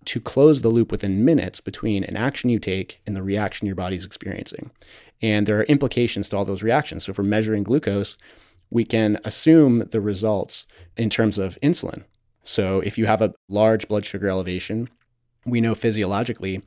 to 0.06 0.20
close 0.20 0.62
the 0.62 0.70
loop 0.70 0.92
within 0.92 1.26
minutes 1.26 1.62
between 1.62 2.06
an 2.06 2.18
action 2.18 2.50
you 2.50 2.58
take 2.58 3.00
and 3.06 3.16
the 3.16 3.22
reaction 3.22 3.68
your 3.68 3.76
body's 3.76 4.04
experiencing. 4.04 4.72
And 5.22 5.46
there 5.46 5.60
are 5.60 5.64
implications 5.64 6.30
to 6.30 6.38
all 6.38 6.46
those 6.46 6.64
reactions. 6.64 7.06
So, 7.06 7.14
we're 7.16 7.24
measuring 7.24 7.62
glucose, 7.62 8.18
we 8.72 8.84
can 8.84 9.20
assume 9.24 9.88
the 9.92 10.02
results 10.02 10.66
in 10.98 11.12
terms 11.12 11.38
of 11.38 11.60
insulin. 11.62 12.04
So 12.44 12.82
if 12.82 12.98
you 12.98 13.06
have 13.06 13.22
a 13.22 13.34
large 13.50 13.88
blood 13.88 14.06
sugar 14.06 14.30
elevation, 14.30 14.90
we 15.46 15.62
know 15.62 15.76
physiologically 15.76 16.62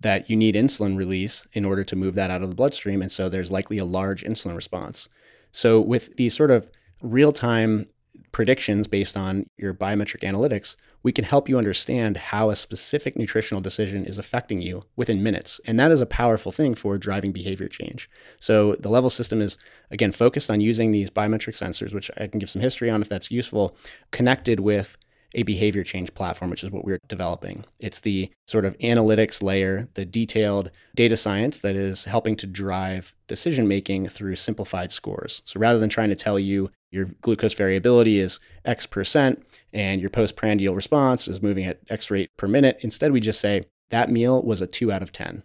that 0.00 0.30
you 0.30 0.36
need 0.36 0.54
insulin 0.54 0.96
release 0.96 1.46
in 1.52 1.64
order 1.64 1.84
to 1.84 1.96
move 1.96 2.16
that 2.16 2.30
out 2.30 2.42
of 2.42 2.50
the 2.50 2.56
bloodstream. 2.56 3.02
And 3.02 3.10
so 3.10 3.28
there's 3.28 3.50
likely 3.50 3.78
a 3.78 3.84
large 3.84 4.24
insulin 4.24 4.56
response. 4.56 5.08
So 5.52 5.80
with 5.80 6.16
these 6.16 6.34
sort 6.34 6.50
of 6.50 6.68
real 7.02 7.32
time 7.32 7.86
predictions 8.30 8.88
based 8.88 9.16
on 9.16 9.46
your 9.56 9.74
biometric 9.74 10.20
analytics, 10.20 10.76
we 11.02 11.12
can 11.12 11.24
help 11.24 11.48
you 11.48 11.58
understand 11.58 12.16
how 12.16 12.50
a 12.50 12.56
specific 12.56 13.16
nutritional 13.16 13.60
decision 13.60 14.04
is 14.04 14.18
affecting 14.18 14.60
you 14.60 14.82
within 14.96 15.22
minutes. 15.22 15.60
And 15.66 15.80
that 15.80 15.90
is 15.90 16.00
a 16.00 16.06
powerful 16.06 16.52
thing 16.52 16.74
for 16.74 16.98
driving 16.98 17.32
behavior 17.32 17.68
change. 17.68 18.10
So 18.38 18.74
the 18.74 18.90
level 18.90 19.10
system 19.10 19.40
is, 19.40 19.58
again, 19.90 20.12
focused 20.12 20.50
on 20.50 20.60
using 20.60 20.90
these 20.90 21.10
biometric 21.10 21.56
sensors, 21.56 21.92
which 21.92 22.10
I 22.16 22.26
can 22.26 22.38
give 22.38 22.50
some 22.50 22.62
history 22.62 22.90
on 22.90 23.02
if 23.02 23.08
that's 23.08 23.30
useful, 23.30 23.76
connected 24.10 24.60
with 24.60 24.96
a 25.34 25.42
behavior 25.42 25.82
change 25.82 26.14
platform, 26.14 26.50
which 26.50 26.64
is 26.64 26.70
what 26.70 26.84
we're 26.84 27.00
developing. 27.08 27.64
It's 27.78 28.00
the 28.00 28.30
sort 28.46 28.64
of 28.64 28.78
analytics 28.78 29.42
layer, 29.42 29.88
the 29.94 30.04
detailed 30.04 30.70
data 30.94 31.16
science 31.16 31.60
that 31.60 31.76
is 31.76 32.04
helping 32.04 32.36
to 32.36 32.46
drive 32.46 33.14
decision 33.26 33.68
making 33.68 34.08
through 34.08 34.36
simplified 34.36 34.92
scores. 34.92 35.42
So 35.44 35.60
rather 35.60 35.78
than 35.78 35.88
trying 35.88 36.10
to 36.10 36.16
tell 36.16 36.38
you 36.38 36.70
your 36.90 37.06
glucose 37.20 37.54
variability 37.54 38.18
is 38.18 38.40
X 38.64 38.86
percent 38.86 39.46
and 39.72 40.00
your 40.00 40.10
postprandial 40.10 40.74
response 40.74 41.28
is 41.28 41.42
moving 41.42 41.64
at 41.64 41.80
X 41.88 42.10
rate 42.10 42.30
per 42.36 42.48
minute, 42.48 42.78
instead 42.80 43.12
we 43.12 43.20
just 43.20 43.40
say 43.40 43.64
that 43.90 44.10
meal 44.10 44.42
was 44.42 44.60
a 44.60 44.66
2 44.66 44.92
out 44.92 45.02
of 45.02 45.12
10. 45.12 45.42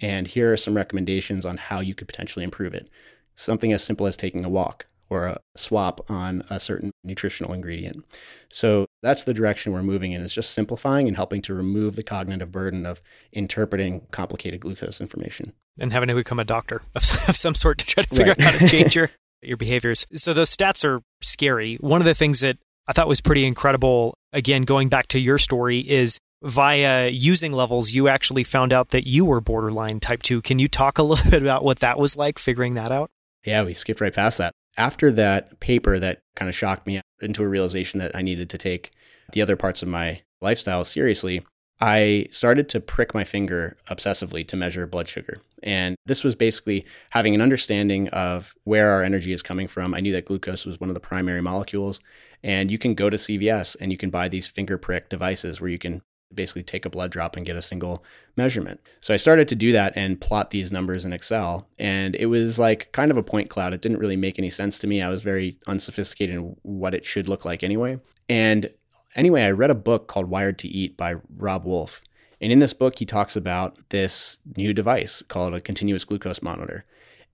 And 0.00 0.26
here 0.26 0.52
are 0.52 0.56
some 0.56 0.74
recommendations 0.74 1.44
on 1.44 1.56
how 1.56 1.80
you 1.80 1.94
could 1.94 2.08
potentially 2.08 2.44
improve 2.44 2.74
it. 2.74 2.88
Something 3.36 3.72
as 3.72 3.84
simple 3.84 4.06
as 4.06 4.16
taking 4.16 4.44
a 4.44 4.48
walk 4.48 4.86
or 5.10 5.26
a 5.26 5.40
swap 5.56 6.08
on 6.08 6.44
a 6.48 6.60
certain 6.60 6.92
nutritional 7.04 7.52
ingredient. 7.52 8.04
So 8.48 8.86
that's 9.02 9.24
the 9.24 9.34
direction 9.34 9.72
we're 9.72 9.82
moving 9.82 10.12
in 10.12 10.20
is 10.20 10.32
just 10.32 10.52
simplifying 10.52 11.08
and 11.08 11.16
helping 11.16 11.42
to 11.42 11.54
remove 11.54 11.96
the 11.96 12.04
cognitive 12.04 12.52
burden 12.52 12.86
of 12.86 13.02
interpreting 13.32 14.02
complicated 14.12 14.60
glucose 14.60 15.00
information. 15.00 15.52
And 15.78 15.92
having 15.92 16.08
to 16.08 16.14
become 16.14 16.38
a 16.38 16.44
doctor 16.44 16.82
of, 16.94 17.04
some 17.04 17.54
sort 17.54 17.78
to 17.78 17.86
try 17.86 18.04
to 18.04 18.08
figure 18.08 18.34
right. 18.38 18.40
out 18.40 18.54
how 18.54 18.58
to 18.58 18.68
change 18.68 18.94
your, 18.94 19.10
your 19.42 19.56
behaviors. 19.56 20.06
So 20.14 20.32
those 20.32 20.54
stats 20.56 20.84
are 20.84 21.02
scary. 21.22 21.76
One 21.76 22.00
of 22.00 22.06
the 22.06 22.14
things 22.14 22.40
that 22.40 22.58
I 22.86 22.92
thought 22.92 23.08
was 23.08 23.20
pretty 23.20 23.44
incredible, 23.44 24.14
again, 24.32 24.62
going 24.62 24.88
back 24.88 25.08
to 25.08 25.18
your 25.18 25.38
story, 25.38 25.78
is 25.78 26.18
via 26.42 27.08
using 27.08 27.52
levels, 27.52 27.92
you 27.92 28.08
actually 28.08 28.44
found 28.44 28.72
out 28.72 28.90
that 28.90 29.06
you 29.06 29.24
were 29.24 29.40
borderline 29.40 30.00
type 30.00 30.22
2. 30.22 30.42
Can 30.42 30.58
you 30.58 30.68
talk 30.68 30.98
a 30.98 31.02
little 31.02 31.30
bit 31.30 31.42
about 31.42 31.64
what 31.64 31.80
that 31.80 31.98
was 31.98 32.16
like, 32.16 32.38
figuring 32.38 32.74
that 32.74 32.92
out? 32.92 33.10
Yeah, 33.44 33.64
we 33.64 33.74
skipped 33.74 34.00
right 34.00 34.12
past 34.12 34.38
that. 34.38 34.54
After 34.76 35.10
that 35.12 35.60
paper 35.60 35.98
that 35.98 36.22
kind 36.36 36.48
of 36.48 36.54
shocked 36.54 36.86
me 36.86 37.00
into 37.20 37.42
a 37.42 37.48
realization 37.48 38.00
that 38.00 38.14
I 38.14 38.22
needed 38.22 38.50
to 38.50 38.58
take 38.58 38.92
the 39.32 39.42
other 39.42 39.56
parts 39.56 39.82
of 39.82 39.88
my 39.88 40.22
lifestyle 40.40 40.84
seriously, 40.84 41.44
I 41.80 42.26
started 42.30 42.70
to 42.70 42.80
prick 42.80 43.14
my 43.14 43.24
finger 43.24 43.78
obsessively 43.90 44.46
to 44.48 44.56
measure 44.56 44.86
blood 44.86 45.08
sugar. 45.08 45.40
And 45.62 45.96
this 46.04 46.22
was 46.22 46.36
basically 46.36 46.84
having 47.08 47.34
an 47.34 47.40
understanding 47.40 48.08
of 48.08 48.54
where 48.64 48.90
our 48.92 49.02
energy 49.02 49.32
is 49.32 49.42
coming 49.42 49.66
from. 49.66 49.94
I 49.94 50.00
knew 50.00 50.12
that 50.12 50.26
glucose 50.26 50.66
was 50.66 50.78
one 50.78 50.90
of 50.90 50.94
the 50.94 51.00
primary 51.00 51.40
molecules. 51.40 52.00
And 52.42 52.70
you 52.70 52.76
can 52.76 52.94
go 52.94 53.08
to 53.08 53.16
CVS 53.16 53.76
and 53.80 53.90
you 53.90 53.96
can 53.96 54.10
buy 54.10 54.28
these 54.28 54.46
finger 54.46 54.76
prick 54.76 55.08
devices 55.08 55.58
where 55.60 55.70
you 55.70 55.78
can 55.78 56.02
basically 56.34 56.62
take 56.62 56.86
a 56.86 56.90
blood 56.90 57.10
drop 57.10 57.36
and 57.36 57.46
get 57.46 57.56
a 57.56 57.62
single 57.62 58.04
measurement. 58.36 58.80
So 59.00 59.12
I 59.12 59.16
started 59.16 59.48
to 59.48 59.54
do 59.54 59.72
that 59.72 59.94
and 59.96 60.20
plot 60.20 60.50
these 60.50 60.72
numbers 60.72 61.04
in 61.04 61.12
Excel. 61.12 61.68
And 61.78 62.14
it 62.14 62.26
was 62.26 62.58
like 62.58 62.92
kind 62.92 63.10
of 63.10 63.16
a 63.16 63.22
point 63.22 63.50
cloud. 63.50 63.72
It 63.72 63.82
didn't 63.82 63.98
really 63.98 64.16
make 64.16 64.38
any 64.38 64.50
sense 64.50 64.80
to 64.80 64.86
me. 64.86 65.02
I 65.02 65.08
was 65.08 65.22
very 65.22 65.58
unsophisticated 65.66 66.36
in 66.36 66.56
what 66.62 66.94
it 66.94 67.04
should 67.04 67.28
look 67.28 67.44
like 67.44 67.62
anyway. 67.62 67.98
And 68.28 68.70
anyway, 69.14 69.42
I 69.42 69.50
read 69.50 69.70
a 69.70 69.74
book 69.74 70.06
called 70.06 70.30
Wired 70.30 70.58
to 70.60 70.68
Eat 70.68 70.96
by 70.96 71.16
Robb 71.36 71.64
Wolf. 71.64 72.02
And 72.40 72.52
in 72.52 72.58
this 72.58 72.72
book, 72.72 72.98
he 72.98 73.04
talks 73.04 73.36
about 73.36 73.76
this 73.90 74.38
new 74.56 74.72
device 74.72 75.22
called 75.28 75.54
a 75.54 75.60
continuous 75.60 76.04
glucose 76.04 76.40
monitor. 76.40 76.84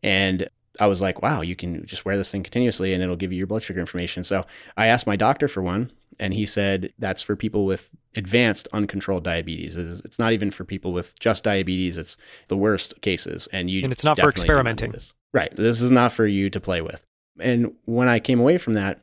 And 0.03 0.49
I 0.81 0.89
was 0.89 1.01
like, 1.01 1.23
wow, 1.23 1.43
you 1.43 1.57
can 1.57 1.87
just 1.87 2.05
wear 2.05 2.17
this 2.17 2.31
thing 2.31 2.43
continuously 2.43 2.93
and 2.93 3.03
it'll 3.03 3.17
give 3.17 3.33
you 3.33 3.39
your 3.39 3.47
blood 3.47 3.63
sugar 3.63 3.81
information. 3.81 4.25
So 4.25 4.45
I 4.77 4.89
asked 4.89 5.07
my 5.07 5.17
doctor 5.17 5.49
for 5.49 5.63
one, 5.63 5.91
and 6.19 6.33
he 6.33 6.47
said 6.47 6.93
that's 6.99 7.23
for 7.23 7.37
people 7.37 7.67
with 7.67 7.89
advanced 8.15 8.69
uncontrolled 8.73 9.25
diabetes. 9.25 9.77
It's 9.77 10.19
not 10.19 10.33
even 10.33 10.51
for 10.51 10.65
people 10.65 10.93
with 10.93 11.19
just 11.19 11.45
diabetes. 11.45 11.99
It's 11.99 12.17
the 12.49 12.57
worst 12.57 13.01
cases, 13.01 13.49
and 13.53 13.71
you 13.71 13.83
and 13.83 13.93
it's 13.93 14.05
not 14.05 14.19
for 14.19 14.29
experimenting. 14.29 14.93
This. 14.93 15.15
Right. 15.33 15.55
This 15.55 15.83
is 15.83 15.91
not 15.91 16.13
for 16.13 16.27
you 16.27 16.51
to 16.51 16.61
play 16.61 16.81
with. 16.81 17.05
And 17.39 17.75
when 17.85 18.09
I 18.09 18.21
came 18.21 18.41
away 18.41 18.59
from 18.59 18.75
that, 18.75 19.01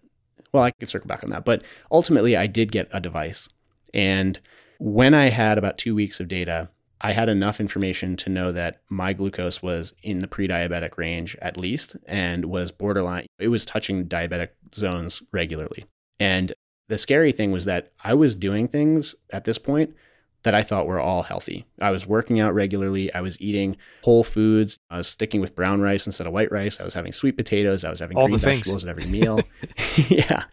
well, 0.52 0.63
I 0.63 0.71
could 0.71 0.89
circle 0.89 1.08
back 1.08 1.23
on 1.23 1.30
that, 1.32 1.45
but 1.45 1.63
ultimately 1.91 2.36
I 2.36 2.47
did 2.47 2.71
get 2.71 2.89
a 2.91 2.99
device, 2.99 3.49
and 3.93 4.39
when 4.80 5.13
I 5.13 5.30
had 5.30 5.58
about 5.58 5.78
two 5.78 5.95
weeks 5.95 6.19
of 6.19 6.28
data, 6.28 6.69
I 6.99 7.12
had 7.12 7.30
enough 7.30 7.60
information 7.60 8.15
to 8.17 8.30
know 8.30 8.54
that 8.54 8.82
my 8.89 9.13
glucose 9.13 9.62
was 9.62 9.93
in 10.02 10.19
the 10.19 10.28
pre-diabetic 10.28 10.97
range 10.97 11.36
at 11.41 11.58
least 11.58 11.97
and 12.06 12.45
was 12.45 12.71
borderline 12.71 13.26
it 13.39 13.49
was 13.49 13.65
touching 13.65 14.08
diabetic 14.08 14.49
zones 14.73 15.21
regularly. 15.32 15.86
And 16.19 16.54
the 16.87 16.97
scary 16.97 17.31
thing 17.31 17.51
was 17.51 17.65
that 17.65 17.91
I 18.03 18.15
was 18.15 18.35
doing 18.35 18.67
things 18.67 19.15
at 19.29 19.45
this 19.45 19.57
point 19.57 19.95
that 20.43 20.53
I 20.53 20.63
thought 20.63 20.87
were 20.87 20.99
all 20.99 21.23
healthy. 21.23 21.65
I 21.79 21.91
was 21.91 22.05
working 22.05 22.39
out 22.39 22.53
regularly. 22.53 23.13
I 23.13 23.21
was 23.21 23.39
eating 23.41 23.77
whole 24.01 24.23
foods. 24.23 24.77
I 24.89 24.97
was 24.97 25.07
sticking 25.07 25.41
with 25.41 25.55
brown 25.55 25.81
rice 25.81 26.05
instead 26.05 26.27
of 26.27 26.33
white 26.33 26.51
rice. 26.51 26.79
I 26.79 26.83
was 26.83 26.93
having 26.93 27.13
sweet 27.13 27.37
potatoes. 27.37 27.85
I 27.85 27.89
was 27.89 28.01
having 28.01 28.17
all 28.17 28.27
green 28.27 28.39
vegetables 28.39 28.83
at 28.83 28.89
every 28.89 29.05
meal. 29.05 29.39
yeah. 30.09 30.43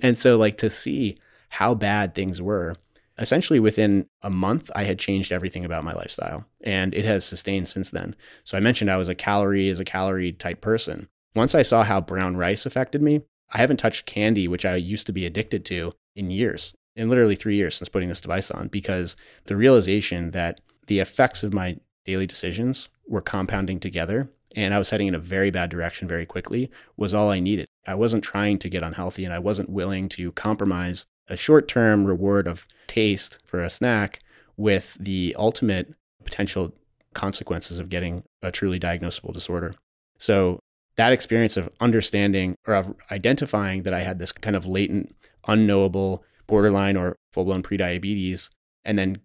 And 0.00 0.16
so 0.16 0.36
like 0.36 0.58
to 0.58 0.70
see 0.70 1.18
how 1.50 1.74
bad 1.74 2.14
things 2.14 2.40
were 2.40 2.76
essentially 3.18 3.60
within 3.60 4.06
a 4.22 4.30
month, 4.30 4.70
I 4.74 4.84
had 4.84 4.98
changed 4.98 5.32
everything 5.32 5.64
about 5.64 5.84
my 5.84 5.92
lifestyle 5.92 6.44
and 6.62 6.94
it 6.94 7.04
has 7.04 7.24
sustained 7.24 7.68
since 7.68 7.90
then. 7.90 8.14
So 8.44 8.56
I 8.56 8.60
mentioned 8.60 8.90
I 8.90 8.96
was 8.96 9.08
a 9.08 9.14
calorie 9.14 9.68
is 9.68 9.80
a 9.80 9.84
calorie 9.84 10.32
type 10.32 10.60
person. 10.60 11.08
Once 11.34 11.54
I 11.54 11.62
saw 11.62 11.82
how 11.82 12.00
brown 12.00 12.36
rice 12.36 12.66
affected 12.66 13.02
me, 13.02 13.22
I 13.52 13.58
haven't 13.58 13.76
touched 13.76 14.06
candy, 14.06 14.48
which 14.48 14.64
I 14.64 14.76
used 14.76 15.06
to 15.06 15.12
be 15.12 15.26
addicted 15.26 15.64
to 15.66 15.92
in 16.16 16.30
years, 16.30 16.74
in 16.96 17.08
literally 17.08 17.36
three 17.36 17.56
years 17.56 17.76
since 17.76 17.88
putting 17.88 18.08
this 18.08 18.20
device 18.20 18.50
on, 18.50 18.68
because 18.68 19.16
the 19.44 19.56
realization 19.56 20.30
that 20.32 20.60
the 20.86 21.00
effects 21.00 21.42
of 21.42 21.52
my 21.52 21.76
daily 22.04 22.26
decisions 22.26 22.88
were 23.06 23.20
compounding 23.20 23.78
together 23.78 24.28
and 24.56 24.74
I 24.74 24.78
was 24.78 24.90
heading 24.90 25.06
in 25.06 25.14
a 25.14 25.20
very 25.20 25.50
bad 25.50 25.70
direction 25.70 26.08
very 26.08 26.26
quickly 26.26 26.70
was 26.96 27.14
all 27.14 27.30
I 27.30 27.40
needed. 27.40 27.66
I 27.86 27.94
wasn't 27.94 28.24
trying 28.24 28.58
to 28.60 28.68
get 28.68 28.82
unhealthy 28.82 29.24
and 29.24 29.32
I 29.32 29.38
wasn't 29.38 29.70
willing 29.70 30.08
to 30.10 30.32
compromise 30.32 31.06
a 31.28 31.36
short 31.36 31.68
term 31.68 32.04
reward 32.04 32.46
of 32.46 32.66
taste 32.86 33.38
for 33.44 33.64
a 33.64 33.70
snack 33.70 34.20
with 34.56 34.96
the 35.00 35.34
ultimate 35.38 35.92
potential 36.24 36.74
consequences 37.14 37.78
of 37.78 37.88
getting 37.88 38.22
a 38.42 38.52
truly 38.52 38.78
diagnosable 38.78 39.32
disorder. 39.32 39.74
So 40.18 40.60
that 40.96 41.12
experience 41.12 41.56
of 41.56 41.70
understanding 41.80 42.56
or 42.66 42.74
of 42.74 42.94
identifying 43.10 43.84
that 43.84 43.94
I 43.94 44.00
had 44.00 44.18
this 44.18 44.32
kind 44.32 44.56
of 44.56 44.66
latent, 44.66 45.14
unknowable 45.46 46.24
borderline 46.46 46.96
or 46.96 47.16
full 47.32 47.44
blown 47.44 47.62
prediabetes, 47.62 48.50
and 48.84 48.98
then 48.98 49.20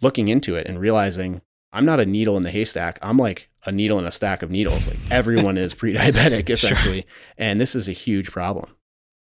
looking 0.00 0.28
into 0.28 0.56
it 0.56 0.66
and 0.66 0.80
realizing 0.80 1.40
I'm 1.72 1.84
not 1.84 2.00
a 2.00 2.06
needle 2.06 2.36
in 2.36 2.42
the 2.42 2.50
haystack. 2.50 2.98
I'm 3.00 3.16
like 3.16 3.48
a 3.64 3.72
needle 3.72 3.98
in 3.98 4.04
a 4.04 4.12
stack 4.12 4.42
of 4.42 4.50
needles. 4.50 4.86
Like 4.88 4.98
everyone 5.10 5.56
is 5.56 5.74
pre-diabetic 5.82 6.50
essentially, 6.50 7.02
sure. 7.02 7.10
and 7.38 7.60
this 7.60 7.74
is 7.74 7.88
a 7.88 7.92
huge 7.92 8.30
problem. 8.30 8.74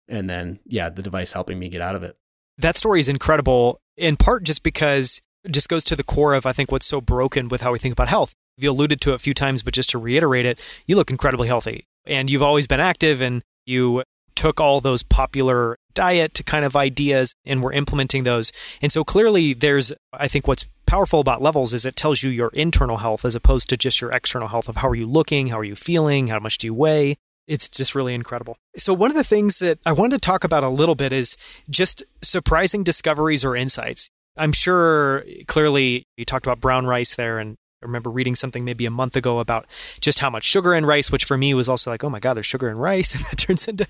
And 0.08 0.30
then 0.30 0.60
yeah, 0.64 0.90
the 0.90 1.02
device 1.02 1.32
helping 1.32 1.58
me 1.58 1.68
get 1.68 1.80
out 1.80 1.96
of 1.96 2.02
it. 2.02 2.16
That 2.58 2.76
story 2.76 3.00
is 3.00 3.08
incredible 3.08 3.80
in 3.96 4.16
part 4.16 4.44
just 4.44 4.62
because 4.62 5.20
just 5.50 5.68
goes 5.68 5.84
to 5.84 5.96
the 5.96 6.04
core 6.04 6.34
of 6.34 6.46
I 6.46 6.52
think 6.52 6.72
what's 6.72 6.86
so 6.86 7.00
broken 7.00 7.48
with 7.48 7.62
how 7.62 7.72
we 7.72 7.78
think 7.78 7.92
about 7.92 8.08
health. 8.08 8.34
You 8.56 8.70
alluded 8.70 9.00
to 9.02 9.12
it 9.12 9.16
a 9.16 9.18
few 9.18 9.34
times, 9.34 9.62
but 9.62 9.74
just 9.74 9.90
to 9.90 9.98
reiterate 9.98 10.46
it, 10.46 10.58
you 10.86 10.96
look 10.96 11.10
incredibly 11.10 11.48
healthy 11.48 11.86
and 12.06 12.30
you've 12.30 12.42
always 12.42 12.66
been 12.66 12.80
active 12.80 13.20
and 13.20 13.42
you 13.66 14.02
took 14.34 14.60
all 14.60 14.80
those 14.80 15.02
popular 15.02 15.76
diet 15.94 16.40
kind 16.46 16.64
of 16.64 16.76
ideas 16.76 17.34
and 17.44 17.62
we're 17.62 17.72
implementing 17.72 18.24
those. 18.24 18.52
And 18.80 18.92
so 18.92 19.02
clearly 19.02 19.54
there's 19.54 19.92
I 20.12 20.28
think 20.28 20.46
what's 20.46 20.66
powerful 20.86 21.20
about 21.20 21.42
levels 21.42 21.74
is 21.74 21.84
it 21.84 21.96
tells 21.96 22.22
you 22.22 22.30
your 22.30 22.50
internal 22.54 22.98
health 22.98 23.24
as 23.24 23.34
opposed 23.34 23.68
to 23.70 23.76
just 23.76 24.00
your 24.00 24.12
external 24.12 24.48
health 24.48 24.68
of 24.68 24.76
how 24.76 24.88
are 24.88 24.94
you 24.94 25.06
looking, 25.06 25.48
how 25.48 25.58
are 25.58 25.64
you 25.64 25.74
feeling, 25.74 26.28
how 26.28 26.38
much 26.38 26.58
do 26.58 26.66
you 26.66 26.74
weigh. 26.74 27.16
It's 27.46 27.68
just 27.68 27.94
really 27.94 28.14
incredible. 28.14 28.56
So, 28.76 28.92
one 28.92 29.10
of 29.10 29.16
the 29.16 29.24
things 29.24 29.60
that 29.60 29.78
I 29.86 29.92
wanted 29.92 30.16
to 30.16 30.20
talk 30.20 30.42
about 30.42 30.64
a 30.64 30.68
little 30.68 30.96
bit 30.96 31.12
is 31.12 31.36
just 31.70 32.02
surprising 32.22 32.82
discoveries 32.82 33.44
or 33.44 33.54
insights. 33.54 34.10
I'm 34.36 34.52
sure 34.52 35.24
clearly 35.46 36.04
you 36.16 36.24
talked 36.24 36.46
about 36.46 36.60
brown 36.60 36.86
rice 36.86 37.14
there, 37.14 37.38
and 37.38 37.56
I 37.82 37.86
remember 37.86 38.10
reading 38.10 38.34
something 38.34 38.64
maybe 38.64 38.86
a 38.86 38.90
month 38.90 39.16
ago 39.16 39.38
about 39.38 39.66
just 40.00 40.18
how 40.18 40.30
much 40.30 40.44
sugar 40.44 40.74
in 40.74 40.86
rice, 40.86 41.10
which 41.10 41.24
for 41.24 41.36
me 41.36 41.54
was 41.54 41.68
also 41.68 41.90
like, 41.90 42.04
oh 42.04 42.10
my 42.10 42.20
God, 42.20 42.34
there's 42.34 42.46
sugar 42.46 42.68
in 42.68 42.78
rice. 42.78 43.14
And 43.16 43.24
that 43.24 43.36
turns 43.36 43.68
into, 43.68 43.86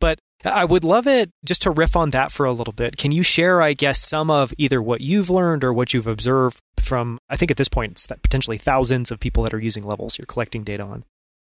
but 0.00 0.18
I 0.44 0.64
would 0.64 0.84
love 0.84 1.06
it 1.06 1.30
just 1.44 1.62
to 1.62 1.70
riff 1.70 1.96
on 1.96 2.10
that 2.10 2.32
for 2.32 2.46
a 2.46 2.52
little 2.52 2.72
bit. 2.72 2.96
Can 2.96 3.12
you 3.12 3.22
share, 3.22 3.60
I 3.60 3.74
guess, 3.74 4.00
some 4.00 4.30
of 4.30 4.54
either 4.56 4.80
what 4.80 5.00
you've 5.00 5.28
learned 5.28 5.64
or 5.64 5.72
what 5.72 5.92
you've 5.92 6.06
observed 6.06 6.60
from, 6.78 7.18
I 7.28 7.36
think 7.36 7.50
at 7.50 7.56
this 7.56 7.68
point, 7.68 7.92
it's 7.92 8.06
that 8.06 8.22
potentially 8.22 8.56
thousands 8.56 9.10
of 9.10 9.20
people 9.20 9.42
that 9.42 9.52
are 9.52 9.60
using 9.60 9.84
levels 9.84 10.18
you're 10.18 10.26
collecting 10.26 10.64
data 10.64 10.82
on? 10.82 11.04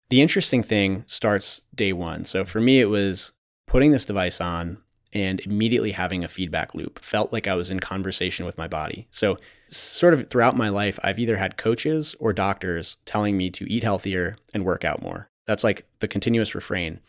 The 0.09 0.21
interesting 0.21 0.63
thing 0.63 1.03
starts 1.05 1.61
day 1.75 1.91
one. 1.91 2.23
So 2.23 2.45
for 2.45 2.61
me, 2.61 2.79
it 2.79 2.85
was 2.85 3.33
putting 3.67 3.91
this 3.91 4.05
device 4.05 4.39
on 4.39 4.77
and 5.17 5.39
immediately 5.41 5.91
having 5.91 6.23
a 6.23 6.27
feedback 6.27 6.75
loop. 6.75 6.99
Felt 6.99 7.33
like 7.33 7.47
I 7.47 7.55
was 7.55 7.71
in 7.71 7.79
conversation 7.79 8.45
with 8.45 8.57
my 8.57 8.67
body. 8.67 9.07
So, 9.11 9.39
sort 9.67 10.13
of 10.13 10.29
throughout 10.29 10.55
my 10.55 10.69
life, 10.69 10.99
I've 11.03 11.19
either 11.19 11.35
had 11.35 11.57
coaches 11.57 12.15
or 12.19 12.33
doctors 12.33 12.97
telling 13.05 13.35
me 13.35 13.49
to 13.51 13.71
eat 13.71 13.83
healthier 13.83 14.37
and 14.53 14.65
work 14.65 14.85
out 14.85 15.01
more. 15.01 15.29
That's 15.45 15.63
like 15.63 15.85
the 15.99 16.07
continuous 16.07 16.55
refrain. 16.55 16.99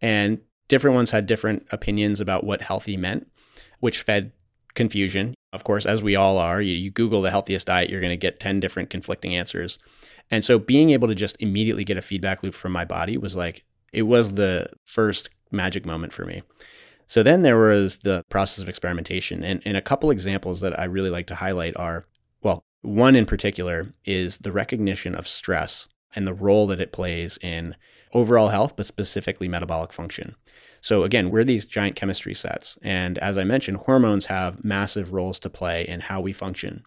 And 0.00 0.40
different 0.68 0.96
ones 0.96 1.10
had 1.10 1.26
different 1.26 1.66
opinions 1.70 2.20
about 2.20 2.44
what 2.44 2.60
healthy 2.60 2.96
meant, 2.96 3.30
which 3.80 4.02
fed 4.02 4.32
confusion. 4.74 5.34
Of 5.52 5.64
course, 5.64 5.86
as 5.86 6.02
we 6.02 6.16
all 6.16 6.38
are, 6.38 6.60
you, 6.60 6.74
you 6.74 6.90
Google 6.90 7.22
the 7.22 7.30
healthiest 7.30 7.68
diet, 7.68 7.90
you're 7.90 8.00
going 8.00 8.10
to 8.10 8.16
get 8.16 8.40
10 8.40 8.60
different 8.60 8.90
conflicting 8.90 9.36
answers. 9.36 9.78
And 10.30 10.44
so 10.44 10.58
being 10.58 10.90
able 10.90 11.08
to 11.08 11.14
just 11.14 11.40
immediately 11.40 11.84
get 11.84 11.96
a 11.96 12.02
feedback 12.02 12.42
loop 12.42 12.54
from 12.54 12.72
my 12.72 12.84
body 12.84 13.16
was 13.16 13.36
like, 13.36 13.64
it 13.92 14.02
was 14.02 14.32
the 14.32 14.68
first 14.84 15.30
magic 15.52 15.86
moment 15.86 16.12
for 16.12 16.24
me. 16.24 16.42
So 17.06 17.22
then 17.22 17.42
there 17.42 17.58
was 17.58 17.98
the 17.98 18.24
process 18.28 18.62
of 18.62 18.68
experimentation. 18.68 19.44
And, 19.44 19.62
and 19.64 19.76
a 19.76 19.82
couple 19.82 20.10
examples 20.10 20.60
that 20.60 20.78
I 20.78 20.84
really 20.84 21.10
like 21.10 21.28
to 21.28 21.34
highlight 21.34 21.76
are 21.76 22.06
well, 22.42 22.64
one 22.82 23.16
in 23.16 23.26
particular 23.26 23.92
is 24.04 24.38
the 24.38 24.52
recognition 24.52 25.14
of 25.14 25.26
stress 25.26 25.88
and 26.14 26.26
the 26.26 26.34
role 26.34 26.68
that 26.68 26.80
it 26.80 26.92
plays 26.92 27.38
in 27.40 27.74
overall 28.12 28.48
health, 28.48 28.76
but 28.76 28.86
specifically 28.86 29.48
metabolic 29.48 29.92
function. 29.92 30.36
So 30.80 31.04
again, 31.04 31.30
we're 31.30 31.44
these 31.44 31.64
giant 31.64 31.96
chemistry 31.96 32.34
sets. 32.34 32.78
And 32.82 33.18
as 33.18 33.38
I 33.38 33.44
mentioned, 33.44 33.78
hormones 33.78 34.26
have 34.26 34.62
massive 34.62 35.12
roles 35.12 35.40
to 35.40 35.50
play 35.50 35.88
in 35.88 36.00
how 36.00 36.20
we 36.20 36.32
function. 36.32 36.84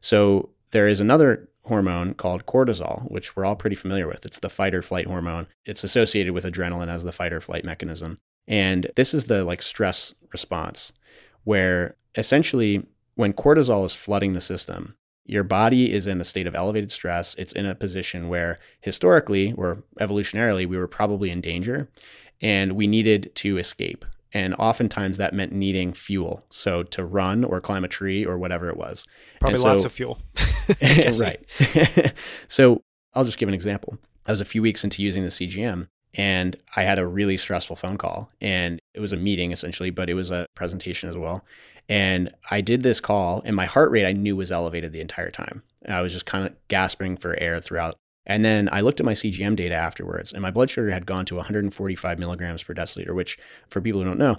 So 0.00 0.50
there 0.70 0.88
is 0.88 1.00
another 1.00 1.48
hormone 1.62 2.14
called 2.14 2.46
cortisol, 2.46 3.10
which 3.10 3.36
we're 3.36 3.44
all 3.44 3.56
pretty 3.56 3.76
familiar 3.76 4.08
with. 4.08 4.24
It's 4.24 4.38
the 4.38 4.48
fight 4.48 4.74
or 4.74 4.82
flight 4.82 5.06
hormone. 5.06 5.46
It's 5.64 5.84
associated 5.84 6.32
with 6.32 6.44
adrenaline 6.44 6.88
as 6.88 7.04
the 7.04 7.12
fight 7.12 7.32
or 7.32 7.40
flight 7.40 7.64
mechanism. 7.64 8.18
And 8.48 8.90
this 8.96 9.14
is 9.14 9.24
the 9.24 9.44
like 9.44 9.62
stress 9.62 10.14
response 10.32 10.92
where 11.44 11.96
essentially 12.14 12.86
when 13.14 13.32
cortisol 13.32 13.84
is 13.84 13.94
flooding 13.94 14.32
the 14.32 14.40
system, 14.40 14.94
your 15.24 15.44
body 15.44 15.92
is 15.92 16.06
in 16.06 16.20
a 16.20 16.24
state 16.24 16.46
of 16.46 16.54
elevated 16.54 16.90
stress. 16.90 17.34
It's 17.34 17.52
in 17.52 17.66
a 17.66 17.74
position 17.74 18.28
where 18.28 18.58
historically 18.80 19.52
or 19.52 19.82
evolutionarily 20.00 20.68
we 20.68 20.76
were 20.76 20.86
probably 20.86 21.30
in 21.30 21.40
danger 21.40 21.88
and 22.40 22.72
we 22.72 22.86
needed 22.86 23.34
to 23.36 23.58
escape. 23.58 24.04
And 24.32 24.54
oftentimes 24.54 25.18
that 25.18 25.34
meant 25.34 25.52
needing 25.52 25.92
fuel. 25.92 26.44
So 26.50 26.82
to 26.84 27.04
run 27.04 27.42
or 27.42 27.60
climb 27.60 27.84
a 27.84 27.88
tree 27.88 28.26
or 28.26 28.38
whatever 28.38 28.68
it 28.68 28.76
was. 28.76 29.06
Probably 29.40 29.58
so, 29.58 29.64
lots 29.64 29.84
of 29.84 29.92
fuel. 29.92 30.18
right. 31.20 31.40
so 32.48 32.82
I'll 33.14 33.24
just 33.24 33.38
give 33.38 33.48
an 33.48 33.54
example. 33.54 33.98
I 34.26 34.32
was 34.32 34.40
a 34.40 34.44
few 34.44 34.62
weeks 34.62 34.84
into 34.84 35.02
using 35.02 35.22
the 35.22 35.30
CGM 35.30 35.88
and 36.16 36.56
I 36.74 36.82
had 36.82 36.98
a 36.98 37.06
really 37.06 37.36
stressful 37.36 37.76
phone 37.76 37.98
call 37.98 38.30
and 38.40 38.80
it 38.94 39.00
was 39.00 39.12
a 39.12 39.16
meeting 39.16 39.52
essentially, 39.52 39.90
but 39.90 40.08
it 40.08 40.14
was 40.14 40.30
a 40.30 40.46
presentation 40.54 41.08
as 41.08 41.16
well. 41.16 41.44
And 41.88 42.32
I 42.50 42.62
did 42.62 42.82
this 42.82 43.00
call 43.00 43.42
and 43.44 43.54
my 43.54 43.66
heart 43.66 43.90
rate 43.90 44.06
I 44.06 44.12
knew 44.12 44.34
was 44.34 44.50
elevated 44.50 44.92
the 44.92 45.00
entire 45.00 45.30
time. 45.30 45.62
I 45.86 46.00
was 46.00 46.12
just 46.12 46.26
kind 46.26 46.46
of 46.46 46.54
gasping 46.68 47.16
for 47.16 47.38
air 47.38 47.60
throughout. 47.60 47.96
And 48.24 48.44
then 48.44 48.68
I 48.72 48.80
looked 48.80 48.98
at 48.98 49.06
my 49.06 49.12
CGM 49.12 49.54
data 49.54 49.74
afterwards 49.74 50.32
and 50.32 50.42
my 50.42 50.50
blood 50.50 50.70
sugar 50.70 50.90
had 50.90 51.06
gone 51.06 51.26
to 51.26 51.36
145 51.36 52.18
milligrams 52.18 52.62
per 52.62 52.74
deciliter, 52.74 53.14
which 53.14 53.38
for 53.68 53.80
people 53.80 54.00
who 54.00 54.08
don't 54.08 54.18
know, 54.18 54.36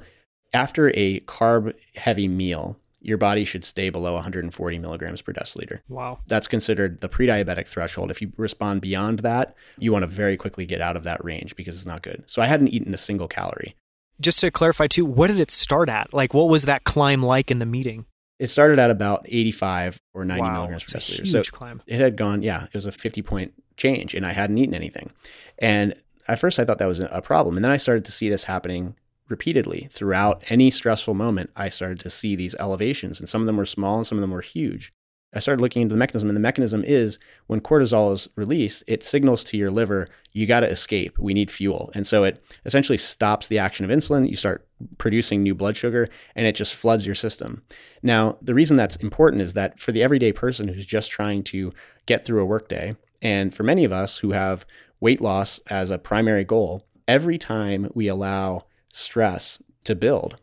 after 0.54 0.92
a 0.96 1.20
carb 1.22 1.74
heavy 1.96 2.28
meal, 2.28 2.78
your 3.02 3.18
body 3.18 3.46
should 3.46 3.64
stay 3.64 3.90
below 3.90 4.14
140 4.14 4.80
milligrams 4.80 5.22
per 5.22 5.34
deciliter. 5.34 5.80
Wow. 5.88 6.20
That's 6.28 6.48
considered 6.48 7.00
the 7.00 7.10
pre 7.10 7.28
diabetic 7.28 7.68
threshold. 7.68 8.12
If 8.12 8.22
you 8.22 8.32
respond 8.38 8.82
beyond 8.82 9.20
that, 9.20 9.56
you 9.78 9.92
want 9.92 10.04
to 10.04 10.08
very 10.08 10.38
quickly 10.38 10.66
get 10.66 10.82
out 10.82 10.96
of 10.96 11.04
that 11.04 11.24
range 11.24 11.56
because 11.56 11.78
it's 11.78 11.86
not 11.86 12.02
good. 12.02 12.24
So 12.28 12.42
I 12.42 12.48
hadn't 12.48 12.70
eaten 12.70 12.94
a 12.94 12.98
single 12.98 13.28
calorie. 13.28 13.76
Just 14.20 14.40
to 14.40 14.50
clarify, 14.50 14.88
too, 14.88 15.06
what 15.06 15.28
did 15.28 15.40
it 15.40 15.52
start 15.52 15.90
at? 15.90 16.14
Like, 16.14 16.34
what 16.34 16.50
was 16.50 16.66
that 16.66 16.84
climb 16.84 17.22
like 17.22 17.52
in 17.52 17.60
the 17.60 17.68
meeting? 17.68 18.06
It 18.40 18.48
started 18.48 18.80
at 18.80 18.90
about 18.90 19.26
85 19.28 20.00
or 20.14 20.26
90 20.26 20.42
wow, 20.42 20.54
milligrams 20.54 20.84
per 20.84 21.00
deciliter. 21.00 21.28
so 21.28 21.44
climb. 21.44 21.82
it 21.88 22.00
had 22.00 22.18
gone, 22.18 22.42
yeah, 22.42 22.64
it 22.64 22.74
was 22.74 22.86
a 22.86 22.92
50 22.92 23.22
point 23.22 23.54
change, 23.78 24.16
and 24.16 24.26
I 24.26 24.32
hadn't 24.32 24.58
eaten 24.58 24.74
anything. 24.74 25.12
And 25.60 25.96
at 26.28 26.40
first, 26.40 26.60
I 26.60 26.66
thought 26.66 26.80
that 26.80 26.88
was 26.88 27.00
a 27.00 27.22
problem. 27.22 27.58
And 27.58 27.64
then 27.64 27.72
I 27.72 27.78
started 27.78 28.06
to 28.06 28.12
see 28.12 28.30
this 28.30 28.44
happening 28.44 28.96
repeatedly 29.30 29.88
throughout 29.92 30.44
any 30.50 30.70
stressful 30.70 31.14
moment, 31.14 31.50
I 31.56 31.70
started 31.70 32.00
to 32.02 32.10
see 32.10 32.36
these 32.36 32.56
elevations, 32.56 33.20
and 33.20 33.28
some 33.28 33.42
of 33.42 33.48
them 33.48 33.58
were 33.58 33.66
small 33.66 33.98
and 33.98 34.08
some 34.08 34.18
of 34.18 34.22
them 34.22 34.32
were 34.32 34.42
huge. 34.42 34.94
I 35.34 35.40
started 35.40 35.62
looking 35.62 35.82
into 35.82 35.94
the 35.94 36.00
mechanism, 36.00 36.30
and 36.30 36.36
the 36.38 36.42
mechanism 36.42 36.84
is 36.86 37.20
when 37.48 37.60
cortisol 37.60 38.14
is 38.14 38.30
released, 38.38 38.86
it 38.88 39.04
signals 39.04 39.44
to 39.46 39.58
your 39.58 39.70
liver, 39.70 40.08
you 40.32 40.48
got 40.48 40.62
to 40.62 40.70
escape. 40.70 41.20
We 41.20 41.34
need 41.34 41.52
fuel. 41.52 41.92
And 41.94 42.08
so 42.08 42.24
it 42.24 42.42
essentially 42.66 42.98
stops 42.98 43.48
the 43.48 43.60
action 43.60 43.84
of 43.84 43.92
insulin. 43.92 44.30
You 44.30 44.38
start 44.38 44.66
producing 44.98 45.44
new 45.44 45.54
blood 45.54 45.76
sugar, 45.76 46.10
and 46.36 46.48
it 46.48 46.56
just 46.56 46.76
floods 46.76 47.06
your 47.06 47.16
system. 47.16 47.62
Now, 48.02 48.38
the 48.42 48.54
reason 48.54 48.78
that's 48.78 48.96
important 48.96 49.42
is 49.42 49.54
that 49.54 49.80
for 49.80 49.92
the 49.92 50.04
everyday 50.04 50.32
person 50.32 50.70
who's 50.70 50.86
just 50.86 51.12
trying 51.12 51.44
to 51.46 51.74
get 52.06 52.26
through 52.26 52.42
a 52.42 52.46
workday, 52.46 52.96
and 53.22 53.54
for 53.54 53.64
many 53.64 53.84
of 53.84 53.92
us 53.92 54.18
who 54.18 54.32
have 54.32 54.66
weight 55.02 55.20
loss 55.20 55.60
as 55.68 55.90
a 55.90 55.98
primary 55.98 56.46
goal, 56.46 56.88
every 57.08 57.38
time 57.38 57.92
we 57.94 58.08
allow 58.08 58.66
stress 58.98 59.62
to 59.86 59.96
build, 59.96 60.40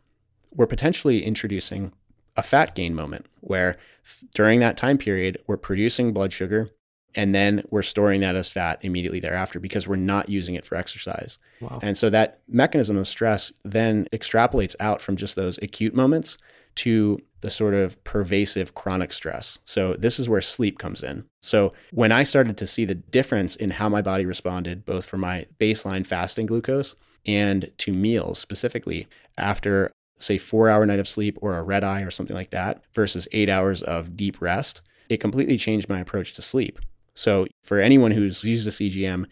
we're 0.54 0.66
potentially 0.66 1.24
introducing 1.24 1.92
a 2.36 2.42
fat 2.42 2.74
gain 2.74 2.94
moment 2.94 3.26
where 3.40 3.76
during 4.34 4.60
that 4.60 4.76
time 4.76 4.98
period, 4.98 5.42
we're 5.46 5.56
producing 5.56 6.12
blood 6.12 6.32
sugar 6.32 6.70
and 7.14 7.34
then 7.34 7.62
we're 7.70 7.82
storing 7.82 8.22
that 8.22 8.34
as 8.34 8.48
fat 8.48 8.80
immediately 8.82 9.20
thereafter 9.20 9.60
because 9.60 9.86
we're 9.86 9.96
not 9.96 10.28
using 10.28 10.56
it 10.56 10.66
for 10.66 10.76
exercise. 10.76 11.38
Wow. 11.60 11.78
And 11.82 11.96
so 11.96 12.10
that 12.10 12.40
mechanism 12.48 12.96
of 12.96 13.06
stress 13.06 13.52
then 13.64 14.08
extrapolates 14.12 14.74
out 14.80 15.00
from 15.00 15.16
just 15.16 15.36
those 15.36 15.58
acute 15.58 15.94
moments 15.94 16.38
to 16.76 17.20
the 17.40 17.50
sort 17.50 17.74
of 17.74 18.02
pervasive 18.02 18.74
chronic 18.74 19.12
stress. 19.12 19.60
So 19.64 19.94
this 19.94 20.18
is 20.18 20.28
where 20.28 20.42
sleep 20.42 20.78
comes 20.78 21.04
in. 21.04 21.24
So 21.40 21.74
when 21.92 22.10
I 22.10 22.24
started 22.24 22.58
to 22.58 22.66
see 22.66 22.84
the 22.84 22.96
difference 22.96 23.54
in 23.54 23.70
how 23.70 23.88
my 23.88 24.02
body 24.02 24.26
responded 24.26 24.84
both 24.84 25.06
for 25.06 25.18
my 25.18 25.46
baseline 25.60 26.04
fasting 26.04 26.46
glucose 26.46 26.96
and 27.26 27.70
to 27.78 27.92
meals 27.92 28.38
specifically 28.38 29.08
after 29.36 29.90
say 30.18 30.38
4 30.38 30.70
hour 30.70 30.86
night 30.86 31.00
of 31.00 31.08
sleep 31.08 31.38
or 31.42 31.56
a 31.56 31.62
red 31.62 31.84
eye 31.84 32.02
or 32.02 32.10
something 32.10 32.36
like 32.36 32.50
that 32.50 32.82
versus 32.94 33.28
8 33.30 33.48
hours 33.48 33.82
of 33.82 34.16
deep 34.16 34.40
rest, 34.40 34.82
it 35.08 35.18
completely 35.18 35.58
changed 35.58 35.88
my 35.88 36.00
approach 36.00 36.34
to 36.34 36.42
sleep. 36.42 36.78
So 37.14 37.46
for 37.64 37.78
anyone 37.78 38.10
who's 38.10 38.42
used 38.42 38.66
a 38.66 38.70
CGM, 38.70 39.26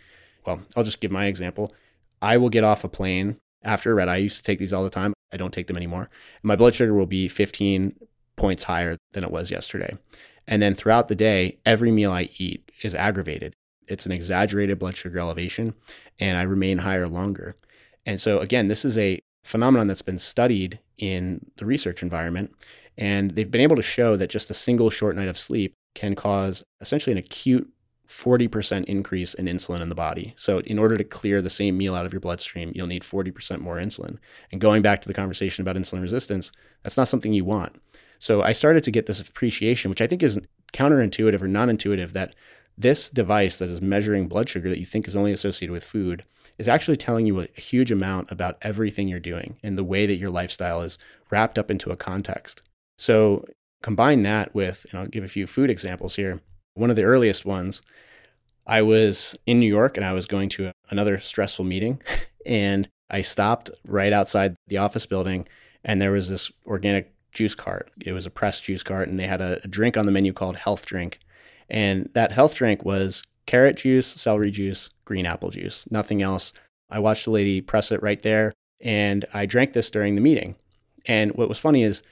well, 0.46 0.60
I'll 0.76 0.84
just 0.84 1.00
give 1.00 1.10
my 1.10 1.26
example. 1.26 1.72
I 2.20 2.36
will 2.36 2.50
get 2.50 2.64
off 2.64 2.84
a 2.84 2.88
plane 2.88 3.36
after 3.62 3.90
a 3.90 3.94
red 3.94 4.08
eye. 4.08 4.14
I 4.14 4.18
used 4.18 4.38
to 4.38 4.42
take 4.42 4.58
these 4.58 4.72
all 4.72 4.84
the 4.84 4.90
time. 4.90 5.14
I 5.32 5.36
don't 5.36 5.52
take 5.52 5.66
them 5.66 5.76
anymore. 5.76 6.10
My 6.42 6.56
blood 6.56 6.74
sugar 6.74 6.94
will 6.94 7.06
be 7.06 7.28
15 7.28 7.94
points 8.36 8.62
higher 8.62 8.96
than 9.12 9.24
it 9.24 9.30
was 9.30 9.50
yesterday. 9.50 9.96
And 10.46 10.60
then 10.60 10.74
throughout 10.74 11.08
the 11.08 11.14
day, 11.14 11.58
every 11.64 11.90
meal 11.90 12.12
I 12.12 12.28
eat 12.38 12.70
is 12.82 12.94
aggravated. 12.94 13.54
It's 13.88 14.06
an 14.06 14.12
exaggerated 14.12 14.78
blood 14.78 14.96
sugar 14.96 15.18
elevation, 15.18 15.74
and 16.18 16.36
I 16.36 16.42
remain 16.42 16.78
higher 16.78 17.08
longer. 17.08 17.56
And 18.06 18.20
so, 18.20 18.38
again, 18.38 18.68
this 18.68 18.84
is 18.84 18.98
a 18.98 19.22
phenomenon 19.44 19.86
that's 19.86 20.02
been 20.02 20.18
studied 20.18 20.78
in 20.98 21.44
the 21.56 21.66
research 21.66 22.02
environment. 22.02 22.54
And 22.96 23.30
they've 23.30 23.50
been 23.50 23.62
able 23.62 23.76
to 23.76 23.82
show 23.82 24.16
that 24.16 24.30
just 24.30 24.50
a 24.50 24.54
single 24.54 24.90
short 24.90 25.16
night 25.16 25.28
of 25.28 25.38
sleep 25.38 25.76
can 25.94 26.14
cause 26.14 26.64
essentially 26.80 27.12
an 27.12 27.18
acute 27.18 27.70
40% 28.08 28.84
increase 28.84 29.34
in 29.34 29.46
insulin 29.46 29.82
in 29.82 29.88
the 29.88 29.94
body. 29.94 30.34
So, 30.36 30.58
in 30.58 30.78
order 30.78 30.96
to 30.96 31.04
clear 31.04 31.40
the 31.40 31.50
same 31.50 31.78
meal 31.78 31.94
out 31.94 32.04
of 32.04 32.12
your 32.12 32.20
bloodstream, 32.20 32.72
you'll 32.74 32.86
need 32.86 33.02
40% 33.02 33.60
more 33.60 33.76
insulin. 33.76 34.18
And 34.50 34.60
going 34.60 34.82
back 34.82 35.02
to 35.02 35.08
the 35.08 35.14
conversation 35.14 35.62
about 35.62 35.76
insulin 35.76 36.02
resistance, 36.02 36.52
that's 36.82 36.98
not 36.98 37.08
something 37.08 37.32
you 37.32 37.44
want. 37.44 37.76
So, 38.18 38.42
I 38.42 38.52
started 38.52 38.84
to 38.84 38.90
get 38.90 39.06
this 39.06 39.20
appreciation, 39.20 39.88
which 39.88 40.02
I 40.02 40.06
think 40.06 40.22
is 40.22 40.38
counterintuitive 40.74 41.40
or 41.40 41.48
non 41.48 41.70
intuitive, 41.70 42.12
that 42.12 42.34
this 42.76 43.08
device 43.08 43.58
that 43.58 43.70
is 43.70 43.80
measuring 43.80 44.28
blood 44.28 44.48
sugar 44.48 44.70
that 44.70 44.78
you 44.78 44.86
think 44.86 45.08
is 45.08 45.16
only 45.16 45.32
associated 45.32 45.72
with 45.72 45.84
food 45.84 46.24
is 46.58 46.68
actually 46.68 46.96
telling 46.96 47.26
you 47.26 47.40
a 47.40 47.60
huge 47.60 47.92
amount 47.92 48.30
about 48.30 48.58
everything 48.62 49.08
you're 49.08 49.20
doing 49.20 49.56
and 49.62 49.76
the 49.76 49.84
way 49.84 50.06
that 50.06 50.16
your 50.16 50.30
lifestyle 50.30 50.82
is 50.82 50.98
wrapped 51.30 51.58
up 51.58 51.70
into 51.70 51.90
a 51.90 51.96
context. 51.96 52.62
So 52.98 53.44
combine 53.82 54.22
that 54.24 54.54
with, 54.54 54.86
and 54.90 55.00
I'll 55.00 55.06
give 55.06 55.24
a 55.24 55.28
few 55.28 55.46
food 55.46 55.70
examples 55.70 56.14
here. 56.14 56.40
One 56.74 56.90
of 56.90 56.96
the 56.96 57.04
earliest 57.04 57.44
ones, 57.44 57.82
I 58.66 58.82
was 58.82 59.36
in 59.46 59.60
New 59.60 59.66
York 59.66 59.96
and 59.96 60.06
I 60.06 60.12
was 60.12 60.26
going 60.26 60.50
to 60.50 60.72
another 60.88 61.18
stressful 61.18 61.64
meeting, 61.64 62.00
and 62.46 62.88
I 63.10 63.22
stopped 63.22 63.70
right 63.86 64.12
outside 64.12 64.56
the 64.68 64.78
office 64.78 65.06
building, 65.06 65.48
and 65.84 66.00
there 66.00 66.12
was 66.12 66.28
this 66.28 66.50
organic 66.66 67.12
juice 67.32 67.54
cart. 67.54 67.90
It 68.00 68.12
was 68.12 68.26
a 68.26 68.30
pressed 68.30 68.64
juice 68.64 68.82
cart, 68.82 69.08
and 69.08 69.18
they 69.18 69.26
had 69.26 69.40
a, 69.40 69.60
a 69.64 69.68
drink 69.68 69.96
on 69.96 70.06
the 70.06 70.12
menu 70.12 70.32
called 70.32 70.56
Health 70.56 70.86
Drink. 70.86 71.18
And 71.68 72.10
that 72.14 72.32
health 72.32 72.54
drink 72.54 72.84
was 72.84 73.22
carrot 73.46 73.76
juice, 73.76 74.06
celery 74.06 74.50
juice, 74.50 74.90
green 75.12 75.26
apple 75.26 75.50
juice, 75.50 75.84
nothing 75.90 76.22
else. 76.22 76.54
I 76.88 77.00
watched 77.00 77.26
the 77.26 77.32
lady 77.32 77.60
press 77.60 77.92
it 77.92 78.02
right 78.02 78.22
there, 78.22 78.54
and 78.80 79.26
I 79.34 79.44
drank 79.44 79.74
this 79.74 79.90
during 79.90 80.14
the 80.14 80.22
meeting. 80.22 80.54
And 81.04 81.32
what 81.32 81.50
was 81.50 81.58
funny 81.58 81.82
is 81.82 82.02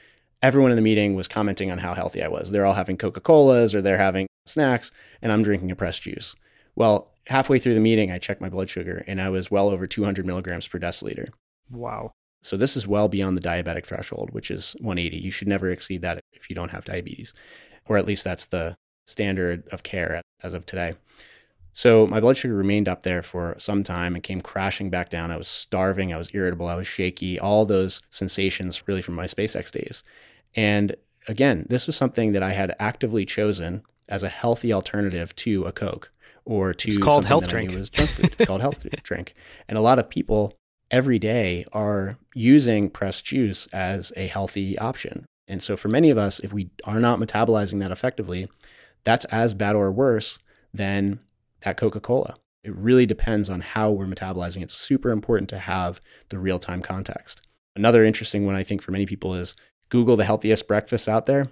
everyone 0.43 0.71
in 0.71 0.77
the 0.77 0.83
meeting 0.83 1.15
was 1.15 1.27
commenting 1.27 1.71
on 1.71 1.79
how 1.79 1.95
healthy 1.95 2.23
I 2.23 2.29
was. 2.29 2.51
They're 2.51 2.67
all 2.67 2.75
having 2.75 2.99
Coca 2.99 3.21
Colas 3.21 3.75
or 3.75 3.81
they're 3.81 3.97
having 3.97 4.27
snacks, 4.45 4.93
and 5.23 5.33
I'm 5.33 5.43
drinking 5.43 5.71
a 5.71 5.77
pressed 5.77 6.03
juice. 6.03 6.37
Well, 6.77 7.11
halfway 7.27 7.59
through 7.59 7.73
the 7.73 7.81
meeting, 7.81 8.13
I 8.13 8.19
checked 8.19 8.43
my 8.43 8.51
blood 8.51 8.69
sugar, 8.69 9.03
and 9.07 9.19
I 9.19 9.31
was 9.31 9.51
well 9.51 9.71
over 9.71 9.87
200 9.87 10.27
milligrams 10.27 10.69
per 10.69 10.79
deciliter. 10.79 11.31
Wow. 11.71 12.13
So 12.43 12.59
this 12.59 12.77
is 12.77 12.87
well 12.87 13.09
beyond 13.09 13.35
the 13.35 13.49
diabetic 13.49 13.87
threshold, 13.87 14.29
which 14.31 14.51
is 14.51 14.77
180. 14.79 15.17
You 15.17 15.31
should 15.31 15.49
never 15.49 15.71
exceed 15.71 16.03
that 16.03 16.21
if 16.35 16.51
you 16.51 16.55
don't 16.55 16.71
have 16.71 16.85
diabetes, 16.85 17.33
or 17.87 17.97
at 17.97 18.05
least 18.05 18.25
that's 18.25 18.45
the 18.47 18.77
standard 19.07 19.69
of 19.73 19.83
care 19.83 20.21
as 20.43 20.53
of 20.53 20.67
today. 20.67 20.97
So 21.73 22.07
my 22.07 22.21
blood 22.21 22.37
sugar 22.37 22.55
remained 22.55 22.89
up 22.89 23.03
there 23.03 23.23
for 23.23 23.55
some 23.59 23.83
time 23.83 24.15
and 24.15 24.23
came 24.23 24.41
crashing 24.41 24.91
back 24.91 25.09
down. 25.09 25.31
I 25.31 25.37
was 25.37 25.49
starving, 25.49 26.13
I 26.13 26.19
was 26.19 26.31
irritable, 26.35 26.67
I 26.67 26.77
was 26.77 26.87
shaky, 26.87 27.39
all 27.39 27.65
those 27.65 28.03
sensations 28.11 28.87
really 28.87 29.03
from 29.03 29.15
my 29.15 29.27
SpaceX 29.27 29.71
days. 29.71 30.03
And 30.55 30.97
again, 31.29 31.67
this 31.69 31.87
was 31.87 31.97
something 31.97 32.33
that 32.33 32.43
I 32.43 32.53
had 32.53 32.75
actively 32.79 33.25
chosen 33.25 33.83
as 34.09 34.23
a 34.23 34.29
healthy 34.29 34.73
alternative 34.73 35.35
to 35.37 35.65
a 35.65 35.73
Coke 35.73 36.11
or 36.45 36.75
to 36.75 36.89
it's 36.89 36.99
called 36.99 37.25
health 37.25 37.45
that 37.45 37.51
drink. 37.51 37.73
Was 37.73 37.91
junk 37.91 38.11
food. 38.11 38.27
It's 38.27 38.45
called 38.45 38.61
health 38.61 38.85
drink. 39.03 39.35
And 39.69 39.79
a 39.79 39.83
lot 39.83 39.99
of 39.99 40.11
people 40.11 40.55
every 40.91 41.19
day 41.19 41.65
are 41.73 42.19
using 42.35 42.91
pressed 42.91 43.25
juice 43.25 43.67
as 43.67 44.13
a 44.17 44.27
healthy 44.27 44.79
option. 44.79 45.25
And 45.47 45.63
so 45.63 45.77
for 45.77 45.89
many 45.89 46.11
of 46.11 46.19
us, 46.19 46.41
if 46.41 46.53
we 46.53 46.71
are 46.85 47.01
not 47.01 47.21
metabolizing 47.21 47.81
that 47.81 47.93
effectively, 47.93 48.49
that's 49.05 49.25
as 49.27 49.55
bad 49.55 49.77
or 49.77 49.91
worse 49.93 50.39
than 50.75 51.21
that 51.63 51.77
Coca 51.77 52.01
Cola. 52.01 52.37
It 52.63 52.77
really 52.77 53.07
depends 53.07 53.49
on 53.49 53.61
how 53.61 53.93
we're 53.93 54.07
metabolizing. 54.07 54.63
It's 54.63 54.75
super 54.75 55.11
important 55.11 55.51
to 55.51 55.59
have 55.59 56.01
the 56.29 56.39
real 56.39 56.59
time 56.59 56.83
context. 56.83 57.43
Another 57.75 58.05
interesting 58.05 58.45
one, 58.45 58.55
I 58.55 58.65
think, 58.65 58.83
for 58.83 58.93
many 58.93 59.07
people 59.07 59.35
is 59.35 59.57
Google 59.89 60.17
the 60.17 60.25
healthiest 60.25 60.69
breakfasts 60.69 61.09
out 61.09 61.27
there. 61.27 61.47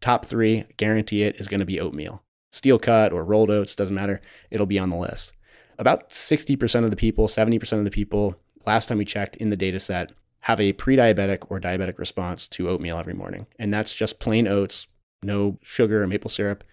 Top 0.00 0.26
three, 0.26 0.64
guarantee 0.76 1.22
it, 1.22 1.36
is 1.40 1.48
going 1.48 1.60
to 1.60 1.66
be 1.66 1.80
oatmeal. 1.80 2.22
steel 2.50 2.78
cut 2.78 3.12
or 3.12 3.24
rolled 3.24 3.50
oats, 3.50 3.76
doesn't 3.76 3.94
matter. 3.94 4.20
It'll 4.50 4.66
be 4.66 4.78
on 4.78 4.90
the 4.90 4.96
list. 4.96 5.32
About 5.78 6.10
60% 6.10 6.84
of 6.84 6.90
the 6.90 6.96
people, 6.96 7.26
70% 7.26 7.78
of 7.78 7.84
the 7.84 7.90
people, 7.90 8.36
last 8.66 8.88
time 8.88 8.98
we 8.98 9.04
checked 9.04 9.36
in 9.36 9.50
the 9.50 9.56
data 9.56 9.80
set, 9.80 10.12
have 10.40 10.60
a 10.60 10.72
pre 10.72 10.96
diabetic 10.96 11.50
or 11.50 11.60
diabetic 11.60 11.98
response 11.98 12.48
to 12.48 12.68
oatmeal 12.68 12.98
every 12.98 13.14
morning. 13.14 13.46
And 13.58 13.72
that's 13.72 13.94
just 13.94 14.20
plain 14.20 14.46
oats, 14.48 14.86
no 15.22 15.58
sugar 15.62 16.02
or 16.02 16.06
maple 16.06 16.30
syrup. 16.30 16.64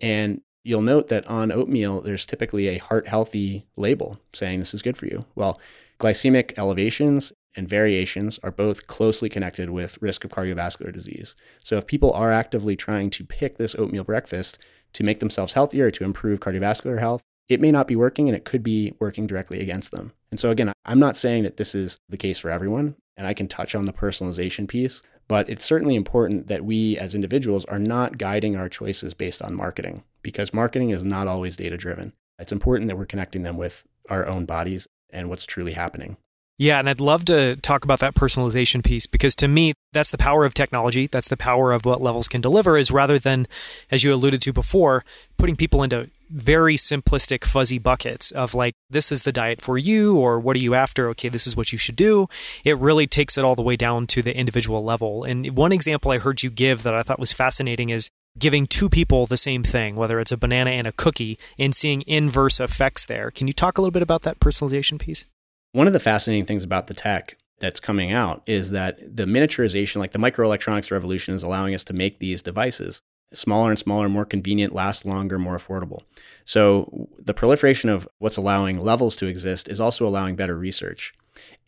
And 0.00 0.42
you'll 0.64 0.82
note 0.82 1.08
that 1.08 1.26
on 1.26 1.52
oatmeal, 1.52 2.00
there's 2.00 2.26
typically 2.26 2.68
a 2.68 2.78
heart 2.78 3.06
healthy 3.06 3.66
label 3.76 4.18
saying 4.34 4.60
this 4.60 4.74
is 4.74 4.82
good 4.82 4.96
for 4.96 5.06
you. 5.06 5.24
Well, 5.34 5.60
glycemic 5.98 6.58
elevations 6.58 7.32
and 7.54 7.68
variations 7.68 8.38
are 8.42 8.50
both 8.50 8.86
closely 8.86 9.28
connected 9.28 9.68
with 9.68 10.00
risk 10.00 10.24
of 10.24 10.30
cardiovascular 10.30 10.92
disease. 10.92 11.36
So 11.62 11.76
if 11.76 11.86
people 11.86 12.12
are 12.12 12.32
actively 12.32 12.76
trying 12.76 13.10
to 13.10 13.24
pick 13.24 13.56
this 13.56 13.74
oatmeal 13.74 14.04
breakfast 14.04 14.58
to 14.94 15.04
make 15.04 15.20
themselves 15.20 15.52
healthier, 15.52 15.90
to 15.90 16.04
improve 16.04 16.40
cardiovascular 16.40 16.98
health, 16.98 17.22
it 17.48 17.60
may 17.60 17.70
not 17.70 17.86
be 17.86 17.96
working 17.96 18.28
and 18.28 18.36
it 18.36 18.44
could 18.44 18.62
be 18.62 18.94
working 18.98 19.26
directly 19.26 19.60
against 19.60 19.90
them. 19.90 20.12
And 20.30 20.40
so 20.40 20.50
again, 20.50 20.72
I'm 20.84 21.00
not 21.00 21.16
saying 21.16 21.42
that 21.42 21.56
this 21.56 21.74
is 21.74 21.98
the 22.08 22.16
case 22.16 22.38
for 22.38 22.50
everyone, 22.50 22.94
and 23.16 23.26
I 23.26 23.34
can 23.34 23.48
touch 23.48 23.74
on 23.74 23.84
the 23.84 23.92
personalization 23.92 24.66
piece, 24.66 25.02
but 25.28 25.48
it's 25.48 25.64
certainly 25.64 25.94
important 25.94 26.48
that 26.48 26.64
we 26.64 26.98
as 26.98 27.14
individuals 27.14 27.64
are 27.64 27.78
not 27.78 28.18
guiding 28.18 28.56
our 28.56 28.68
choices 28.68 29.14
based 29.14 29.42
on 29.42 29.54
marketing 29.54 30.02
because 30.22 30.54
marketing 30.54 30.90
is 30.90 31.02
not 31.02 31.28
always 31.28 31.56
data 31.56 31.76
driven. 31.76 32.12
It's 32.38 32.52
important 32.52 32.88
that 32.88 32.96
we're 32.96 33.06
connecting 33.06 33.42
them 33.42 33.56
with 33.56 33.84
our 34.08 34.26
own 34.26 34.46
bodies 34.46 34.86
and 35.10 35.28
what's 35.28 35.46
truly 35.46 35.72
happening. 35.72 36.16
Yeah, 36.58 36.78
and 36.78 36.88
I'd 36.88 37.00
love 37.00 37.24
to 37.26 37.56
talk 37.56 37.84
about 37.84 38.00
that 38.00 38.14
personalization 38.14 38.84
piece 38.84 39.06
because 39.06 39.34
to 39.36 39.48
me, 39.48 39.72
that's 39.92 40.10
the 40.10 40.18
power 40.18 40.44
of 40.44 40.54
technology. 40.54 41.06
That's 41.06 41.28
the 41.28 41.36
power 41.36 41.72
of 41.72 41.84
what 41.84 42.00
levels 42.00 42.28
can 42.28 42.40
deliver 42.40 42.76
is 42.76 42.90
rather 42.90 43.18
than, 43.18 43.46
as 43.90 44.04
you 44.04 44.12
alluded 44.12 44.40
to 44.42 44.52
before, 44.52 45.04
putting 45.38 45.56
people 45.56 45.82
into 45.82 46.10
very 46.32 46.76
simplistic, 46.76 47.44
fuzzy 47.44 47.78
buckets 47.78 48.30
of 48.30 48.54
like, 48.54 48.74
this 48.90 49.12
is 49.12 49.22
the 49.22 49.32
diet 49.32 49.60
for 49.60 49.76
you, 49.76 50.16
or 50.16 50.40
what 50.40 50.56
are 50.56 50.60
you 50.60 50.74
after? 50.74 51.08
Okay, 51.10 51.28
this 51.28 51.46
is 51.46 51.56
what 51.56 51.72
you 51.72 51.78
should 51.78 51.96
do. 51.96 52.28
It 52.64 52.78
really 52.78 53.06
takes 53.06 53.36
it 53.36 53.44
all 53.44 53.54
the 53.54 53.62
way 53.62 53.76
down 53.76 54.06
to 54.08 54.22
the 54.22 54.36
individual 54.36 54.82
level. 54.82 55.24
And 55.24 55.56
one 55.56 55.72
example 55.72 56.10
I 56.10 56.18
heard 56.18 56.42
you 56.42 56.50
give 56.50 56.82
that 56.82 56.94
I 56.94 57.02
thought 57.02 57.18
was 57.20 57.32
fascinating 57.32 57.90
is 57.90 58.08
giving 58.38 58.66
two 58.66 58.88
people 58.88 59.26
the 59.26 59.36
same 59.36 59.62
thing, 59.62 59.94
whether 59.94 60.18
it's 60.18 60.32
a 60.32 60.36
banana 60.38 60.70
and 60.70 60.86
a 60.86 60.92
cookie, 60.92 61.38
and 61.58 61.74
seeing 61.74 62.02
inverse 62.06 62.60
effects 62.60 63.04
there. 63.04 63.30
Can 63.30 63.46
you 63.46 63.52
talk 63.52 63.76
a 63.76 63.80
little 63.80 63.92
bit 63.92 64.02
about 64.02 64.22
that 64.22 64.40
personalization 64.40 64.98
piece? 64.98 65.26
One 65.72 65.86
of 65.86 65.92
the 65.92 66.00
fascinating 66.00 66.46
things 66.46 66.64
about 66.64 66.86
the 66.86 66.94
tech 66.94 67.36
that's 67.58 67.80
coming 67.80 68.12
out 68.12 68.42
is 68.46 68.70
that 68.70 68.98
the 69.16 69.24
miniaturization, 69.24 69.96
like 69.96 70.12
the 70.12 70.18
microelectronics 70.18 70.90
revolution, 70.90 71.34
is 71.34 71.42
allowing 71.42 71.74
us 71.74 71.84
to 71.84 71.92
make 71.92 72.18
these 72.18 72.42
devices 72.42 73.00
smaller 73.34 73.70
and 73.70 73.78
smaller, 73.78 74.08
more 74.08 74.24
convenient, 74.24 74.74
last 74.74 75.04
longer, 75.06 75.38
more 75.38 75.56
affordable. 75.56 76.02
So 76.44 77.08
the 77.18 77.34
proliferation 77.34 77.90
of 77.90 78.08
what's 78.18 78.36
allowing 78.36 78.80
levels 78.80 79.16
to 79.16 79.26
exist 79.26 79.68
is 79.68 79.80
also 79.80 80.06
allowing 80.06 80.36
better 80.36 80.56
research. 80.56 81.14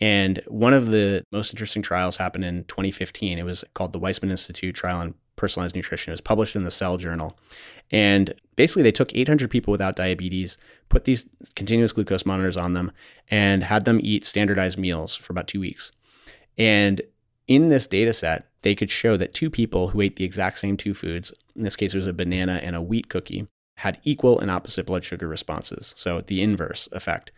And 0.01 0.43
one 0.49 0.75
of 0.75 0.91
the 0.91 1.25
most 1.31 1.53
interesting 1.53 1.83
trials 1.83 2.17
happened 2.17 2.45
in 2.45 2.65
2015. 2.65 3.39
It 3.39 3.45
was 3.45 3.65
called 3.75 3.93
the 3.93 4.01
Weizmann 4.01 4.31
Institute 4.31 4.75
Trial 4.75 4.99
on 4.99 5.15
Personalized 5.37 5.77
Nutrition. 5.77 6.11
It 6.11 6.15
was 6.15 6.21
published 6.21 6.57
in 6.57 6.65
the 6.65 6.71
Cell 6.71 6.97
Journal. 6.97 7.37
And 7.91 8.35
basically, 8.57 8.83
they 8.83 8.93
took 8.93 9.15
800 9.15 9.51
people 9.51 9.73
without 9.73 9.97
diabetes, 9.97 10.59
put 10.89 11.05
these 11.05 11.27
continuous 11.55 11.93
glucose 11.93 12.27
monitors 12.27 12.57
on 12.57 12.73
them, 12.73 12.93
and 13.31 13.63
had 13.63 13.85
them 13.85 14.01
eat 14.03 14.25
standardized 14.25 14.79
meals 14.79 15.15
for 15.15 15.33
about 15.33 15.49
two 15.49 15.61
weeks. 15.61 15.93
And 16.59 17.01
in 17.47 17.69
this 17.69 17.87
data 17.87 18.13
set, 18.13 18.49
they 18.65 18.75
could 18.75 18.91
show 18.91 19.15
that 19.15 19.35
two 19.35 19.51
people 19.51 19.89
who 19.89 20.01
ate 20.01 20.17
the 20.17 20.25
exact 20.25 20.57
same 20.57 20.79
two 20.79 20.95
foods, 20.95 21.35
in 21.55 21.63
this 21.63 21.77
case 21.77 21.93
it 21.93 21.99
was 21.99 22.07
a 22.07 22.15
banana 22.15 22.59
and 22.63 22.75
a 22.75 22.81
wheat 22.81 23.11
cookie, 23.11 23.47
had 23.77 24.01
equal 24.05 24.41
and 24.41 24.51
opposite 24.51 24.87
blood 24.87 25.05
sugar 25.05 25.29
responses. 25.29 25.93
So 25.99 26.23
the 26.23 26.41
inverse 26.41 26.89
effect. 26.91 27.31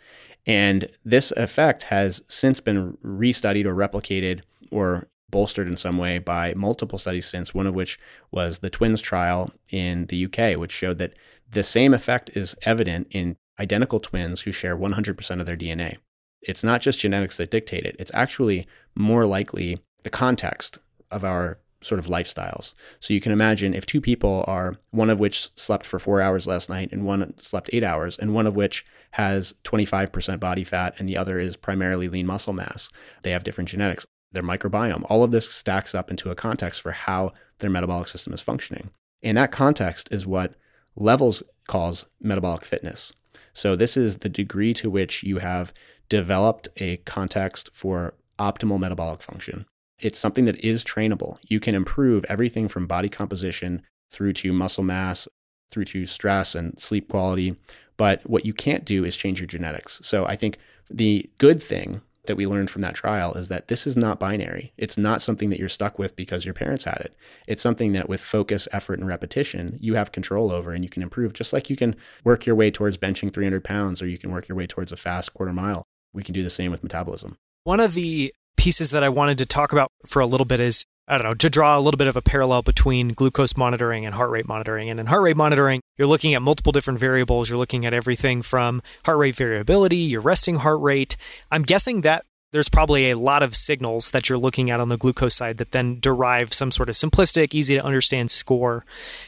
And 0.47 0.89
this 1.05 1.33
effect 1.33 1.83
has 1.83 2.23
since 2.29 2.61
been 2.61 2.97
restudied 3.05 3.65
or 3.65 3.75
replicated 3.75 4.43
or 4.71 5.09
bolstered 5.29 5.67
in 5.67 5.77
some 5.77 5.99
way 5.99 6.19
by 6.19 6.55
multiple 6.55 6.99
studies 6.99 7.27
since, 7.27 7.53
one 7.53 7.67
of 7.67 7.75
which 7.75 7.99
was 8.31 8.59
the 8.59 8.71
twins 8.71 9.01
trial 9.01 9.53
in 9.69 10.07
the 10.07 10.27
UK, 10.27 10.57
which 10.57 10.71
showed 10.71 10.99
that 10.99 11.15
the 11.51 11.65
same 11.65 11.93
effect 11.93 12.37
is 12.37 12.55
evident 12.63 13.09
in 13.11 13.37
identical 13.59 13.99
twins 13.99 14.41
who 14.41 14.53
share 14.53 14.77
100% 14.77 15.41
of 15.41 15.47
their 15.47 15.57
DNA. 15.57 15.97
It's 16.41 16.63
not 16.63 16.83
just 16.83 17.01
genetics 17.01 17.39
that 17.39 17.51
dictate 17.51 17.85
it, 17.85 17.97
it's 17.99 18.13
actually 18.15 18.69
more 18.95 19.27
likely 19.27 19.81
the 20.05 20.11
context 20.11 20.79
of 21.11 21.25
our 21.25 21.59
sort 21.83 21.99
of 21.99 22.07
lifestyles. 22.07 22.75
So 23.01 23.15
you 23.15 23.21
can 23.21 23.33
imagine 23.33 23.75
if 23.75 23.87
two 23.87 24.01
people 24.01 24.45
are 24.47 24.77
one 24.91 25.11
of 25.11 25.21
which 25.21 25.51
slept 25.57 25.87
for 25.87 25.99
four 25.99 26.21
hours 26.21 26.47
last 26.47 26.69
night 26.69 26.91
and 26.93 27.05
one 27.05 27.35
slept 27.39 27.71
eight 27.73 27.85
hours, 27.85 28.19
and 28.19 28.35
one 28.35 28.47
of 28.47 28.57
which 28.57 28.85
has 29.11 29.55
25% 29.65 30.41
body 30.41 30.65
fat 30.65 30.95
and 30.99 31.09
the 31.09 31.19
other 31.19 31.39
is 31.39 31.57
primarily 31.57 32.09
lean 32.09 32.27
muscle 32.27 32.53
mass, 32.53 32.91
they 33.23 33.31
have 33.31 33.45
different 33.45 33.69
genetics 33.69 34.07
their 34.33 34.43
microbiome. 34.43 35.07
All 35.09 35.23
of 35.23 35.31
this 35.31 35.49
stacks 35.49 35.95
up 35.95 36.11
into 36.11 36.31
a 36.31 36.35
context 36.35 36.83
for 36.83 36.93
how 36.93 37.33
their 37.59 37.71
metabolic 37.71 38.09
system 38.09 38.35
is 38.35 38.41
functioning. 38.41 38.91
And 39.23 39.39
that 39.39 39.53
context 39.53 40.13
is 40.13 40.27
what 40.27 40.55
Levels 40.97 41.43
calls 41.67 42.07
metabolic 42.21 42.65
fitness. 42.65 43.13
So, 43.53 43.77
this 43.77 43.97
is 43.97 44.19
the 44.19 44.29
degree 44.29 44.75
to 44.75 44.91
which 44.91 45.23
you 45.23 45.39
have 45.39 45.73
developed 46.09 46.69
a 46.77 46.99
context 46.99 47.71
for 47.73 48.15
optimal 48.39 48.79
metabolic 48.79 49.23
function. 49.23 49.67
It's 50.01 50.19
something 50.19 50.47
that 50.47 50.65
is 50.65 50.85
trainable. 50.85 51.39
You 51.43 51.61
can 51.61 51.75
improve 51.75 52.25
everything 52.29 52.69
from 52.69 52.87
body 52.87 53.09
composition 53.09 53.83
through 54.11 54.35
to 54.35 54.53
muscle 54.53 54.85
mass, 54.85 55.29
through 55.71 55.87
to 55.87 56.07
stress 56.07 56.55
and 56.55 56.79
sleep 56.79 57.09
quality. 57.09 57.57
But 57.97 58.29
what 58.29 58.45
you 58.45 58.53
can't 58.53 58.85
do 58.85 59.05
is 59.05 59.17
change 59.17 59.41
your 59.41 59.47
genetics. 59.47 60.01
So, 60.05 60.27
I 60.27 60.37
think 60.37 60.59
the 60.91 61.29
good 61.39 61.63
thing 61.63 62.03
that 62.27 62.37
we 62.37 62.47
learned 62.47 62.71
from 62.71 62.83
that 62.83 62.95
trial 62.95 63.35
is 63.35 63.49
that 63.49 63.69
this 63.69 63.87
is 63.87 63.97
not 63.97 64.19
binary. 64.19 64.73
It's 64.77 64.99
not 64.99 65.23
something 65.23 65.51
that 65.51 65.59
you're 65.59 65.69
stuck 65.69 65.99
with 65.99 66.17
because 66.17 66.45
your 66.45 66.55
parents 66.55 66.85
had 66.85 66.99
it. 67.01 67.15
It's 67.47 67.63
something 67.63 67.93
that 67.93 68.09
with 68.09 68.21
focus, 68.21 68.69
effort, 68.73 68.99
and 68.99 69.09
repetition, 69.09 69.79
you 69.81 69.95
have 69.95 70.13
control 70.13 70.51
over 70.51 70.73
and 70.73 70.85
you 70.85 70.91
can 70.91 71.03
improve, 71.03 71.33
just 71.33 71.53
like 71.53 71.71
you 71.71 71.77
can 71.77 71.97
work 72.25 72.47
your 72.47 72.57
way 72.57 72.71
towards 72.71 72.99
benching 72.99 73.33
300 73.33 73.65
pounds 73.65 74.03
or 74.03 74.09
you 74.09 74.19
can 74.19 74.31
work 74.31 74.49
your 74.49 74.57
way 74.57 74.67
towards 74.67 74.93
a 74.93 74.97
fast 74.97 75.33
quarter 75.35 75.53
mile. 75.53 75.85
We 76.13 76.23
can 76.23 76.35
do 76.35 76.43
the 76.43 76.51
same 76.51 76.71
with 76.71 76.83
metabolism. 76.83 77.37
One 77.65 77.81
of 77.81 77.95
the 77.95 78.33
pieces 78.57 78.91
that 78.91 79.03
I 79.03 79.09
wanted 79.09 79.39
to 79.39 79.47
talk 79.47 79.73
about 79.73 79.91
for 80.07 80.21
a 80.21 80.27
little 80.27 80.47
bit 80.47 80.61
is 80.61 80.85
I 81.09 81.19
don't 81.19 81.25
know, 81.25 81.35
to 81.35 81.49
draw 81.49 81.79
a 81.79 81.81
little 81.81 81.99
bit 81.99 82.09
of 82.09 82.17
a 82.17 82.23
parallel 82.23 82.63
between 82.63 83.11
glucose 83.11 83.57
monitoring 83.57 84.05
and 84.05 84.15
heart 84.17 84.31
rate 84.31 84.49
monitoring. 84.49 84.91
And 84.91 84.99
in 84.99 85.07
heart 85.07 85.23
rate 85.23 85.37
monitoring, 85.37 85.81
you're 85.97 86.09
looking 86.09 86.35
at 86.35 86.43
multiple 86.43 86.73
different 86.73 86.99
variables. 86.99 87.49
You're 87.49 87.59
looking 87.59 87.87
at 87.87 87.95
everything 87.95 88.43
from 88.43 88.83
heart 89.05 89.19
rate 89.19 89.37
variability, 89.37 89.99
your 89.99 90.21
resting 90.21 90.57
heart 90.57 90.81
rate. 90.81 91.17
I'm 91.53 91.63
guessing 91.63 92.01
that 92.01 92.25
there's 92.53 92.69
probably 92.69 93.11
a 93.11 93.19
lot 93.19 93.45
of 93.45 93.55
signals 93.55 94.11
that 94.11 94.29
you're 94.29 94.39
looking 94.39 94.69
at 94.69 94.81
on 94.81 94.89
the 94.89 94.97
glucose 94.97 95.37
side 95.37 95.59
that 95.59 95.71
then 95.71 96.01
derive 96.01 96.53
some 96.53 96.73
sort 96.73 96.89
of 96.89 96.97
simplistic, 96.97 97.55
easy 97.55 97.75
to 97.75 97.85
understand 97.85 98.33
score. 98.33 98.85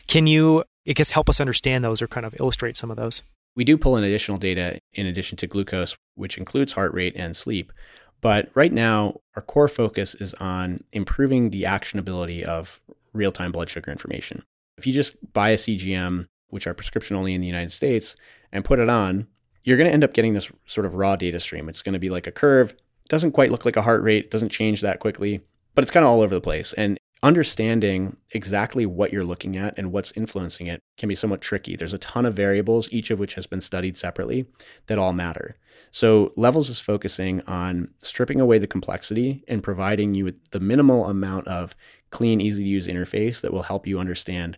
Can 0.08 0.26
you, 0.26 0.64
I 0.88 0.94
guess, 0.94 1.10
help 1.10 1.28
us 1.28 1.40
understand 1.40 1.84
those 1.84 2.02
or 2.02 2.08
kind 2.08 2.26
of 2.26 2.34
illustrate 2.40 2.76
some 2.76 2.90
of 2.90 2.96
those? 2.96 3.22
We 3.54 3.64
do 3.64 3.76
pull 3.76 3.96
in 3.96 4.04
additional 4.04 4.38
data 4.38 4.80
in 4.94 5.06
addition 5.06 5.36
to 5.38 5.46
glucose, 5.46 5.96
which 6.16 6.38
includes 6.38 6.72
heart 6.72 6.92
rate 6.94 7.14
and 7.16 7.36
sleep. 7.36 7.72
But 8.20 8.50
right 8.54 8.72
now, 8.72 9.20
our 9.36 9.42
core 9.42 9.68
focus 9.68 10.14
is 10.14 10.34
on 10.34 10.82
improving 10.92 11.50
the 11.50 11.62
actionability 11.64 12.42
of 12.42 12.80
real 13.12 13.32
time 13.32 13.52
blood 13.52 13.70
sugar 13.70 13.90
information. 13.90 14.42
If 14.76 14.86
you 14.86 14.92
just 14.92 15.16
buy 15.32 15.50
a 15.50 15.56
CGM, 15.56 16.26
which 16.48 16.66
are 16.66 16.74
prescription 16.74 17.16
only 17.16 17.34
in 17.34 17.40
the 17.40 17.46
United 17.46 17.72
States, 17.72 18.16
and 18.52 18.64
put 18.64 18.78
it 18.78 18.88
on, 18.88 19.26
you're 19.64 19.76
going 19.76 19.88
to 19.88 19.92
end 19.92 20.04
up 20.04 20.14
getting 20.14 20.32
this 20.32 20.50
sort 20.66 20.86
of 20.86 20.94
raw 20.94 21.16
data 21.16 21.40
stream. 21.40 21.68
It's 21.68 21.82
going 21.82 21.92
to 21.92 21.98
be 21.98 22.10
like 22.10 22.26
a 22.26 22.32
curve. 22.32 22.74
Doesn't 23.08 23.32
quite 23.32 23.50
look 23.50 23.64
like 23.64 23.76
a 23.76 23.82
heart 23.82 24.02
rate, 24.02 24.30
doesn't 24.30 24.50
change 24.50 24.82
that 24.82 25.00
quickly, 25.00 25.40
but 25.74 25.82
it's 25.82 25.90
kind 25.90 26.04
of 26.04 26.10
all 26.10 26.20
over 26.20 26.34
the 26.34 26.40
place. 26.40 26.72
And 26.72 26.98
understanding 27.22 28.16
exactly 28.30 28.86
what 28.86 29.12
you're 29.12 29.24
looking 29.24 29.56
at 29.56 29.78
and 29.78 29.92
what's 29.92 30.12
influencing 30.12 30.68
it 30.68 30.80
can 30.96 31.08
be 31.08 31.14
somewhat 31.14 31.40
tricky. 31.40 31.76
There's 31.76 31.94
a 31.94 31.98
ton 31.98 32.26
of 32.26 32.34
variables, 32.34 32.92
each 32.92 33.10
of 33.10 33.18
which 33.18 33.34
has 33.34 33.46
been 33.46 33.60
studied 33.60 33.96
separately, 33.96 34.46
that 34.86 34.98
all 34.98 35.12
matter. 35.12 35.56
So, 35.90 36.32
Levels 36.36 36.68
is 36.68 36.80
focusing 36.80 37.42
on 37.42 37.88
stripping 38.02 38.40
away 38.40 38.58
the 38.58 38.66
complexity 38.66 39.44
and 39.48 39.62
providing 39.62 40.14
you 40.14 40.24
with 40.24 40.50
the 40.50 40.60
minimal 40.60 41.06
amount 41.06 41.48
of 41.48 41.74
clean, 42.10 42.40
easy 42.40 42.64
to 42.64 42.68
use 42.68 42.88
interface 42.88 43.40
that 43.42 43.52
will 43.52 43.62
help 43.62 43.86
you 43.86 43.98
understand 43.98 44.56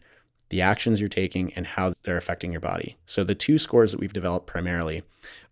the 0.49 0.63
actions 0.63 0.99
you're 0.99 1.09
taking 1.09 1.55
and 1.55 1.65
how 1.67 1.95
they're 2.03 2.17
affecting 2.17 2.53
your 2.53 2.61
body. 2.61 2.97
So, 3.07 3.25
the 3.25 3.35
two 3.35 3.59
scores 3.59 3.93
that 3.93 4.01
we've 4.01 4.13
developed 4.13 4.47
primarily 4.47 5.03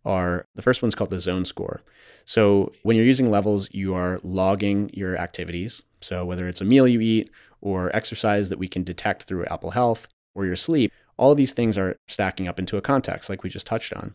are 0.04 0.44
the 0.54 0.62
first 0.62 0.82
one's 0.82 0.94
called 0.94 1.10
the 1.10 1.20
zone 1.20 1.44
score. 1.44 1.82
So, 2.24 2.72
when 2.82 2.96
you're 2.96 3.06
using 3.06 3.30
levels, 3.30 3.68
you 3.72 3.94
are 3.94 4.18
logging 4.22 4.90
your 4.92 5.16
activities. 5.16 5.82
So, 6.00 6.24
whether 6.24 6.48
it's 6.48 6.60
a 6.60 6.64
meal 6.64 6.88
you 6.88 7.00
eat 7.00 7.30
or 7.60 7.94
exercise 7.94 8.48
that 8.50 8.58
we 8.58 8.68
can 8.68 8.84
detect 8.84 9.24
through 9.24 9.46
Apple 9.46 9.70
Health 9.70 10.08
or 10.34 10.44
your 10.44 10.56
sleep, 10.56 10.92
all 11.16 11.32
of 11.32 11.36
these 11.36 11.52
things 11.52 11.76
are 11.76 11.96
stacking 12.06 12.48
up 12.48 12.58
into 12.58 12.76
a 12.76 12.80
context 12.82 13.28
like 13.28 13.42
we 13.42 13.50
just 13.50 13.66
touched 13.66 13.92
on. 13.92 14.14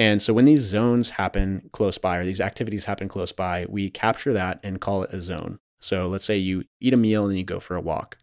And 0.00 0.22
so 0.22 0.32
when 0.32 0.46
these 0.46 0.62
zones 0.62 1.10
happen 1.10 1.68
close 1.72 1.98
by 1.98 2.16
or 2.16 2.24
these 2.24 2.40
activities 2.40 2.86
happen 2.86 3.06
close 3.06 3.32
by, 3.32 3.66
we 3.68 3.90
capture 3.90 4.32
that 4.32 4.60
and 4.62 4.80
call 4.80 5.02
it 5.02 5.12
a 5.12 5.20
zone. 5.20 5.58
So 5.80 6.08
let's 6.08 6.24
say 6.24 6.38
you 6.38 6.64
eat 6.80 6.94
a 6.94 6.96
meal 6.96 7.28
and 7.28 7.36
you 7.36 7.44
go 7.44 7.60
for 7.60 7.76
a 7.76 7.82
walk. 7.82 8.16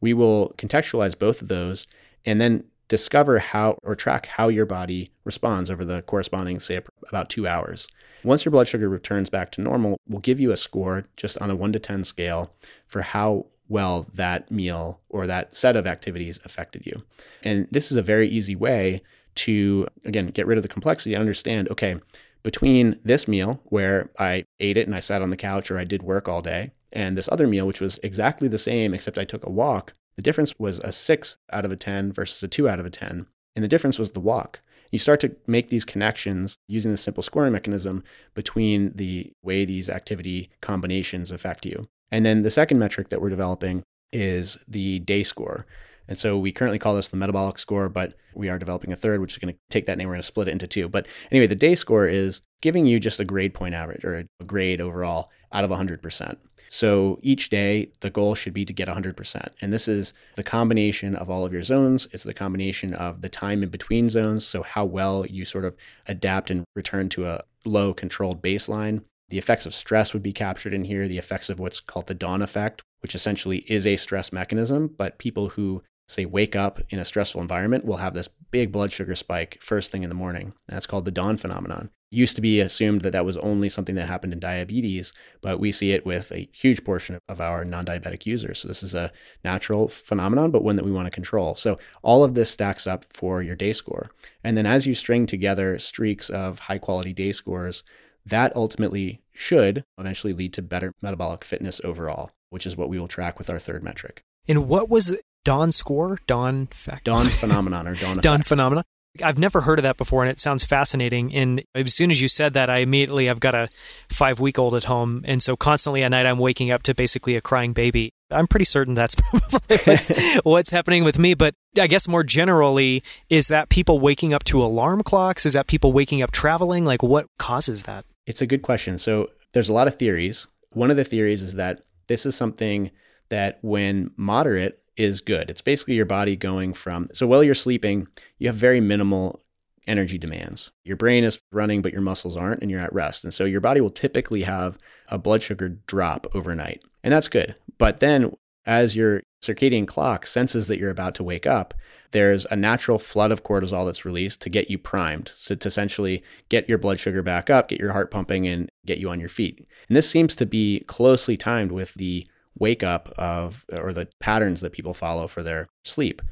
We 0.00 0.14
will 0.14 0.54
contextualize 0.56 1.18
both 1.18 1.42
of 1.42 1.48
those 1.48 1.86
and 2.24 2.40
then 2.40 2.64
discover 2.88 3.38
how 3.38 3.78
or 3.82 3.94
track 3.94 4.24
how 4.24 4.48
your 4.48 4.64
body 4.64 5.10
responds 5.24 5.70
over 5.70 5.84
the 5.84 6.00
corresponding, 6.00 6.60
say, 6.60 6.80
about 7.10 7.28
two 7.28 7.46
hours. 7.46 7.88
Once 8.24 8.46
your 8.46 8.52
blood 8.52 8.66
sugar 8.66 8.88
returns 8.88 9.28
back 9.28 9.52
to 9.52 9.60
normal, 9.60 10.00
we'll 10.08 10.20
give 10.20 10.40
you 10.40 10.52
a 10.52 10.56
score 10.56 11.04
just 11.14 11.36
on 11.42 11.50
a 11.50 11.54
1 11.54 11.74
to 11.74 11.78
10 11.78 12.04
scale 12.04 12.54
for 12.86 13.02
how 13.02 13.44
well 13.68 14.06
that 14.14 14.50
meal 14.50 14.98
or 15.10 15.26
that 15.26 15.54
set 15.54 15.76
of 15.76 15.86
activities 15.86 16.40
affected 16.42 16.86
you. 16.86 17.02
And 17.44 17.68
this 17.70 17.92
is 17.92 17.98
a 17.98 18.02
very 18.02 18.30
easy 18.30 18.56
way 18.56 19.02
to, 19.36 19.86
again, 20.04 20.26
get 20.28 20.46
rid 20.46 20.58
of 20.58 20.62
the 20.62 20.68
complexity 20.68 21.14
and 21.14 21.20
understand 21.20 21.68
okay, 21.70 21.96
between 22.42 23.00
this 23.04 23.28
meal 23.28 23.60
where 23.64 24.10
I 24.18 24.44
ate 24.60 24.76
it 24.76 24.86
and 24.86 24.94
I 24.94 25.00
sat 25.00 25.22
on 25.22 25.30
the 25.30 25.36
couch 25.36 25.70
or 25.70 25.78
I 25.78 25.84
did 25.84 26.02
work 26.02 26.28
all 26.28 26.42
day, 26.42 26.72
and 26.92 27.16
this 27.16 27.28
other 27.30 27.46
meal, 27.46 27.66
which 27.66 27.80
was 27.80 27.98
exactly 28.02 28.48
the 28.48 28.58
same 28.58 28.94
except 28.94 29.18
I 29.18 29.24
took 29.24 29.44
a 29.44 29.50
walk, 29.50 29.92
the 30.16 30.22
difference 30.22 30.58
was 30.58 30.80
a 30.80 30.92
6 30.92 31.36
out 31.52 31.64
of 31.64 31.72
a 31.72 31.76
10 31.76 32.12
versus 32.12 32.42
a 32.42 32.48
2 32.48 32.68
out 32.68 32.80
of 32.80 32.86
a 32.86 32.90
10. 32.90 33.26
And 33.54 33.64
the 33.64 33.68
difference 33.68 33.98
was 33.98 34.10
the 34.10 34.20
walk. 34.20 34.60
You 34.90 34.98
start 34.98 35.20
to 35.20 35.36
make 35.46 35.68
these 35.68 35.84
connections 35.84 36.56
using 36.66 36.90
the 36.90 36.96
simple 36.96 37.22
scoring 37.22 37.52
mechanism 37.52 38.04
between 38.34 38.92
the 38.94 39.32
way 39.42 39.64
these 39.64 39.90
activity 39.90 40.50
combinations 40.60 41.30
affect 41.30 41.66
you. 41.66 41.86
And 42.10 42.24
then 42.24 42.42
the 42.42 42.50
second 42.50 42.78
metric 42.78 43.10
that 43.10 43.20
we're 43.20 43.28
developing 43.28 43.82
is 44.12 44.56
the 44.66 44.98
day 45.00 45.22
score. 45.22 45.66
And 46.08 46.16
so 46.18 46.38
we 46.38 46.52
currently 46.52 46.78
call 46.78 46.94
this 46.94 47.08
the 47.08 47.16
metabolic 47.16 47.58
score, 47.58 47.88
but 47.88 48.14
we 48.34 48.48
are 48.48 48.58
developing 48.58 48.92
a 48.92 48.96
third, 48.96 49.20
which 49.20 49.32
is 49.32 49.38
going 49.38 49.54
to 49.54 49.60
take 49.68 49.86
that 49.86 49.98
name. 49.98 50.08
We're 50.08 50.14
going 50.14 50.22
to 50.22 50.26
split 50.26 50.48
it 50.48 50.52
into 50.52 50.66
two. 50.66 50.88
But 50.88 51.06
anyway, 51.30 51.46
the 51.46 51.54
day 51.54 51.74
score 51.74 52.08
is 52.08 52.40
giving 52.62 52.86
you 52.86 52.98
just 52.98 53.20
a 53.20 53.24
grade 53.24 53.54
point 53.54 53.74
average 53.74 54.04
or 54.04 54.26
a 54.40 54.44
grade 54.44 54.80
overall 54.80 55.30
out 55.52 55.64
of 55.64 55.70
100%. 55.70 56.36
So 56.70 57.18
each 57.22 57.48
day, 57.48 57.92
the 58.00 58.10
goal 58.10 58.34
should 58.34 58.52
be 58.52 58.64
to 58.66 58.72
get 58.72 58.88
100%. 58.88 59.48
And 59.60 59.72
this 59.72 59.88
is 59.88 60.12
the 60.34 60.42
combination 60.42 61.16
of 61.16 61.30
all 61.30 61.46
of 61.46 61.52
your 61.52 61.62
zones. 61.62 62.08
It's 62.12 62.24
the 62.24 62.34
combination 62.34 62.94
of 62.94 63.20
the 63.20 63.28
time 63.28 63.62
in 63.62 63.70
between 63.70 64.08
zones. 64.08 64.46
So 64.46 64.62
how 64.62 64.84
well 64.84 65.24
you 65.26 65.44
sort 65.44 65.64
of 65.64 65.76
adapt 66.06 66.50
and 66.50 66.64
return 66.74 67.08
to 67.10 67.26
a 67.26 67.44
low 67.64 67.94
controlled 67.94 68.42
baseline. 68.42 69.02
The 69.30 69.38
effects 69.38 69.66
of 69.66 69.74
stress 69.74 70.12
would 70.12 70.22
be 70.22 70.32
captured 70.32 70.74
in 70.74 70.84
here, 70.84 71.06
the 71.06 71.18
effects 71.18 71.50
of 71.50 71.58
what's 71.58 71.80
called 71.80 72.06
the 72.06 72.14
dawn 72.14 72.42
effect, 72.42 72.82
which 73.00 73.14
essentially 73.14 73.58
is 73.58 73.86
a 73.86 73.96
stress 73.96 74.32
mechanism, 74.32 74.88
but 74.88 75.18
people 75.18 75.48
who 75.50 75.82
say 76.08 76.24
wake 76.24 76.56
up 76.56 76.80
in 76.88 76.98
a 76.98 77.04
stressful 77.04 77.40
environment 77.40 77.84
will 77.84 77.96
have 77.96 78.14
this 78.14 78.28
big 78.50 78.72
blood 78.72 78.92
sugar 78.92 79.14
spike 79.14 79.58
first 79.60 79.92
thing 79.92 80.02
in 80.02 80.08
the 80.08 80.14
morning. 80.14 80.54
That's 80.66 80.86
called 80.86 81.04
the 81.04 81.10
dawn 81.10 81.36
phenomenon. 81.36 81.90
It 82.10 82.16
used 82.16 82.36
to 82.36 82.42
be 82.42 82.60
assumed 82.60 83.02
that 83.02 83.12
that 83.12 83.26
was 83.26 83.36
only 83.36 83.68
something 83.68 83.96
that 83.96 84.08
happened 84.08 84.32
in 84.32 84.38
diabetes, 84.38 85.12
but 85.42 85.60
we 85.60 85.70
see 85.70 85.92
it 85.92 86.06
with 86.06 86.32
a 86.32 86.48
huge 86.52 86.82
portion 86.82 87.18
of 87.28 87.42
our 87.42 87.64
non-diabetic 87.66 88.24
users. 88.24 88.60
So 88.60 88.68
this 88.68 88.82
is 88.82 88.94
a 88.94 89.12
natural 89.44 89.88
phenomenon, 89.88 90.50
but 90.50 90.64
one 90.64 90.76
that 90.76 90.84
we 90.84 90.92
want 90.92 91.06
to 91.06 91.14
control. 91.14 91.56
So 91.56 91.78
all 92.02 92.24
of 92.24 92.34
this 92.34 92.50
stacks 92.50 92.86
up 92.86 93.04
for 93.10 93.42
your 93.42 93.56
day 93.56 93.74
score. 93.74 94.10
And 94.42 94.56
then 94.56 94.64
as 94.64 94.86
you 94.86 94.94
string 94.94 95.26
together 95.26 95.78
streaks 95.78 96.30
of 96.30 96.58
high 96.58 96.78
quality 96.78 97.12
day 97.12 97.32
scores, 97.32 97.84
that 98.26 98.56
ultimately 98.56 99.20
should 99.32 99.84
eventually 99.98 100.32
lead 100.32 100.54
to 100.54 100.62
better 100.62 100.94
metabolic 101.02 101.44
fitness 101.44 101.80
overall, 101.84 102.30
which 102.48 102.66
is 102.66 102.76
what 102.76 102.88
we 102.88 102.98
will 102.98 103.08
track 103.08 103.38
with 103.38 103.50
our 103.50 103.58
third 103.58 103.82
metric. 103.82 104.22
And 104.48 104.66
what 104.66 104.88
was 104.88 105.14
Dawn 105.48 105.72
score? 105.72 106.18
Dawn 106.26 106.66
fact? 106.66 107.04
Dawn 107.04 107.24
phenomenon 107.24 107.88
or 107.88 107.94
Dawn 107.94 108.16
Dawn 108.20 108.42
phenomenon. 108.42 108.84
I've 109.24 109.38
never 109.38 109.62
heard 109.62 109.78
of 109.78 109.82
that 109.84 109.96
before, 109.96 110.22
and 110.22 110.30
it 110.30 110.38
sounds 110.38 110.62
fascinating. 110.62 111.34
And 111.34 111.64
as 111.74 111.94
soon 111.94 112.10
as 112.10 112.20
you 112.20 112.28
said 112.28 112.52
that, 112.52 112.68
I 112.68 112.80
immediately 112.80 113.30
I've 113.30 113.40
got 113.40 113.54
a 113.54 113.70
five 114.10 114.40
week 114.40 114.58
old 114.58 114.74
at 114.74 114.84
home, 114.84 115.22
and 115.24 115.42
so 115.42 115.56
constantly 115.56 116.02
at 116.02 116.10
night 116.10 116.26
I'm 116.26 116.36
waking 116.36 116.70
up 116.70 116.82
to 116.82 116.94
basically 116.94 117.34
a 117.34 117.40
crying 117.40 117.72
baby. 117.72 118.10
I'm 118.30 118.46
pretty 118.46 118.66
certain 118.66 118.92
that's 118.92 119.14
probably 119.18 119.78
what's, 119.84 120.36
what's 120.42 120.70
happening 120.70 121.02
with 121.02 121.18
me. 121.18 121.32
But 121.32 121.54
I 121.78 121.86
guess 121.86 122.06
more 122.06 122.24
generally, 122.24 123.02
is 123.30 123.48
that 123.48 123.70
people 123.70 124.00
waking 124.00 124.34
up 124.34 124.44
to 124.44 124.62
alarm 124.62 125.02
clocks? 125.02 125.46
Is 125.46 125.54
that 125.54 125.66
people 125.66 125.94
waking 125.94 126.20
up 126.20 126.30
traveling? 126.30 126.84
Like, 126.84 127.02
what 127.02 127.26
causes 127.38 127.84
that? 127.84 128.04
It's 128.26 128.42
a 128.42 128.46
good 128.46 128.60
question. 128.60 128.98
So 128.98 129.30
there's 129.52 129.70
a 129.70 129.72
lot 129.72 129.86
of 129.86 129.94
theories. 129.94 130.46
One 130.74 130.90
of 130.90 130.98
the 130.98 131.04
theories 131.04 131.40
is 131.40 131.54
that 131.54 131.84
this 132.06 132.26
is 132.26 132.36
something 132.36 132.90
that, 133.30 133.60
when 133.62 134.10
moderate, 134.18 134.82
is 134.98 135.20
good. 135.20 135.48
It's 135.50 135.62
basically 135.62 135.94
your 135.94 136.06
body 136.06 136.36
going 136.36 136.74
from 136.74 137.08
so 137.12 137.26
while 137.26 137.44
you're 137.44 137.54
sleeping, 137.54 138.08
you 138.38 138.48
have 138.48 138.56
very 138.56 138.80
minimal 138.80 139.40
energy 139.86 140.18
demands. 140.18 140.70
Your 140.84 140.96
brain 140.96 141.24
is 141.24 141.40
running, 141.50 141.80
but 141.82 141.92
your 141.92 142.02
muscles 142.02 142.36
aren't, 142.36 142.60
and 142.60 142.70
you're 142.70 142.80
at 142.80 142.92
rest. 142.92 143.24
And 143.24 143.32
so 143.32 143.44
your 143.44 143.62
body 143.62 143.80
will 143.80 143.90
typically 143.90 144.42
have 144.42 144.76
a 145.08 145.16
blood 145.16 145.42
sugar 145.42 145.70
drop 145.86 146.26
overnight. 146.34 146.82
And 147.02 147.12
that's 147.12 147.28
good. 147.28 147.54
But 147.78 148.00
then 148.00 148.36
as 148.66 148.94
your 148.94 149.22
circadian 149.42 149.86
clock 149.86 150.26
senses 150.26 150.66
that 150.66 150.78
you're 150.78 150.90
about 150.90 151.14
to 151.14 151.24
wake 151.24 151.46
up, 151.46 151.72
there's 152.10 152.44
a 152.44 152.56
natural 152.56 152.98
flood 152.98 153.32
of 153.32 153.42
cortisol 153.42 153.86
that's 153.86 154.04
released 154.04 154.42
to 154.42 154.50
get 154.50 154.70
you 154.70 154.78
primed. 154.78 155.30
So 155.34 155.54
to 155.54 155.68
essentially 155.68 156.22
get 156.50 156.68
your 156.68 156.78
blood 156.78 157.00
sugar 157.00 157.22
back 157.22 157.48
up, 157.48 157.68
get 157.68 157.80
your 157.80 157.92
heart 157.92 158.10
pumping, 158.10 158.46
and 158.46 158.68
get 158.84 158.98
you 158.98 159.08
on 159.08 159.20
your 159.20 159.30
feet. 159.30 159.66
And 159.88 159.96
this 159.96 160.10
seems 160.10 160.36
to 160.36 160.46
be 160.46 160.80
closely 160.80 161.38
timed 161.38 161.72
with 161.72 161.94
the 161.94 162.26
wake 162.58 162.82
up 162.82 163.12
of 163.18 163.64
or 163.72 163.92
the 163.92 164.08
patterns 164.20 164.60
that 164.60 164.72
people 164.72 164.94
follow 164.94 165.26
for 165.26 165.42
their 165.42 165.68
sleep. 165.84 166.22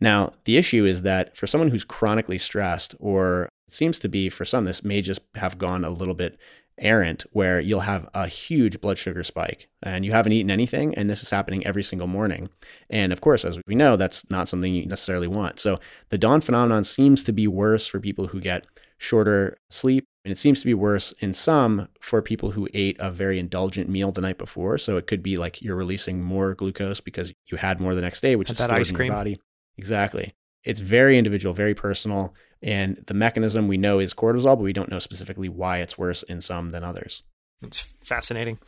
Now, 0.00 0.32
the 0.44 0.56
issue 0.56 0.84
is 0.84 1.02
that 1.02 1.36
for 1.36 1.46
someone 1.46 1.70
who's 1.70 1.84
chronically 1.84 2.38
stressed, 2.38 2.94
or 2.98 3.44
it 3.68 3.74
seems 3.74 4.00
to 4.00 4.08
be 4.08 4.28
for 4.28 4.44
some, 4.44 4.64
this 4.64 4.84
may 4.84 5.00
just 5.00 5.20
have 5.34 5.58
gone 5.58 5.84
a 5.84 5.90
little 5.90 6.14
bit 6.14 6.38
errant 6.78 7.24
where 7.32 7.58
you'll 7.58 7.80
have 7.80 8.08
a 8.14 8.26
huge 8.26 8.80
blood 8.80 8.98
sugar 8.98 9.24
spike 9.24 9.68
and 9.82 10.04
you 10.04 10.12
haven't 10.12 10.32
eaten 10.32 10.50
anything 10.50 10.94
and 10.94 11.08
this 11.08 11.22
is 11.22 11.30
happening 11.30 11.66
every 11.66 11.82
single 11.82 12.06
morning 12.06 12.48
and 12.90 13.12
of 13.12 13.20
course 13.20 13.44
as 13.44 13.58
we 13.66 13.74
know 13.74 13.96
that's 13.96 14.28
not 14.30 14.48
something 14.48 14.74
you 14.74 14.84
necessarily 14.86 15.28
want 15.28 15.58
so 15.58 15.80
the 16.10 16.18
dawn 16.18 16.40
phenomenon 16.40 16.84
seems 16.84 17.24
to 17.24 17.32
be 17.32 17.46
worse 17.46 17.86
for 17.86 17.98
people 17.98 18.26
who 18.26 18.40
get 18.40 18.66
shorter 18.98 19.56
sleep 19.70 20.06
and 20.26 20.32
it 20.32 20.38
seems 20.38 20.58
to 20.58 20.66
be 20.66 20.74
worse 20.74 21.14
in 21.20 21.32
some 21.32 21.86
for 22.00 22.20
people 22.20 22.50
who 22.50 22.66
ate 22.74 22.96
a 22.98 23.12
very 23.12 23.38
indulgent 23.38 23.88
meal 23.88 24.10
the 24.10 24.20
night 24.20 24.38
before. 24.38 24.76
So 24.76 24.96
it 24.96 25.06
could 25.06 25.22
be 25.22 25.36
like 25.36 25.62
you're 25.62 25.76
releasing 25.76 26.20
more 26.20 26.56
glucose 26.56 26.98
because 26.98 27.32
you 27.46 27.56
had 27.56 27.80
more 27.80 27.94
the 27.94 28.00
next 28.00 28.22
day, 28.22 28.34
which 28.34 28.50
is 28.50 28.56
stored 28.56 28.72
ice 28.72 28.90
in 28.90 28.96
cream. 28.96 29.06
your 29.06 29.14
body. 29.14 29.40
Exactly. 29.78 30.34
It's 30.64 30.80
very 30.80 31.16
individual, 31.16 31.54
very 31.54 31.74
personal. 31.74 32.34
And 32.62 33.02
the 33.06 33.14
mechanism 33.14 33.68
we 33.68 33.76
know 33.76 33.98
is 33.98 34.14
cortisol, 34.14 34.56
but 34.56 34.58
we 34.58 34.72
don't 34.72 34.90
know 34.90 34.98
specifically 34.98 35.48
why 35.48 35.78
it's 35.78 35.98
worse 35.98 36.22
in 36.22 36.40
some 36.40 36.70
than 36.70 36.84
others. 36.84 37.22
It's 37.62 37.80
fascinating. 37.80 38.58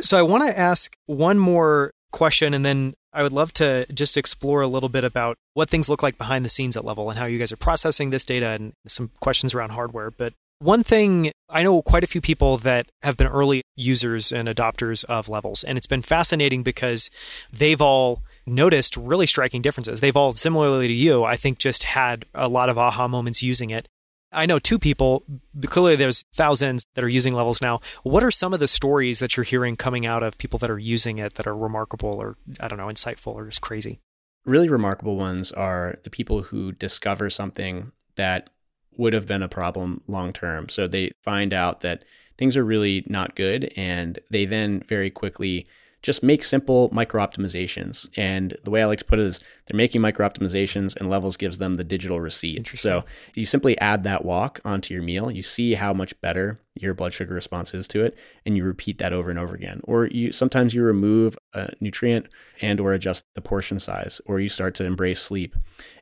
So 0.00 0.18
I 0.18 0.22
want 0.22 0.46
to 0.46 0.58
ask 0.58 0.94
one 1.06 1.38
more 1.38 1.92
question 2.12 2.54
and 2.54 2.64
then 2.64 2.94
I 3.12 3.22
would 3.22 3.32
love 3.32 3.52
to 3.54 3.86
just 3.92 4.16
explore 4.16 4.60
a 4.60 4.66
little 4.66 4.88
bit 4.88 5.04
about 5.04 5.36
what 5.54 5.70
things 5.70 5.88
look 5.88 6.02
like 6.02 6.18
behind 6.18 6.44
the 6.44 6.48
scenes 6.48 6.76
at 6.76 6.84
Level 6.84 7.10
and 7.10 7.18
how 7.18 7.26
you 7.26 7.38
guys 7.38 7.52
are 7.52 7.56
processing 7.56 8.10
this 8.10 8.24
data 8.24 8.48
and 8.48 8.72
some 8.86 9.10
questions 9.20 9.54
around 9.54 9.70
hardware. 9.70 10.10
But 10.10 10.32
one 10.58 10.82
thing 10.82 11.32
I 11.48 11.62
know 11.62 11.82
quite 11.82 12.04
a 12.04 12.08
few 12.08 12.20
people 12.20 12.56
that 12.58 12.86
have 13.02 13.16
been 13.16 13.26
early 13.26 13.62
users 13.76 14.32
and 14.32 14.48
adopters 14.48 15.04
of 15.04 15.28
levels, 15.28 15.62
and 15.62 15.76
it's 15.76 15.86
been 15.86 16.02
fascinating 16.02 16.62
because 16.62 17.10
they've 17.52 17.80
all 17.80 18.22
noticed 18.46 18.96
really 18.96 19.26
striking 19.26 19.62
differences. 19.62 20.00
They've 20.00 20.16
all, 20.16 20.32
similarly 20.32 20.88
to 20.88 20.94
you, 20.94 21.24
I 21.24 21.36
think, 21.36 21.58
just 21.58 21.84
had 21.84 22.26
a 22.34 22.48
lot 22.48 22.68
of 22.68 22.78
aha 22.78 23.08
moments 23.08 23.42
using 23.42 23.70
it. 23.70 23.88
I 24.32 24.46
know 24.46 24.58
two 24.58 24.78
people, 24.78 25.22
clearly 25.66 25.96
there's 25.96 26.24
thousands 26.34 26.84
that 26.94 27.04
are 27.04 27.08
using 27.08 27.34
levels 27.34 27.62
now. 27.62 27.78
What 28.02 28.24
are 28.24 28.32
some 28.32 28.52
of 28.52 28.60
the 28.60 28.68
stories 28.68 29.20
that 29.20 29.36
you're 29.36 29.44
hearing 29.44 29.76
coming 29.76 30.06
out 30.06 30.22
of 30.22 30.36
people 30.38 30.58
that 30.58 30.70
are 30.70 30.78
using 30.78 31.18
it 31.18 31.34
that 31.34 31.46
are 31.46 31.56
remarkable 31.56 32.20
or, 32.20 32.36
I 32.58 32.68
don't 32.68 32.78
know, 32.78 32.88
insightful 32.88 33.34
or 33.34 33.46
just 33.46 33.60
crazy? 33.60 34.00
Really 34.44 34.68
remarkable 34.68 35.16
ones 35.16 35.52
are 35.52 35.98
the 36.02 36.10
people 36.10 36.42
who 36.42 36.72
discover 36.72 37.30
something 37.30 37.92
that 38.16 38.50
would 38.96 39.12
have 39.12 39.26
been 39.26 39.42
a 39.42 39.48
problem 39.48 40.02
long 40.06 40.32
term. 40.32 40.68
So 40.68 40.88
they 40.88 41.12
find 41.22 41.52
out 41.52 41.80
that 41.80 42.04
things 42.36 42.56
are 42.56 42.64
really 42.64 43.04
not 43.06 43.36
good 43.36 43.72
and 43.76 44.18
they 44.30 44.44
then 44.44 44.82
very 44.86 45.10
quickly 45.10 45.66
just 46.04 46.22
make 46.22 46.44
simple 46.44 46.90
micro 46.92 47.24
optimizations. 47.26 48.10
And 48.18 48.54
the 48.62 48.70
way 48.70 48.82
I 48.82 48.84
like 48.84 48.98
to 48.98 49.06
put 49.06 49.18
it 49.18 49.24
is 49.24 49.40
they're 49.64 49.76
making 49.76 50.02
micro 50.02 50.28
optimizations 50.28 50.94
and 50.96 51.08
levels 51.08 51.38
gives 51.38 51.56
them 51.56 51.76
the 51.76 51.82
digital 51.82 52.20
receipt. 52.20 52.68
So 52.76 53.04
you 53.32 53.46
simply 53.46 53.78
add 53.78 54.04
that 54.04 54.22
walk 54.22 54.60
onto 54.66 54.92
your 54.92 55.02
meal. 55.02 55.30
You 55.30 55.40
see 55.40 55.72
how 55.72 55.94
much 55.94 56.20
better 56.20 56.60
your 56.74 56.92
blood 56.92 57.14
sugar 57.14 57.32
response 57.32 57.72
is 57.72 57.88
to 57.88 58.04
it 58.04 58.18
and 58.44 58.54
you 58.54 58.64
repeat 58.64 58.98
that 58.98 59.14
over 59.14 59.30
and 59.30 59.38
over 59.38 59.54
again. 59.54 59.80
Or 59.84 60.04
you 60.04 60.30
sometimes 60.30 60.74
you 60.74 60.82
remove 60.82 61.38
a 61.54 61.72
nutrient 61.80 62.26
and 62.60 62.80
or 62.80 62.92
adjust 62.92 63.24
the 63.34 63.40
portion 63.40 63.78
size 63.78 64.20
or 64.26 64.38
you 64.40 64.50
start 64.50 64.74
to 64.74 64.84
embrace 64.84 65.22
sleep. 65.22 65.56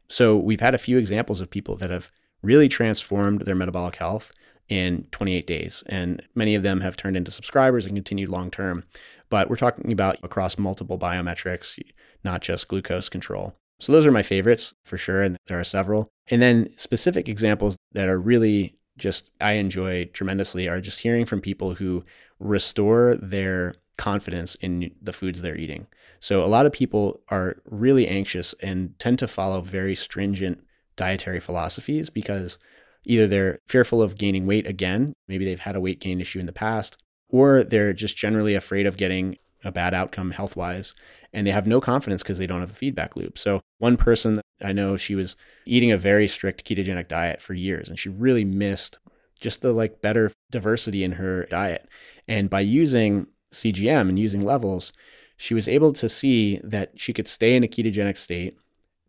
So 0.08 0.36
we've 0.36 0.60
had 0.60 0.74
a 0.74 0.78
few 0.78 0.98
examples 0.98 1.40
of 1.40 1.48
people 1.48 1.76
that 1.76 1.90
have 1.90 2.10
really 2.42 2.68
transformed 2.68 3.42
their 3.42 3.54
metabolic 3.54 3.94
health 3.94 4.32
in 4.72 5.06
28 5.12 5.46
days. 5.46 5.84
And 5.86 6.22
many 6.34 6.54
of 6.54 6.62
them 6.62 6.80
have 6.80 6.96
turned 6.96 7.16
into 7.16 7.30
subscribers 7.30 7.84
and 7.84 7.94
continued 7.94 8.30
long 8.30 8.50
term. 8.50 8.84
But 9.28 9.50
we're 9.50 9.56
talking 9.56 9.92
about 9.92 10.18
across 10.22 10.56
multiple 10.56 10.98
biometrics, 10.98 11.78
not 12.24 12.40
just 12.40 12.68
glucose 12.68 13.10
control. 13.10 13.54
So 13.80 13.92
those 13.92 14.06
are 14.06 14.12
my 14.12 14.22
favorites 14.22 14.72
for 14.84 14.96
sure. 14.96 15.22
And 15.22 15.36
there 15.46 15.60
are 15.60 15.64
several. 15.64 16.08
And 16.28 16.40
then 16.40 16.70
specific 16.78 17.28
examples 17.28 17.76
that 17.92 18.08
are 18.08 18.18
really 18.18 18.78
just 18.96 19.30
I 19.40 19.52
enjoy 19.52 20.06
tremendously 20.06 20.68
are 20.68 20.80
just 20.80 21.00
hearing 21.00 21.26
from 21.26 21.40
people 21.42 21.74
who 21.74 22.04
restore 22.38 23.16
their 23.16 23.74
confidence 23.98 24.54
in 24.54 24.92
the 25.02 25.12
foods 25.12 25.42
they're 25.42 25.56
eating. 25.56 25.86
So 26.20 26.42
a 26.42 26.46
lot 26.46 26.64
of 26.64 26.72
people 26.72 27.20
are 27.28 27.56
really 27.66 28.08
anxious 28.08 28.54
and 28.54 28.98
tend 28.98 29.18
to 29.18 29.28
follow 29.28 29.60
very 29.60 29.96
stringent 29.96 30.64
dietary 30.96 31.40
philosophies 31.40 32.08
because 32.10 32.58
either 33.04 33.26
they're 33.26 33.58
fearful 33.68 34.02
of 34.02 34.16
gaining 34.16 34.46
weight 34.46 34.66
again, 34.66 35.14
maybe 35.28 35.44
they've 35.44 35.58
had 35.58 35.76
a 35.76 35.80
weight 35.80 36.00
gain 36.00 36.20
issue 36.20 36.40
in 36.40 36.46
the 36.46 36.52
past, 36.52 36.96
or 37.28 37.64
they're 37.64 37.92
just 37.92 38.16
generally 38.16 38.54
afraid 38.54 38.86
of 38.86 38.96
getting 38.96 39.36
a 39.64 39.72
bad 39.72 39.94
outcome 39.94 40.30
health 40.30 40.56
wise 40.56 40.94
and 41.32 41.46
they 41.46 41.50
have 41.50 41.66
no 41.66 41.80
confidence 41.80 42.22
because 42.22 42.38
they 42.38 42.46
don't 42.46 42.60
have 42.60 42.70
a 42.70 42.74
feedback 42.74 43.16
loop. 43.16 43.38
So 43.38 43.60
one 43.78 43.96
person 43.96 44.40
I 44.62 44.72
know 44.72 44.96
she 44.96 45.14
was 45.14 45.36
eating 45.66 45.92
a 45.92 45.98
very 45.98 46.28
strict 46.28 46.64
ketogenic 46.64 47.08
diet 47.08 47.40
for 47.40 47.54
years 47.54 47.88
and 47.88 47.98
she 47.98 48.08
really 48.08 48.44
missed 48.44 48.98
just 49.40 49.62
the 49.62 49.72
like 49.72 50.02
better 50.02 50.32
diversity 50.50 51.04
in 51.04 51.12
her 51.12 51.46
diet. 51.46 51.88
And 52.28 52.50
by 52.50 52.60
using 52.60 53.26
CGM 53.52 54.08
and 54.08 54.18
using 54.18 54.44
levels, 54.44 54.92
she 55.36 55.54
was 55.54 55.68
able 55.68 55.92
to 55.94 56.08
see 56.08 56.60
that 56.64 56.98
she 57.00 57.12
could 57.12 57.28
stay 57.28 57.56
in 57.56 57.64
a 57.64 57.68
ketogenic 57.68 58.18
state 58.18 58.58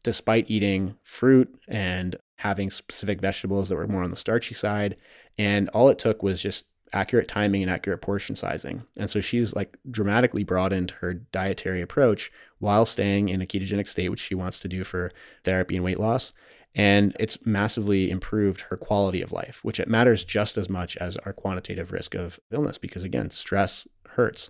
despite 0.03 0.51
eating 0.51 0.95
fruit 1.03 1.53
and 1.67 2.15
having 2.43 2.69
specific 2.69 3.21
vegetables 3.21 3.69
that 3.69 3.77
were 3.77 3.87
more 3.87 4.03
on 4.03 4.11
the 4.11 4.17
starchy 4.17 4.53
side. 4.53 4.97
And 5.37 5.69
all 5.69 5.87
it 5.87 5.97
took 5.97 6.21
was 6.21 6.41
just 6.41 6.65
accurate 6.91 7.29
timing 7.29 7.61
and 7.61 7.71
accurate 7.71 8.01
portion 8.01 8.35
sizing. 8.35 8.83
And 8.97 9.09
so 9.09 9.21
she's 9.21 9.55
like 9.55 9.77
dramatically 9.89 10.43
broadened 10.43 10.91
her 10.91 11.13
dietary 11.13 11.79
approach 11.79 12.33
while 12.59 12.85
staying 12.85 13.29
in 13.29 13.41
a 13.41 13.45
ketogenic 13.45 13.87
state, 13.87 14.09
which 14.09 14.19
she 14.19 14.35
wants 14.35 14.59
to 14.59 14.67
do 14.67 14.83
for 14.83 15.13
therapy 15.45 15.77
and 15.77 15.85
weight 15.85 16.01
loss. 16.01 16.33
And 16.75 17.15
it's 17.17 17.45
massively 17.45 18.11
improved 18.11 18.59
her 18.59 18.75
quality 18.75 19.21
of 19.21 19.31
life, 19.31 19.63
which 19.63 19.79
it 19.79 19.87
matters 19.87 20.25
just 20.25 20.57
as 20.57 20.69
much 20.69 20.97
as 20.97 21.15
our 21.15 21.31
quantitative 21.31 21.93
risk 21.93 22.13
of 22.13 22.37
illness, 22.51 22.77
because 22.77 23.05
again, 23.05 23.29
stress 23.29 23.87
hurts. 24.05 24.49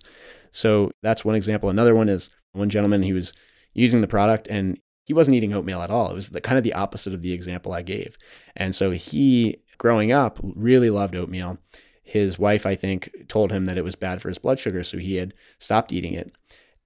So 0.50 0.90
that's 1.00 1.24
one 1.24 1.36
example. 1.36 1.68
Another 1.68 1.94
one 1.94 2.08
is 2.08 2.34
one 2.54 2.70
gentleman, 2.70 3.02
he 3.02 3.12
was 3.12 3.34
using 3.72 4.00
the 4.00 4.08
product 4.08 4.48
and 4.48 4.78
he 5.04 5.14
wasn't 5.14 5.36
eating 5.36 5.52
oatmeal 5.52 5.82
at 5.82 5.90
all. 5.90 6.10
It 6.10 6.14
was 6.14 6.30
the 6.30 6.40
kind 6.40 6.58
of 6.58 6.64
the 6.64 6.74
opposite 6.74 7.14
of 7.14 7.22
the 7.22 7.32
example 7.32 7.72
I 7.72 7.82
gave. 7.82 8.16
And 8.56 8.74
so 8.74 8.90
he, 8.90 9.58
growing 9.78 10.12
up, 10.12 10.38
really 10.42 10.90
loved 10.90 11.14
oatmeal 11.14 11.58
his 12.04 12.38
wife, 12.38 12.66
I 12.66 12.74
think, 12.74 13.10
told 13.28 13.50
him 13.50 13.64
that 13.64 13.78
it 13.78 13.84
was 13.84 13.94
bad 13.94 14.20
for 14.20 14.28
his 14.28 14.38
blood 14.38 14.60
sugar, 14.60 14.84
so 14.84 14.98
he 14.98 15.16
had 15.16 15.32
stopped 15.58 15.90
eating 15.90 16.12
it. 16.12 16.32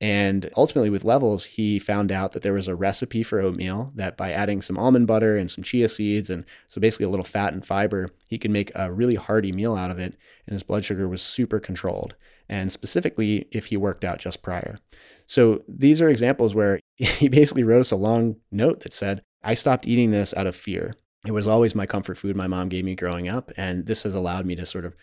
And 0.01 0.49
ultimately, 0.57 0.91
with 0.91 1.05
levels, 1.05 1.45
he 1.45 1.81
found 1.81 2.13
out 2.13 2.33
that 2.33 2.43
there 2.43 2.53
was 2.53 2.69
a 2.69 2.75
recipe 2.75 3.25
for 3.25 3.41
oatmeal 3.41 3.91
that 3.97 4.17
by 4.17 4.31
adding 4.31 4.63
some 4.63 4.79
almond 4.79 5.09
butter 5.09 5.37
and 5.37 5.51
some 5.51 5.65
chia 5.65 5.89
seeds, 5.89 6.31
and 6.31 6.45
so 6.69 6.81
basically 6.81 7.07
a 7.07 7.09
little 7.09 7.25
fat 7.25 7.53
and 7.53 7.67
fiber, 7.67 8.11
he 8.29 8.39
could 8.39 8.53
make 8.53 8.71
a 8.77 8.93
really 8.93 9.17
hearty 9.17 9.51
meal 9.51 9.75
out 9.75 9.91
of 9.91 9.99
it. 9.99 10.15
And 10.47 10.53
his 10.53 10.63
blood 10.63 10.85
sugar 10.85 11.09
was 11.09 11.21
super 11.21 11.59
controlled, 11.59 12.15
and 12.49 12.71
specifically 12.71 13.49
if 13.51 13.67
he 13.67 13.77
worked 13.77 14.05
out 14.05 14.21
just 14.21 14.41
prior. 14.41 14.79
So 15.27 15.65
these 15.67 16.01
are 16.01 16.09
examples 16.09 16.55
where 16.55 16.79
he 16.99 17.29
basically 17.29 17.65
wrote 17.65 17.81
us 17.81 17.93
a 17.93 17.97
long 17.97 18.37
note 18.51 18.81
that 18.81 18.93
said, 18.93 19.23
I 19.43 19.55
stopped 19.55 19.87
eating 19.87 20.11
this 20.11 20.35
out 20.35 20.47
of 20.47 20.57
fear. 20.57 20.97
It 21.25 21.33
was 21.33 21.47
always 21.47 21.75
my 21.75 21.87
comfort 21.87 22.17
food 22.17 22.37
my 22.37 22.49
mom 22.49 22.69
gave 22.69 22.85
me 22.85 22.97
growing 22.97 23.29
up, 23.29 23.53
and 23.57 23.87
this 23.87 24.03
has 24.03 24.15
allowed 24.15 24.45
me 24.45 24.57
to 24.57 24.67
sort 24.67 24.85
of 24.85 24.95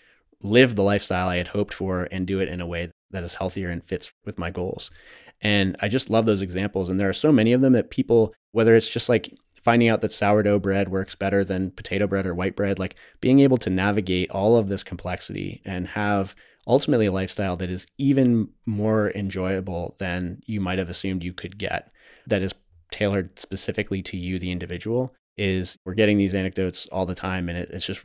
live 0.42 0.76
the 0.76 0.84
lifestyle 0.84 1.30
I 1.30 1.38
had 1.38 1.48
hoped 1.48 1.74
for 1.74 2.08
and 2.12 2.28
do 2.28 2.40
it 2.40 2.50
in 2.50 2.62
a 2.62 2.68
way 2.68 2.92
that 3.12 3.24
is 3.24 3.34
healthier 3.34 3.70
and 3.70 3.84
fits 3.84 4.12
with 4.26 4.38
my 4.38 4.52
goals. 4.52 4.92
And 5.42 5.78
I 5.80 5.88
just 5.88 6.10
love 6.10 6.26
those 6.26 6.42
examples. 6.42 6.90
And 6.90 7.00
there 7.00 7.10
are 7.10 7.14
so 7.14 7.32
many 7.32 7.54
of 7.54 7.62
them 7.62 7.74
that 7.74 7.90
people, 7.90 8.34
whether 8.52 8.76
it's 8.76 8.90
just 8.90 9.10
like 9.10 9.34
finding 9.64 9.90
out 9.90 10.02
that 10.02 10.12
sourdough 10.12 10.60
bread 10.60 10.90
works 10.90 11.16
better 11.16 11.44
than 11.44 11.72
potato 11.72 12.08
bread 12.08 12.26
or 12.26 12.36
white 12.36 12.56
bread, 12.56 12.78
like 12.78 12.96
being 13.22 13.40
able 13.40 13.58
to 13.58 13.70
navigate 13.70 14.32
all 14.32 14.58
of 14.58 14.68
this 14.68 14.84
complexity 14.84 15.62
and 15.66 15.88
have 15.88 16.36
ultimately 16.68 17.06
a 17.06 17.12
lifestyle 17.12 17.58
that 17.58 17.70
is 17.70 17.86
even 17.98 18.50
more 18.66 19.12
enjoyable 19.12 19.96
than 20.00 20.42
you 20.46 20.62
might 20.62 20.80
have 20.80 20.90
assumed 20.90 21.24
you 21.24 21.34
could 21.34 21.58
get, 21.58 21.92
that 22.28 22.42
is 22.42 22.54
tailored 22.92 23.38
specifically 23.40 24.02
to 24.04 24.18
you, 24.18 24.40
the 24.40 24.52
individual, 24.52 25.14
is 25.38 25.78
we're 25.86 25.94
getting 25.94 26.18
these 26.18 26.36
anecdotes 26.36 26.88
all 26.88 27.06
the 27.06 27.16
time. 27.16 27.50
And 27.50 27.58
it, 27.58 27.70
it's 27.72 27.86
just 27.86 28.04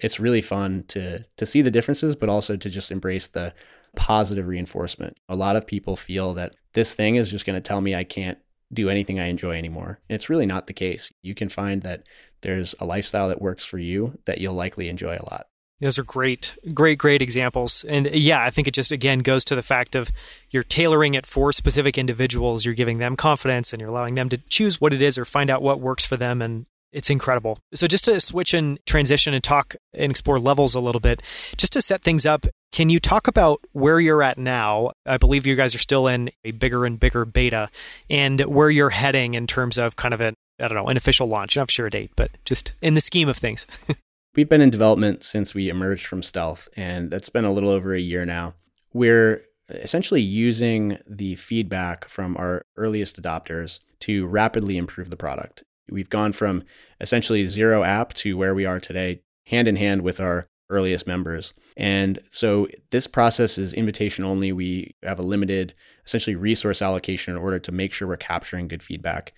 it's 0.00 0.20
really 0.20 0.42
fun 0.42 0.84
to 0.88 1.24
to 1.36 1.46
see 1.46 1.62
the 1.62 1.70
differences, 1.70 2.16
but 2.16 2.28
also 2.28 2.56
to 2.56 2.70
just 2.70 2.90
embrace 2.90 3.28
the 3.28 3.52
positive 3.96 4.46
reinforcement. 4.46 5.16
A 5.28 5.36
lot 5.36 5.56
of 5.56 5.66
people 5.66 5.96
feel 5.96 6.34
that 6.34 6.54
this 6.72 6.94
thing 6.94 7.16
is 7.16 7.30
just 7.30 7.46
going 7.46 7.56
to 7.56 7.66
tell 7.66 7.80
me 7.80 7.94
I 7.94 8.04
can't 8.04 8.38
do 8.72 8.90
anything 8.90 9.18
I 9.18 9.26
enjoy 9.26 9.56
anymore. 9.56 9.98
And 10.08 10.14
it's 10.14 10.28
really 10.28 10.46
not 10.46 10.66
the 10.66 10.74
case. 10.74 11.12
You 11.22 11.34
can 11.34 11.48
find 11.48 11.82
that 11.82 12.04
there's 12.42 12.74
a 12.78 12.84
lifestyle 12.84 13.28
that 13.28 13.40
works 13.40 13.64
for 13.64 13.78
you 13.78 14.18
that 14.26 14.38
you'll 14.38 14.54
likely 14.54 14.88
enjoy 14.88 15.16
a 15.16 15.28
lot. 15.28 15.46
Those 15.80 15.98
are 15.98 16.04
great, 16.04 16.56
great, 16.74 16.98
great 16.98 17.22
examples. 17.22 17.84
And 17.84 18.08
uh, 18.08 18.10
yeah, 18.12 18.42
I 18.42 18.50
think 18.50 18.66
it 18.66 18.74
just 18.74 18.90
again 18.90 19.20
goes 19.20 19.44
to 19.44 19.54
the 19.54 19.62
fact 19.62 19.94
of 19.94 20.10
you're 20.50 20.64
tailoring 20.64 21.14
it 21.14 21.26
for 21.26 21.52
specific 21.52 21.96
individuals. 21.96 22.64
You're 22.64 22.74
giving 22.74 22.98
them 22.98 23.16
confidence 23.16 23.72
and 23.72 23.80
you're 23.80 23.90
allowing 23.90 24.14
them 24.14 24.28
to 24.30 24.38
choose 24.48 24.80
what 24.80 24.92
it 24.92 25.02
is 25.02 25.16
or 25.16 25.24
find 25.24 25.50
out 25.50 25.62
what 25.62 25.80
works 25.80 26.04
for 26.04 26.16
them 26.16 26.42
and 26.42 26.66
it's 26.92 27.10
incredible. 27.10 27.58
So, 27.74 27.86
just 27.86 28.06
to 28.06 28.20
switch 28.20 28.54
and 28.54 28.78
transition 28.86 29.34
and 29.34 29.44
talk 29.44 29.76
and 29.92 30.10
explore 30.10 30.38
levels 30.38 30.74
a 30.74 30.80
little 30.80 31.00
bit, 31.00 31.20
just 31.56 31.74
to 31.74 31.82
set 31.82 32.02
things 32.02 32.24
up, 32.24 32.46
can 32.72 32.88
you 32.88 32.98
talk 32.98 33.28
about 33.28 33.60
where 33.72 34.00
you're 34.00 34.22
at 34.22 34.38
now? 34.38 34.92
I 35.04 35.18
believe 35.18 35.46
you 35.46 35.54
guys 35.54 35.74
are 35.74 35.80
still 35.80 36.06
in 36.06 36.30
a 36.44 36.52
bigger 36.52 36.86
and 36.86 36.98
bigger 36.98 37.24
beta, 37.26 37.68
and 38.08 38.40
where 38.40 38.70
you're 38.70 38.90
heading 38.90 39.34
in 39.34 39.46
terms 39.46 39.76
of 39.76 39.96
kind 39.96 40.14
of 40.14 40.20
an, 40.22 40.34
I 40.58 40.68
don't 40.68 40.76
know, 40.76 40.86
an 40.86 40.96
official 40.96 41.26
launch. 41.26 41.56
I'm 41.56 41.62
not 41.62 41.70
sure 41.70 41.86
a 41.86 41.90
date, 41.90 42.12
but 42.16 42.30
just 42.46 42.72
in 42.80 42.94
the 42.94 43.02
scheme 43.02 43.28
of 43.28 43.36
things. 43.36 43.66
We've 44.38 44.48
been 44.48 44.60
in 44.60 44.70
development 44.70 45.24
since 45.24 45.52
we 45.52 45.68
emerged 45.68 46.06
from 46.06 46.22
stealth, 46.22 46.68
and 46.76 47.10
that's 47.10 47.28
been 47.28 47.44
a 47.44 47.52
little 47.52 47.70
over 47.70 47.92
a 47.92 47.98
year 47.98 48.24
now. 48.24 48.54
We're 48.92 49.42
essentially 49.68 50.20
using 50.20 50.96
the 51.08 51.34
feedback 51.34 52.08
from 52.08 52.36
our 52.36 52.62
earliest 52.76 53.20
adopters 53.20 53.80
to 54.02 54.28
rapidly 54.28 54.76
improve 54.76 55.10
the 55.10 55.16
product. 55.16 55.64
We've 55.90 56.08
gone 56.08 56.30
from 56.30 56.62
essentially 57.00 57.48
zero 57.48 57.82
app 57.82 58.12
to 58.14 58.36
where 58.36 58.54
we 58.54 58.64
are 58.64 58.78
today, 58.78 59.22
hand 59.44 59.66
in 59.66 59.74
hand 59.74 60.02
with 60.02 60.20
our 60.20 60.46
earliest 60.70 61.08
members. 61.08 61.52
And 61.76 62.20
so 62.30 62.68
this 62.90 63.08
process 63.08 63.58
is 63.58 63.72
invitation 63.72 64.24
only. 64.24 64.52
We 64.52 64.94
have 65.02 65.18
a 65.18 65.22
limited, 65.22 65.74
essentially, 66.06 66.36
resource 66.36 66.80
allocation 66.80 67.34
in 67.34 67.42
order 67.42 67.58
to 67.58 67.72
make 67.72 67.92
sure 67.92 68.06
we're 68.06 68.16
capturing 68.16 68.68
good 68.68 68.84
feedback. 68.84 69.32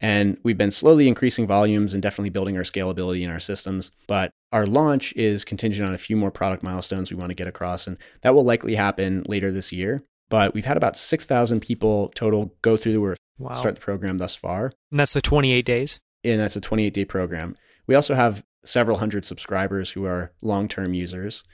And 0.00 0.38
we've 0.42 0.58
been 0.58 0.70
slowly 0.70 1.08
increasing 1.08 1.46
volumes 1.46 1.94
and 1.94 2.02
definitely 2.02 2.30
building 2.30 2.56
our 2.56 2.62
scalability 2.62 3.22
in 3.22 3.30
our 3.30 3.40
systems. 3.40 3.90
But 4.06 4.30
our 4.52 4.66
launch 4.66 5.14
is 5.14 5.44
contingent 5.44 5.88
on 5.88 5.94
a 5.94 5.98
few 5.98 6.16
more 6.16 6.30
product 6.30 6.62
milestones 6.62 7.10
we 7.10 7.16
want 7.16 7.30
to 7.30 7.34
get 7.34 7.48
across. 7.48 7.86
And 7.86 7.96
that 8.22 8.34
will 8.34 8.44
likely 8.44 8.74
happen 8.74 9.24
later 9.26 9.50
this 9.50 9.72
year. 9.72 10.02
But 10.28 10.54
we've 10.54 10.64
had 10.64 10.76
about 10.76 10.96
6,000 10.96 11.60
people 11.60 12.10
total 12.14 12.54
go 12.60 12.76
through 12.76 13.02
or 13.04 13.16
wow. 13.38 13.54
start 13.54 13.76
the 13.76 13.80
program 13.80 14.18
thus 14.18 14.34
far. 14.34 14.72
And 14.90 14.98
that's 14.98 15.12
the 15.12 15.22
28 15.22 15.64
days? 15.64 16.00
And 16.24 16.40
that's 16.40 16.56
a 16.56 16.60
28 16.60 16.92
day 16.92 17.04
program. 17.04 17.56
We 17.86 17.94
also 17.94 18.14
have 18.14 18.42
several 18.64 18.98
hundred 18.98 19.24
subscribers 19.24 19.90
who 19.90 20.06
are 20.06 20.32
long 20.42 20.68
term 20.68 20.92
users. 20.92 21.44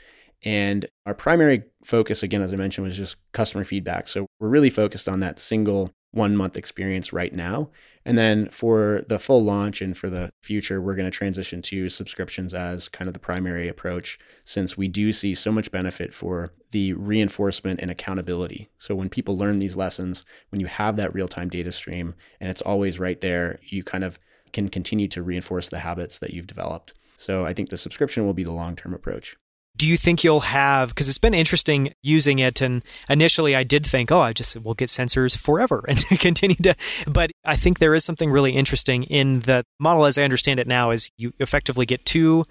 And 0.44 0.86
our 1.06 1.14
primary 1.14 1.62
focus, 1.84 2.22
again, 2.22 2.42
as 2.42 2.52
I 2.52 2.56
mentioned, 2.56 2.86
was 2.86 2.96
just 2.96 3.16
customer 3.32 3.64
feedback. 3.64 4.08
So 4.08 4.26
we're 4.40 4.48
really 4.48 4.70
focused 4.70 5.08
on 5.08 5.20
that 5.20 5.38
single 5.38 5.92
one 6.12 6.36
month 6.36 6.56
experience 6.56 7.12
right 7.12 7.32
now. 7.32 7.70
And 8.04 8.16
then 8.16 8.48
for 8.48 9.02
the 9.08 9.18
full 9.18 9.44
launch 9.44 9.80
and 9.80 9.96
for 9.96 10.10
the 10.10 10.30
future, 10.42 10.80
we're 10.80 10.94
going 10.96 11.10
to 11.10 11.16
transition 11.16 11.62
to 11.62 11.88
subscriptions 11.88 12.52
as 12.52 12.88
kind 12.88 13.08
of 13.08 13.14
the 13.14 13.20
primary 13.20 13.68
approach, 13.68 14.18
since 14.44 14.76
we 14.76 14.88
do 14.88 15.12
see 15.12 15.34
so 15.34 15.52
much 15.52 15.70
benefit 15.70 16.12
for 16.12 16.52
the 16.72 16.92
reinforcement 16.94 17.80
and 17.80 17.90
accountability. 17.90 18.70
So 18.78 18.94
when 18.94 19.08
people 19.08 19.38
learn 19.38 19.58
these 19.58 19.76
lessons, 19.76 20.24
when 20.50 20.60
you 20.60 20.66
have 20.66 20.96
that 20.96 21.14
real 21.14 21.28
time 21.28 21.48
data 21.48 21.72
stream 21.72 22.14
and 22.40 22.50
it's 22.50 22.62
always 22.62 22.98
right 22.98 23.20
there, 23.20 23.60
you 23.62 23.84
kind 23.84 24.04
of 24.04 24.18
can 24.52 24.68
continue 24.68 25.08
to 25.08 25.22
reinforce 25.22 25.68
the 25.68 25.78
habits 25.78 26.18
that 26.18 26.32
you've 26.34 26.46
developed. 26.46 26.92
So 27.16 27.46
I 27.46 27.54
think 27.54 27.68
the 27.68 27.76
subscription 27.76 28.26
will 28.26 28.34
be 28.34 28.44
the 28.44 28.52
long 28.52 28.76
term 28.76 28.94
approach 28.94 29.36
do 29.76 29.86
you 29.86 29.96
think 29.96 30.22
you'll 30.22 30.40
have 30.40 30.90
because 30.90 31.08
it's 31.08 31.18
been 31.18 31.34
interesting 31.34 31.92
using 32.02 32.38
it 32.38 32.60
and 32.60 32.82
initially 33.08 33.54
i 33.54 33.62
did 33.62 33.86
think 33.86 34.10
oh 34.10 34.20
i 34.20 34.32
just 34.32 34.60
will 34.62 34.74
get 34.74 34.88
sensors 34.88 35.36
forever 35.36 35.84
and 35.88 36.04
continue 36.18 36.56
to 36.56 36.74
but 37.06 37.30
i 37.44 37.56
think 37.56 37.78
there 37.78 37.94
is 37.94 38.04
something 38.04 38.30
really 38.30 38.52
interesting 38.52 39.04
in 39.04 39.40
the 39.40 39.64
model 39.78 40.04
as 40.04 40.18
i 40.18 40.22
understand 40.22 40.60
it 40.60 40.66
now 40.66 40.90
is 40.90 41.10
you 41.16 41.32
effectively 41.38 41.86
get 41.86 42.04
two 42.04 42.44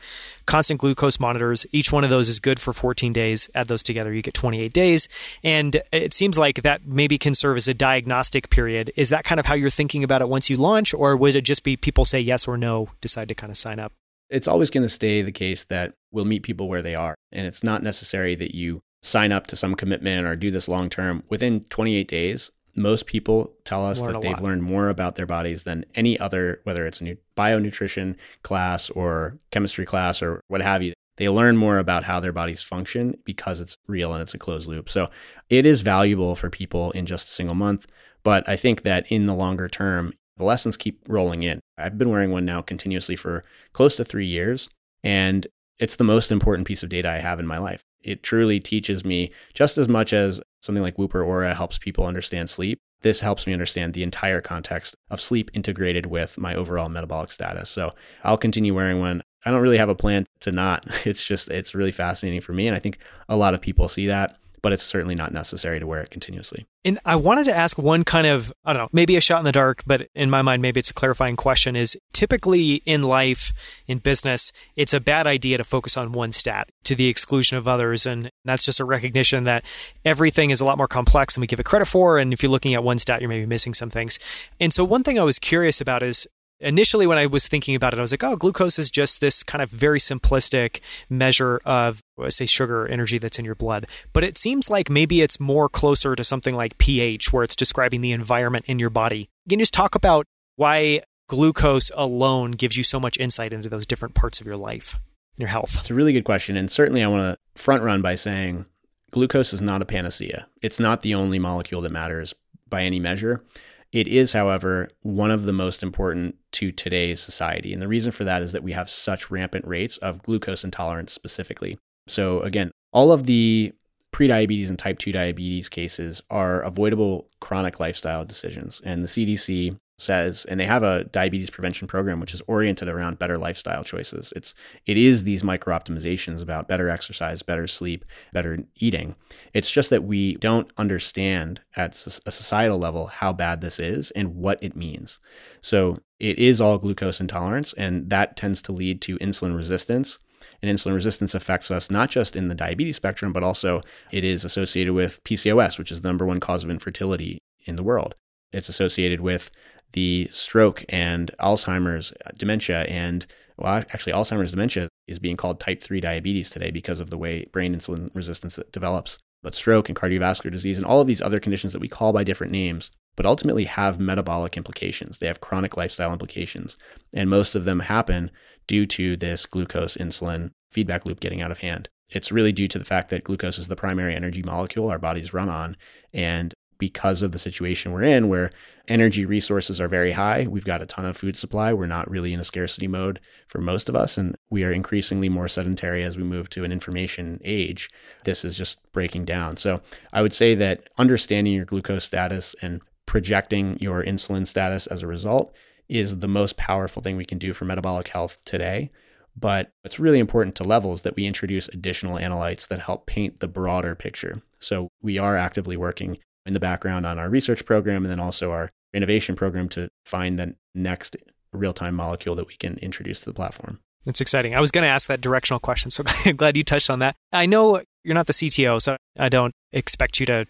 constant 0.45 0.79
glucose 0.79 1.19
monitors. 1.19 1.65
Each 1.71 1.91
one 1.91 2.03
of 2.03 2.09
those 2.09 2.27
is 2.27 2.39
good 2.39 2.59
for 2.59 2.73
14 2.73 3.13
days. 3.13 3.49
Add 3.55 3.67
those 3.67 3.83
together 3.83 4.13
you 4.13 4.21
get 4.21 4.33
28 4.33 4.73
days. 4.73 5.07
And 5.43 5.81
it 5.91 6.13
seems 6.13 6.37
like 6.37 6.63
that 6.63 6.85
maybe 6.85 7.17
can 7.17 7.35
serve 7.35 7.57
as 7.57 7.67
a 7.67 7.73
diagnostic 7.73 8.49
period. 8.49 8.91
Is 8.95 9.09
that 9.09 9.23
kind 9.23 9.39
of 9.39 9.45
how 9.45 9.55
you're 9.55 9.69
thinking 9.69 10.03
about 10.03 10.21
it 10.21 10.29
once 10.29 10.49
you 10.49 10.57
launch 10.57 10.93
or 10.93 11.15
would 11.15 11.35
it 11.35 11.41
just 11.41 11.63
be 11.63 11.77
people 11.77 12.05
say 12.05 12.19
yes 12.19 12.47
or 12.47 12.57
no 12.57 12.89
decide 12.99 13.27
to 13.29 13.35
kind 13.35 13.49
of 13.49 13.57
sign 13.57 13.79
up 13.79 13.93
it's 14.31 14.47
always 14.47 14.69
going 14.69 14.83
to 14.83 14.89
stay 14.89 15.21
the 15.21 15.31
case 15.31 15.65
that 15.65 15.93
we'll 16.11 16.25
meet 16.25 16.43
people 16.43 16.69
where 16.69 16.81
they 16.81 16.95
are. 16.95 17.15
And 17.31 17.45
it's 17.45 17.63
not 17.63 17.83
necessary 17.83 18.35
that 18.35 18.55
you 18.55 18.81
sign 19.03 19.31
up 19.31 19.47
to 19.47 19.55
some 19.55 19.75
commitment 19.75 20.25
or 20.25 20.35
do 20.35 20.51
this 20.51 20.67
long 20.67 20.89
term. 20.89 21.23
Within 21.29 21.61
28 21.65 22.07
days, 22.07 22.51
most 22.75 23.05
people 23.05 23.53
tell 23.65 23.85
us 23.85 24.01
Learn 24.01 24.13
that 24.13 24.21
they've 24.21 24.31
lot. 24.31 24.43
learned 24.43 24.63
more 24.63 24.89
about 24.89 25.15
their 25.15 25.25
bodies 25.25 25.63
than 25.63 25.85
any 25.93 26.19
other, 26.19 26.61
whether 26.63 26.87
it's 26.87 27.01
a 27.01 27.03
new 27.03 27.17
bio 27.35 27.59
nutrition 27.59 28.17
class 28.43 28.89
or 28.89 29.37
chemistry 29.51 29.85
class 29.85 30.21
or 30.21 30.41
what 30.47 30.61
have 30.61 30.81
you. 30.81 30.93
They 31.17 31.27
learn 31.27 31.57
more 31.57 31.77
about 31.77 32.03
how 32.03 32.21
their 32.21 32.31
bodies 32.31 32.63
function 32.63 33.17
because 33.25 33.59
it's 33.59 33.77
real 33.87 34.13
and 34.13 34.21
it's 34.21 34.33
a 34.33 34.39
closed 34.39 34.67
loop. 34.69 34.89
So 34.89 35.09
it 35.49 35.65
is 35.65 35.81
valuable 35.81 36.35
for 36.35 36.49
people 36.49 36.91
in 36.91 37.05
just 37.05 37.27
a 37.27 37.31
single 37.31 37.55
month. 37.55 37.85
But 38.23 38.47
I 38.47 38.55
think 38.55 38.83
that 38.83 39.11
in 39.11 39.25
the 39.25 39.35
longer 39.35 39.67
term, 39.67 40.13
the 40.37 40.43
lessons 40.43 40.77
keep 40.77 41.01
rolling 41.07 41.43
in. 41.43 41.59
I've 41.77 41.97
been 41.97 42.09
wearing 42.09 42.31
one 42.31 42.45
now 42.45 42.61
continuously 42.61 43.15
for 43.15 43.43
close 43.73 43.97
to 43.97 44.05
three 44.05 44.27
years, 44.27 44.69
and 45.03 45.45
it's 45.79 45.95
the 45.95 46.03
most 46.03 46.31
important 46.31 46.67
piece 46.67 46.83
of 46.83 46.89
data 46.89 47.09
I 47.09 47.17
have 47.17 47.39
in 47.39 47.47
my 47.47 47.57
life. 47.57 47.83
It 48.03 48.23
truly 48.23 48.59
teaches 48.59 49.03
me 49.03 49.31
just 49.53 49.77
as 49.77 49.89
much 49.89 50.13
as 50.13 50.41
something 50.61 50.81
like 50.81 50.97
Whoop 50.97 51.15
or 51.15 51.23
Oura 51.23 51.55
helps 51.55 51.77
people 51.77 52.05
understand 52.05 52.49
sleep. 52.49 52.79
This 53.01 53.19
helps 53.19 53.47
me 53.47 53.53
understand 53.53 53.93
the 53.93 54.03
entire 54.03 54.41
context 54.41 54.95
of 55.09 55.21
sleep 55.21 55.51
integrated 55.53 56.05
with 56.05 56.37
my 56.37 56.55
overall 56.55 56.89
metabolic 56.89 57.31
status. 57.31 57.69
So 57.69 57.93
I'll 58.23 58.37
continue 58.37 58.75
wearing 58.75 58.99
one. 58.99 59.23
I 59.43 59.49
don't 59.49 59.61
really 59.61 59.79
have 59.79 59.89
a 59.89 59.95
plan 59.95 60.27
to 60.41 60.51
not. 60.51 60.85
It's 61.05 61.23
just, 61.23 61.49
it's 61.49 61.73
really 61.73 61.91
fascinating 61.91 62.41
for 62.41 62.53
me. 62.53 62.67
And 62.67 62.75
I 62.75 62.79
think 62.79 62.99
a 63.27 63.35
lot 63.35 63.55
of 63.55 63.61
people 63.61 63.87
see 63.87 64.07
that 64.07 64.37
but 64.61 64.73
it's 64.73 64.83
certainly 64.83 65.15
not 65.15 65.33
necessary 65.33 65.79
to 65.79 65.87
wear 65.87 66.01
it 66.01 66.09
continuously. 66.09 66.65
And 66.85 66.99
I 67.05 67.15
wanted 67.15 67.45
to 67.45 67.55
ask 67.55 67.77
one 67.77 68.03
kind 68.03 68.27
of, 68.27 68.53
I 68.63 68.73
don't 68.73 68.83
know, 68.83 68.89
maybe 68.91 69.15
a 69.15 69.21
shot 69.21 69.39
in 69.39 69.45
the 69.45 69.51
dark, 69.51 69.83
but 69.85 70.07
in 70.15 70.29
my 70.29 70.41
mind, 70.41 70.61
maybe 70.61 70.79
it's 70.79 70.89
a 70.89 70.93
clarifying 70.93 71.35
question 71.35 71.75
is 71.75 71.97
typically 72.13 72.75
in 72.85 73.03
life, 73.03 73.53
in 73.87 73.99
business, 73.99 74.51
it's 74.75 74.93
a 74.93 74.99
bad 74.99 75.27
idea 75.27 75.57
to 75.57 75.63
focus 75.63 75.97
on 75.97 76.11
one 76.11 76.31
stat 76.31 76.69
to 76.83 76.95
the 76.95 77.07
exclusion 77.07 77.57
of 77.57 77.67
others. 77.67 78.05
And 78.05 78.29
that's 78.45 78.65
just 78.65 78.79
a 78.79 78.85
recognition 78.85 79.43
that 79.45 79.65
everything 80.05 80.49
is 80.49 80.61
a 80.61 80.65
lot 80.65 80.77
more 80.77 80.87
complex 80.87 81.35
than 81.35 81.41
we 81.41 81.47
give 81.47 81.59
it 81.59 81.65
credit 81.65 81.85
for. 81.85 82.19
And 82.19 82.33
if 82.33 82.43
you're 82.43 82.51
looking 82.51 82.73
at 82.73 82.83
one 82.83 82.99
stat, 82.99 83.21
you're 83.21 83.29
maybe 83.29 83.45
missing 83.45 83.73
some 83.73 83.89
things. 83.89 84.19
And 84.59 84.73
so 84.73 84.83
one 84.83 85.03
thing 85.03 85.19
I 85.19 85.23
was 85.23 85.39
curious 85.39 85.81
about 85.81 86.03
is 86.03 86.27
initially 86.61 87.07
when 87.07 87.17
I 87.17 87.25
was 87.25 87.47
thinking 87.47 87.75
about 87.75 87.93
it, 87.93 87.99
I 87.99 88.01
was 88.01 88.11
like, 88.11 88.23
oh, 88.23 88.35
glucose 88.35 88.79
is 88.79 88.89
just 88.89 89.19
this 89.19 89.43
kind 89.43 89.61
of 89.61 89.69
very 89.69 89.99
simplistic 89.99 90.79
measure 91.09 91.59
of, 91.65 92.01
say, 92.29 92.45
sugar 92.45 92.87
energy 92.87 93.17
that's 93.17 93.39
in 93.39 93.45
your 93.45 93.55
blood. 93.55 93.85
But 94.13 94.23
it 94.23 94.37
seems 94.37 94.69
like 94.69 94.89
maybe 94.89 95.21
it's 95.21 95.39
more 95.39 95.67
closer 95.67 96.15
to 96.15 96.23
something 96.23 96.55
like 96.55 96.77
pH, 96.77 97.33
where 97.33 97.43
it's 97.43 97.55
describing 97.55 98.01
the 98.01 98.11
environment 98.11 98.65
in 98.67 98.79
your 98.79 98.89
body. 98.89 99.29
Can 99.49 99.59
you 99.59 99.63
just 99.63 99.73
talk 99.73 99.95
about 99.95 100.25
why 100.55 101.01
glucose 101.27 101.91
alone 101.95 102.51
gives 102.51 102.77
you 102.77 102.83
so 102.83 102.99
much 102.99 103.17
insight 103.19 103.53
into 103.53 103.69
those 103.69 103.85
different 103.85 104.15
parts 104.15 104.39
of 104.39 104.47
your 104.47 104.57
life, 104.57 104.97
your 105.37 105.49
health? 105.49 105.77
It's 105.79 105.89
a 105.89 105.95
really 105.95 106.13
good 106.13 106.25
question. 106.25 106.57
And 106.57 106.69
certainly 106.69 107.03
I 107.03 107.07
want 107.07 107.37
to 107.37 107.61
front 107.61 107.83
run 107.83 108.01
by 108.01 108.15
saying 108.15 108.65
glucose 109.11 109.53
is 109.53 109.61
not 109.61 109.81
a 109.81 109.85
panacea. 109.85 110.47
It's 110.61 110.79
not 110.79 111.01
the 111.01 111.15
only 111.15 111.39
molecule 111.39 111.81
that 111.81 111.91
matters 111.91 112.33
by 112.69 112.83
any 112.83 112.99
measure. 112.99 113.43
It 113.91 114.07
is, 114.07 114.31
however, 114.31 114.89
one 115.01 115.31
of 115.31 115.43
the 115.43 115.53
most 115.53 115.83
important 115.83 116.35
to 116.53 116.71
today's 116.71 117.19
society. 117.19 117.73
And 117.73 117.81
the 117.81 117.87
reason 117.87 118.11
for 118.11 118.23
that 118.23 118.41
is 118.41 118.53
that 118.53 118.63
we 118.63 118.71
have 118.71 118.89
such 118.89 119.29
rampant 119.29 119.65
rates 119.67 119.97
of 119.97 120.23
glucose 120.23 120.63
intolerance 120.63 121.11
specifically. 121.11 121.77
So, 122.07 122.41
again, 122.41 122.71
all 122.93 123.11
of 123.11 123.25
the 123.25 123.73
prediabetes 124.13 124.69
and 124.69 124.79
type 124.79 124.99
2 124.99 125.11
diabetes 125.11 125.69
cases 125.69 126.21
are 126.29 126.61
avoidable 126.61 127.29
chronic 127.39 127.79
lifestyle 127.79 128.25
decisions. 128.25 128.81
And 128.83 129.01
the 129.01 129.07
CDC 129.07 129.77
says, 130.01 130.45
and 130.45 130.59
they 130.59 130.65
have 130.65 130.83
a 130.83 131.03
diabetes 131.03 131.49
prevention 131.49 131.87
program 131.87 132.19
which 132.19 132.33
is 132.33 132.41
oriented 132.47 132.87
around 132.87 133.19
better 133.19 133.37
lifestyle 133.37 133.83
choices. 133.83 134.33
It's 134.35 134.55
it 134.85 134.97
is 134.97 135.23
these 135.23 135.43
micro 135.43 135.77
optimizations 135.77 136.41
about 136.41 136.67
better 136.67 136.89
exercise, 136.89 137.43
better 137.43 137.67
sleep, 137.67 138.05
better 138.33 138.59
eating. 138.75 139.15
It's 139.53 139.69
just 139.69 139.91
that 139.91 140.03
we 140.03 140.33
don't 140.35 140.71
understand 140.77 141.61
at 141.75 141.91
a 142.25 142.31
societal 142.31 142.79
level 142.79 143.07
how 143.07 143.33
bad 143.33 143.61
this 143.61 143.79
is 143.79 144.11
and 144.11 144.35
what 144.35 144.63
it 144.63 144.75
means. 144.75 145.19
So 145.61 145.99
it 146.19 146.39
is 146.39 146.61
all 146.61 146.77
glucose 146.77 147.21
intolerance, 147.21 147.73
and 147.73 148.09
that 148.09 148.35
tends 148.35 148.63
to 148.63 148.71
lead 148.71 149.01
to 149.03 149.17
insulin 149.17 149.55
resistance. 149.55 150.19
And 150.61 150.75
insulin 150.75 150.95
resistance 150.95 151.35
affects 151.35 151.71
us 151.71 151.91
not 151.91 152.09
just 152.09 152.35
in 152.35 152.47
the 152.47 152.55
diabetes 152.55 152.95
spectrum, 152.95 153.33
but 153.33 153.43
also 153.43 153.81
it 154.11 154.23
is 154.23 154.45
associated 154.45 154.93
with 154.93 155.23
PCOS, 155.23 155.77
which 155.77 155.91
is 155.91 156.01
the 156.01 156.07
number 156.07 156.25
one 156.25 156.39
cause 156.39 156.63
of 156.63 156.69
infertility 156.69 157.41
in 157.65 157.75
the 157.75 157.83
world. 157.83 158.15
It's 158.51 158.69
associated 158.69 159.21
with 159.21 159.49
the 159.93 160.27
stroke 160.31 160.85
and 160.89 161.31
Alzheimer's, 161.39 162.13
dementia, 162.37 162.81
and 162.83 163.25
well, 163.57 163.75
actually, 163.75 164.13
Alzheimer's 164.13 164.51
dementia 164.51 164.89
is 165.07 165.19
being 165.19 165.37
called 165.37 165.59
type 165.59 165.83
3 165.83 166.01
diabetes 166.01 166.49
today 166.49 166.71
because 166.71 166.99
of 166.99 167.09
the 167.09 167.17
way 167.17 167.45
brain 167.45 167.75
insulin 167.75 168.09
resistance 168.13 168.59
develops. 168.71 169.19
But 169.43 169.55
stroke 169.55 169.89
and 169.89 169.97
cardiovascular 169.97 170.51
disease 170.51 170.77
and 170.77 170.85
all 170.85 171.01
of 171.01 171.07
these 171.07 171.21
other 171.21 171.39
conditions 171.39 171.73
that 171.73 171.79
we 171.79 171.87
call 171.87 172.13
by 172.13 172.23
different 172.23 172.53
names, 172.53 172.91
but 173.15 173.25
ultimately 173.25 173.65
have 173.65 173.99
metabolic 173.99 174.57
implications. 174.57 175.19
They 175.19 175.27
have 175.27 175.41
chronic 175.41 175.77
lifestyle 175.77 176.13
implications. 176.13 176.77
And 177.15 177.29
most 177.29 177.55
of 177.55 177.65
them 177.65 177.79
happen 177.79 178.31
due 178.67 178.85
to 178.85 179.17
this 179.17 179.45
glucose 179.45 179.97
insulin 179.97 180.51
feedback 180.71 181.05
loop 181.05 181.19
getting 181.19 181.41
out 181.41 181.51
of 181.51 181.57
hand. 181.57 181.89
It's 182.09 182.31
really 182.31 182.51
due 182.51 182.67
to 182.67 182.79
the 182.79 182.85
fact 182.85 183.09
that 183.09 183.23
glucose 183.23 183.57
is 183.57 183.67
the 183.67 183.75
primary 183.75 184.15
energy 184.15 184.43
molecule 184.43 184.89
our 184.89 184.99
bodies 184.99 185.33
run 185.33 185.49
on. 185.49 185.77
And 186.13 186.53
because 186.81 187.21
of 187.21 187.31
the 187.31 187.37
situation 187.37 187.91
we're 187.91 188.01
in 188.01 188.27
where 188.27 188.49
energy 188.87 189.27
resources 189.27 189.79
are 189.79 189.87
very 189.87 190.11
high. 190.11 190.47
We've 190.49 190.65
got 190.65 190.81
a 190.81 190.87
ton 190.87 191.05
of 191.05 191.15
food 191.15 191.35
supply. 191.35 191.73
We're 191.73 191.85
not 191.85 192.09
really 192.09 192.33
in 192.33 192.39
a 192.39 192.43
scarcity 192.43 192.87
mode 192.87 193.19
for 193.47 193.61
most 193.61 193.87
of 193.87 193.95
us, 193.95 194.17
and 194.17 194.35
we 194.49 194.63
are 194.63 194.71
increasingly 194.71 195.29
more 195.29 195.47
sedentary 195.47 196.01
as 196.01 196.17
we 196.17 196.23
move 196.23 196.49
to 196.49 196.63
an 196.63 196.71
information 196.71 197.39
age. 197.45 197.91
This 198.23 198.45
is 198.45 198.57
just 198.57 198.79
breaking 198.93 199.25
down. 199.25 199.57
So 199.57 199.81
I 200.11 200.23
would 200.23 200.33
say 200.33 200.55
that 200.55 200.89
understanding 200.97 201.53
your 201.53 201.65
glucose 201.65 202.03
status 202.03 202.55
and 202.63 202.81
projecting 203.05 203.77
your 203.79 204.03
insulin 204.03 204.47
status 204.47 204.87
as 204.87 205.03
a 205.03 205.07
result 205.07 205.55
is 205.87 206.17
the 206.17 206.27
most 206.27 206.57
powerful 206.57 207.03
thing 207.03 207.15
we 207.15 207.25
can 207.25 207.37
do 207.37 207.53
for 207.53 207.65
metabolic 207.65 208.07
health 208.07 208.39
today. 208.43 208.89
But 209.37 209.71
it's 209.83 209.99
really 209.99 210.19
important 210.19 210.55
to 210.55 210.63
levels 210.63 211.03
that 211.03 211.15
we 211.15 211.27
introduce 211.27 211.67
additional 211.67 212.17
analytes 212.17 212.69
that 212.69 212.79
help 212.79 213.05
paint 213.05 213.39
the 213.39 213.47
broader 213.47 213.93
picture. 213.93 214.41
So 214.59 214.89
we 215.03 215.19
are 215.19 215.37
actively 215.37 215.77
working 215.77 216.17
in 216.45 216.53
the 216.53 216.59
background 216.59 217.05
on 217.05 217.19
our 217.19 217.29
research 217.29 217.65
program 217.65 218.03
and 218.03 218.11
then 218.11 218.19
also 218.19 218.51
our 218.51 218.71
innovation 218.93 219.35
program 219.35 219.69
to 219.69 219.89
find 220.05 220.37
the 220.37 220.55
next 220.75 221.15
real 221.53 221.73
time 221.73 221.95
molecule 221.95 222.35
that 222.35 222.47
we 222.47 222.55
can 222.55 222.77
introduce 222.77 223.21
to 223.21 223.25
the 223.25 223.33
platform. 223.33 223.79
That's 224.05 224.21
exciting. 224.21 224.55
I 224.55 224.61
was 224.61 224.71
going 224.71 224.83
to 224.83 224.89
ask 224.89 225.07
that 225.07 225.21
directional 225.21 225.59
question, 225.59 225.91
so 225.91 226.03
I'm 226.25 226.35
glad 226.35 226.57
you 226.57 226.63
touched 226.63 226.89
on 226.89 226.99
that. 226.99 227.15
I 227.31 227.45
know 227.45 227.81
you're 228.03 228.15
not 228.15 228.25
the 228.25 228.33
CTO, 228.33 228.81
so 228.81 228.97
I 229.17 229.29
don't 229.29 229.53
expect 229.71 230.19
you 230.19 230.25
to 230.25 230.45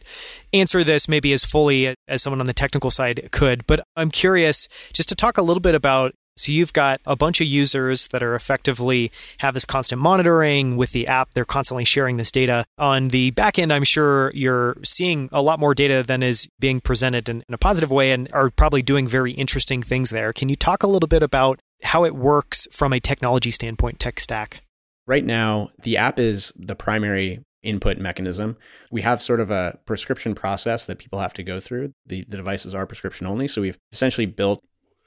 answer 0.53 0.83
this 0.83 1.09
maybe 1.09 1.33
as 1.33 1.43
fully 1.43 1.93
as 2.07 2.21
someone 2.21 2.39
on 2.39 2.47
the 2.47 2.53
technical 2.53 2.91
side 2.91 3.29
could, 3.31 3.67
but 3.67 3.81
I'm 3.95 4.09
curious 4.09 4.67
just 4.93 5.09
to 5.09 5.15
talk 5.15 5.37
a 5.37 5.41
little 5.41 5.61
bit 5.61 5.75
about 5.75 6.13
so 6.41 6.51
you've 6.51 6.73
got 6.73 7.01
a 7.05 7.15
bunch 7.15 7.39
of 7.39 7.47
users 7.47 8.07
that 8.07 8.23
are 8.23 8.35
effectively 8.35 9.11
have 9.37 9.53
this 9.53 9.65
constant 9.65 10.01
monitoring 10.01 10.75
with 10.75 10.91
the 10.91 11.07
app. 11.07 11.29
They're 11.33 11.45
constantly 11.45 11.85
sharing 11.85 12.17
this 12.17 12.31
data. 12.31 12.65
On 12.77 13.09
the 13.09 13.31
back 13.31 13.59
end, 13.59 13.71
I'm 13.71 13.83
sure 13.83 14.31
you're 14.33 14.77
seeing 14.83 15.29
a 15.31 15.41
lot 15.41 15.59
more 15.59 15.75
data 15.75 16.03
than 16.03 16.23
is 16.23 16.47
being 16.59 16.81
presented 16.81 17.29
in, 17.29 17.43
in 17.47 17.53
a 17.53 17.57
positive 17.57 17.91
way 17.91 18.11
and 18.11 18.27
are 18.33 18.49
probably 18.49 18.81
doing 18.81 19.07
very 19.07 19.33
interesting 19.33 19.83
things 19.83 20.09
there. 20.09 20.33
Can 20.33 20.49
you 20.49 20.55
talk 20.55 20.83
a 20.83 20.87
little 20.87 21.07
bit 21.07 21.23
about 21.23 21.59
how 21.83 22.05
it 22.05 22.15
works 22.15 22.67
from 22.71 22.93
a 22.93 22.99
technology 22.99 23.51
standpoint, 23.51 23.99
tech 23.99 24.19
stack? 24.19 24.63
Right 25.07 25.25
now, 25.25 25.69
the 25.83 25.97
app 25.97 26.19
is 26.19 26.53
the 26.55 26.75
primary 26.75 27.43
input 27.63 27.97
mechanism. 27.97 28.57
We 28.91 29.01
have 29.01 29.21
sort 29.21 29.39
of 29.39 29.51
a 29.51 29.77
prescription 29.85 30.35
process 30.35 30.87
that 30.87 30.97
people 30.97 31.19
have 31.19 31.33
to 31.35 31.43
go 31.43 31.59
through. 31.59 31.93
The, 32.07 32.23
the 32.27 32.37
devices 32.37 32.73
are 32.73 32.85
prescription 32.85 33.27
only. 33.27 33.47
So 33.47 33.61
we've 33.61 33.77
essentially 33.91 34.25
built 34.25 34.63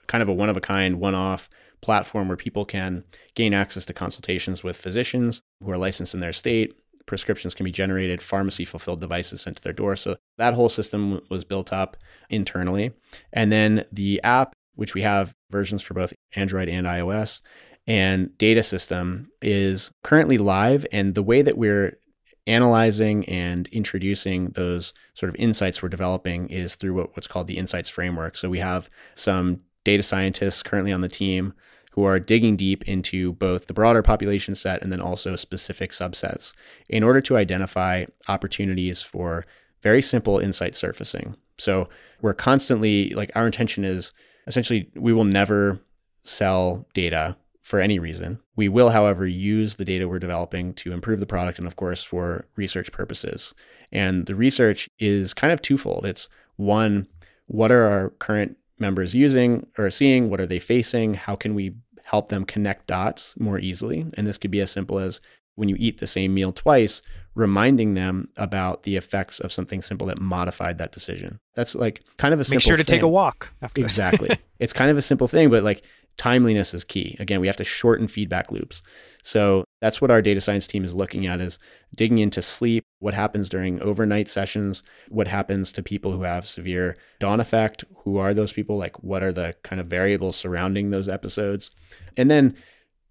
kind 0.07 0.23
of 0.23 0.29
a 0.29 0.33
one 0.33 0.49
of 0.49 0.57
a 0.57 0.61
kind, 0.61 1.01
one 1.01 1.15
off 1.15 1.51
platform 1.81 2.29
where 2.29 2.37
people 2.37 2.65
can 2.65 3.05
gain 3.35 3.55
access 3.55 3.87
to 3.87 3.93
consultations 3.93 4.65
with 4.65 4.77
physicians 4.77 5.43
who 5.63 5.71
are 5.71 5.79
licensed 5.79 6.15
in 6.15 6.21
their 6.21 6.33
state. 6.33 6.75
Prescriptions 7.07 7.55
can 7.55 7.65
be 7.65 7.73
generated, 7.73 8.23
pharmacy 8.23 8.65
fulfilled 8.65 9.01
devices 9.01 9.43
sent 9.43 9.57
to 9.57 9.63
their 9.63 9.75
door. 9.75 9.95
So 9.95 10.17
that 10.39 10.55
whole 10.55 10.71
system 10.71 11.21
was 11.29 11.45
built 11.45 11.73
up 11.73 11.99
internally. 12.31 12.93
And 13.33 13.53
then 13.53 13.85
the 13.93 14.23
app, 14.23 14.55
which 14.75 14.95
we 14.95 15.03
have 15.03 15.35
versions 15.51 15.83
for 15.83 15.93
both 15.93 16.15
Android 16.35 16.69
and 16.69 16.87
iOS, 16.87 17.43
and 17.87 18.37
data 18.39 18.63
system 18.63 19.29
is 19.43 19.91
currently 20.03 20.39
live. 20.39 20.87
And 20.91 21.15
the 21.15 21.23
way 21.23 21.43
that 21.43 21.59
we're 21.59 21.99
analyzing 22.47 23.29
and 23.29 23.67
introducing 23.69 24.49
those 24.49 24.95
sort 25.15 25.29
of 25.29 25.37
insights 25.37 25.83
we're 25.83 25.89
developing 25.91 26.51
is 26.51 26.77
through 26.77 26.95
what, 26.95 27.17
what's 27.17 27.27
called 27.27 27.47
the 27.47 27.59
insights 27.59 27.91
framework. 27.91 28.37
So 28.37 28.49
we 28.49 28.59
have 28.61 28.89
some 29.15 29.61
data 29.85 30.03
scientists 30.03 30.63
currently 30.63 30.93
on 30.93 31.01
the 31.01 31.09
team 31.09 31.55
who 31.93 32.05
are 32.05 32.19
digging 32.19 32.57
deep 32.57 32.89
into 32.89 33.33
both 33.35 33.67
the 33.67 33.75
broader 33.75 34.03
population 34.03 34.55
set 34.55 34.83
and 34.83 34.91
then 34.91 35.01
also 35.01 35.37
specific 35.37 35.93
subsets 35.93 36.53
in 36.89 37.05
order 37.05 37.21
to 37.21 37.37
identify 37.37 38.05
opportunities 38.27 39.01
for 39.01 39.47
very 39.81 40.03
simple 40.03 40.41
insight 40.41 40.75
surfacing. 40.75 41.37
So 41.59 41.91
we're 42.21 42.35
constantly 42.35 43.11
like 43.11 43.31
our 43.37 43.47
intention 43.47 43.85
is 43.85 44.13
essentially 44.47 44.91
we 44.97 45.13
will 45.13 45.25
never 45.25 45.79
sell 46.25 46.89
data 46.95 47.37
for 47.65 47.81
any 47.81 47.99
reason. 47.99 48.41
We 48.57 48.69
will, 48.69 48.91
however, 48.91 49.27
use 49.27 49.77
the 49.77 49.85
data 49.85 50.09
we're 50.09 50.19
developing 50.19 50.75
to 50.75 50.93
improve 50.93 51.21
the 51.21 51.27
product 51.27 51.59
and, 51.59 51.67
of 51.67 51.77
course, 51.77 52.03
for 52.03 52.47
research 52.57 52.93
purposes. 52.93 53.55
And 53.91 54.27
the 54.27 54.35
research 54.35 54.91
is 54.99 55.33
kind 55.33 55.53
of 55.53 55.63
twofold. 55.63 56.05
It's 56.05 56.29
one, 56.57 57.07
what 57.47 57.73
are 57.73 57.85
our 57.85 58.11
current 58.11 58.59
members 58.79 59.15
using 59.15 59.67
or 59.79 59.91
seeing? 59.91 60.31
What 60.31 60.41
are 60.41 60.47
they 60.47 60.59
facing? 60.59 61.15
How 61.15 61.37
can 61.37 61.55
we 61.55 61.77
help 62.05 62.29
them 62.29 62.45
connect 62.45 62.87
dots 62.87 63.39
more 63.39 63.59
easily? 63.59 64.07
And 64.15 64.27
this 64.27 64.39
could 64.39 64.51
be 64.51 64.61
as 64.61 64.71
simple 64.71 64.99
as 64.99 65.21
when 65.57 65.69
you 65.69 65.77
eat 65.79 65.99
the 65.99 66.07
same 66.07 66.35
meal 66.35 66.53
twice, 66.53 67.03
reminding 67.35 67.95
them 67.95 68.29
about 68.37 68.83
the 68.83 68.97
effects 68.97 69.41
of 69.41 69.53
something 69.53 69.83
simple 69.83 70.09
that 70.09 70.21
modified 70.21 70.79
that 70.79 70.93
decision. 70.93 71.39
That's 71.55 71.75
like 71.75 72.03
kind 72.17 72.35
of 72.35 72.41
a 72.41 72.45
simple 72.45 72.55
thing. 72.55 72.57
Make 72.57 72.63
sure 72.63 72.77
to 72.77 72.85
thing. 72.85 72.99
take 72.99 73.03
a 73.03 73.09
walk 73.09 73.53
after. 73.63 73.81
Exactly. 73.81 74.37
it's 74.59 74.73
kind 74.73 74.91
of 74.91 74.97
a 74.97 75.03
simple 75.03 75.29
thing, 75.29 75.51
but 75.51 75.63
like 75.63 75.85
timeliness 76.17 76.75
is 76.75 76.85
key. 76.85 77.17
Again, 77.19 77.41
we 77.41 77.49
have 77.49 77.57
to 77.57 77.65
shorten 77.65 78.09
feedback 78.09 78.53
loops. 78.53 78.83
So 79.23 79.65
that's 79.81 80.01
what 80.01 80.11
our 80.11 80.23
data 80.23 80.41
science 80.41 80.67
team 80.67 80.85
is 80.85 80.95
looking 80.95 81.27
at 81.27 81.41
is 81.41 81.59
digging 81.95 82.19
into 82.19 82.43
sleep, 82.43 82.85
what 82.99 83.15
happens 83.15 83.49
during 83.49 83.83
overnight 83.83 84.29
sessions, 84.29 84.83
what 85.09 85.27
happens 85.27 85.73
to 85.73 85.83
people 85.83 86.13
who 86.13 86.23
have 86.23 86.47
severe 86.47 86.97
dawn 87.19 87.41
effect, 87.41 87.85
who 87.99 88.19
are 88.19 88.35
those 88.35 88.53
people, 88.53 88.77
like 88.77 89.03
what 89.03 89.23
are 89.23 89.33
the 89.33 89.55
kind 89.63 89.81
of 89.81 89.87
variables 89.87 90.37
surrounding 90.37 90.91
those 90.91 91.09
episodes. 91.09 91.71
And 92.17 92.31
then 92.31 92.57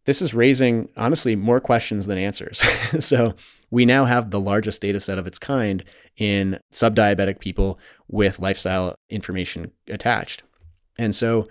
this 0.06 0.22
is 0.22 0.34
raising 0.34 0.89
honestly 0.97 1.36
more 1.36 1.60
questions 1.60 2.06
than 2.06 2.18
answers. 2.18 2.60
so 2.99 3.36
we 3.72 3.86
now 3.86 4.06
have 4.06 4.30
the 4.30 4.39
largest 4.39 4.82
data 4.82 4.99
set 4.99 5.18
of 5.18 5.28
its 5.28 5.39
kind 5.39 5.84
in 6.18 6.60
subdiabetic 6.72 7.39
people 7.39 7.80
with 8.08 8.39
lifestyle 8.39 8.95
information 9.10 9.72
attached. 9.88 10.43
And 10.97 11.16
so 11.16 11.47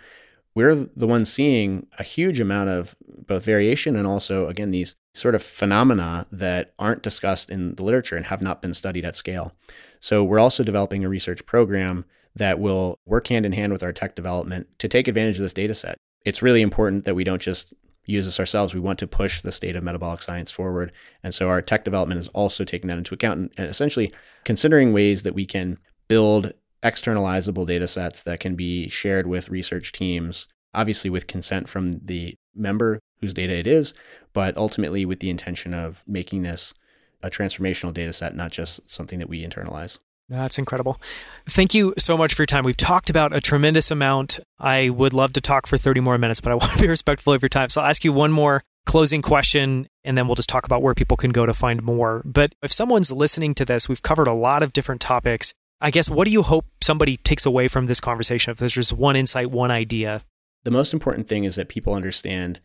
we're 0.54 0.74
the 0.74 1.06
ones 1.06 1.32
seeing 1.32 1.86
a 1.98 2.02
huge 2.02 2.40
amount 2.40 2.68
of 2.68 2.94
both 3.26 3.44
variation 3.44 3.96
and 3.96 4.06
also, 4.06 4.48
again, 4.48 4.70
these 4.70 4.96
sort 5.14 5.34
of 5.34 5.42
phenomena 5.42 6.26
that 6.32 6.74
aren't 6.78 7.02
discussed 7.02 7.50
in 7.50 7.74
the 7.74 7.84
literature 7.84 8.16
and 8.16 8.26
have 8.26 8.42
not 8.42 8.60
been 8.60 8.74
studied 8.74 9.04
at 9.04 9.16
scale. 9.16 9.52
So 10.00 10.24
we're 10.24 10.40
also 10.40 10.64
developing 10.64 11.04
a 11.04 11.08
research 11.08 11.46
program 11.46 12.04
that 12.36 12.58
will 12.58 12.98
work 13.06 13.28
hand 13.28 13.46
in 13.46 13.52
hand 13.52 13.72
with 13.72 13.82
our 13.82 13.92
tech 13.92 14.14
development 14.14 14.66
to 14.78 14.88
take 14.88 15.08
advantage 15.08 15.36
of 15.36 15.42
this 15.42 15.52
data 15.52 15.74
set. 15.74 15.96
It's 16.24 16.42
really 16.42 16.62
important 16.62 17.06
that 17.06 17.14
we 17.14 17.24
don't 17.24 17.42
just 17.42 17.72
use 18.04 18.26
this 18.26 18.40
ourselves. 18.40 18.74
We 18.74 18.80
want 18.80 19.00
to 19.00 19.06
push 19.06 19.40
the 19.40 19.52
state 19.52 19.76
of 19.76 19.84
metabolic 19.84 20.22
science 20.22 20.50
forward. 20.50 20.92
And 21.22 21.34
so 21.34 21.48
our 21.48 21.62
tech 21.62 21.84
development 21.84 22.18
is 22.18 22.28
also 22.28 22.64
taking 22.64 22.88
that 22.88 22.98
into 22.98 23.14
account 23.14 23.40
and, 23.40 23.50
and 23.56 23.68
essentially 23.68 24.12
considering 24.44 24.92
ways 24.92 25.22
that 25.22 25.34
we 25.34 25.46
can 25.46 25.78
build 26.08 26.52
externalizable 26.82 27.66
data 27.66 27.88
sets 27.88 28.24
that 28.24 28.40
can 28.40 28.56
be 28.56 28.88
shared 28.88 29.26
with 29.26 29.48
research 29.48 29.92
teams, 29.92 30.48
obviously 30.74 31.10
with 31.10 31.26
consent 31.26 31.68
from 31.68 31.92
the 31.92 32.34
member 32.54 32.98
whose 33.20 33.34
data 33.34 33.54
it 33.54 33.66
is, 33.66 33.94
but 34.32 34.56
ultimately 34.56 35.04
with 35.04 35.20
the 35.20 35.30
intention 35.30 35.74
of 35.74 36.02
making 36.06 36.42
this 36.42 36.74
a 37.22 37.30
transformational 37.30 37.94
data 37.94 38.12
set, 38.12 38.34
not 38.34 38.50
just 38.50 38.80
something 38.90 39.20
that 39.20 39.28
we 39.28 39.46
internalize. 39.46 39.98
That's 40.28 40.58
incredible. 40.58 41.00
Thank 41.46 41.74
you 41.74 41.94
so 41.98 42.16
much 42.16 42.34
for 42.34 42.42
your 42.42 42.46
time. 42.46 42.64
We've 42.64 42.76
talked 42.76 43.10
about 43.10 43.34
a 43.34 43.40
tremendous 43.40 43.90
amount. 43.90 44.40
I 44.58 44.88
would 44.88 45.12
love 45.12 45.32
to 45.34 45.40
talk 45.40 45.66
for 45.66 45.76
30 45.76 46.00
more 46.00 46.16
minutes, 46.18 46.40
but 46.40 46.52
I 46.52 46.54
want 46.56 46.72
to 46.72 46.82
be 46.82 46.88
respectful 46.88 47.32
of 47.32 47.42
your 47.42 47.48
time. 47.48 47.68
So 47.68 47.80
I'll 47.80 47.90
ask 47.90 48.04
you 48.04 48.12
one 48.12 48.32
more 48.32 48.62
closing 48.86 49.22
question, 49.22 49.86
and 50.04 50.18
then 50.18 50.26
we'll 50.26 50.34
just 50.34 50.48
talk 50.48 50.64
about 50.64 50.82
where 50.82 50.94
people 50.94 51.16
can 51.16 51.30
go 51.30 51.46
to 51.46 51.54
find 51.54 51.82
more. 51.82 52.22
But 52.24 52.54
if 52.62 52.72
someone's 52.72 53.12
listening 53.12 53.54
to 53.54 53.64
this, 53.64 53.88
we've 53.88 54.02
covered 54.02 54.26
a 54.26 54.32
lot 54.32 54.62
of 54.62 54.72
different 54.72 55.00
topics. 55.00 55.54
I 55.84 55.90
guess 55.90 56.08
what 56.08 56.26
do 56.26 56.30
you 56.30 56.42
hope 56.42 56.64
somebody 56.80 57.16
takes 57.16 57.44
away 57.44 57.66
from 57.66 57.86
this 57.86 58.00
conversation? 58.00 58.52
If 58.52 58.58
there's 58.58 58.72
just 58.72 58.92
one 58.92 59.16
insight, 59.16 59.50
one 59.50 59.72
idea. 59.72 60.22
The 60.62 60.70
most 60.70 60.92
important 60.92 61.26
thing 61.26 61.42
is 61.42 61.56
that 61.56 61.68
people 61.68 61.94
understand 61.94 62.60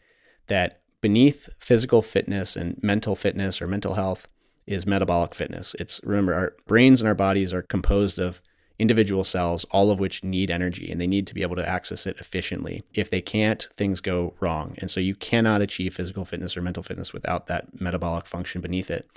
that 0.45 0.81
beneath 1.01 1.49
physical 1.57 2.03
fitness 2.03 2.55
and 2.55 2.77
mental 2.83 3.15
fitness 3.15 3.59
or 3.59 3.67
mental 3.67 3.95
health 3.95 4.27
is 4.67 4.85
metabolic 4.85 5.33
fitness. 5.33 5.75
It's 5.79 5.99
remember 6.03 6.35
our 6.35 6.53
brains 6.67 7.01
and 7.01 7.07
our 7.07 7.15
bodies 7.15 7.53
are 7.53 7.63
composed 7.63 8.19
of 8.19 8.39
individual 8.77 9.23
cells, 9.23 9.65
all 9.71 9.89
of 9.89 9.99
which 9.99 10.23
need 10.23 10.51
energy 10.51 10.91
and 10.91 11.01
they 11.01 11.07
need 11.07 11.25
to 11.25 11.33
be 11.33 11.41
able 11.41 11.55
to 11.55 11.67
access 11.67 12.05
it 12.05 12.17
efficiently. 12.19 12.83
If 12.93 13.09
they 13.09 13.21
can't, 13.21 13.67
things 13.77 13.99
go 13.99 14.35
wrong. 14.39 14.75
And 14.77 14.91
so 14.91 14.99
you 14.99 15.15
cannot 15.15 15.63
achieve 15.63 15.95
physical 15.95 16.23
fitness 16.23 16.55
or 16.55 16.61
mental 16.61 16.83
fitness 16.83 17.13
without 17.13 17.47
that 17.47 17.81
metabolic 17.81 18.27
function 18.27 18.61
beneath 18.61 18.91
it. 18.91 19.09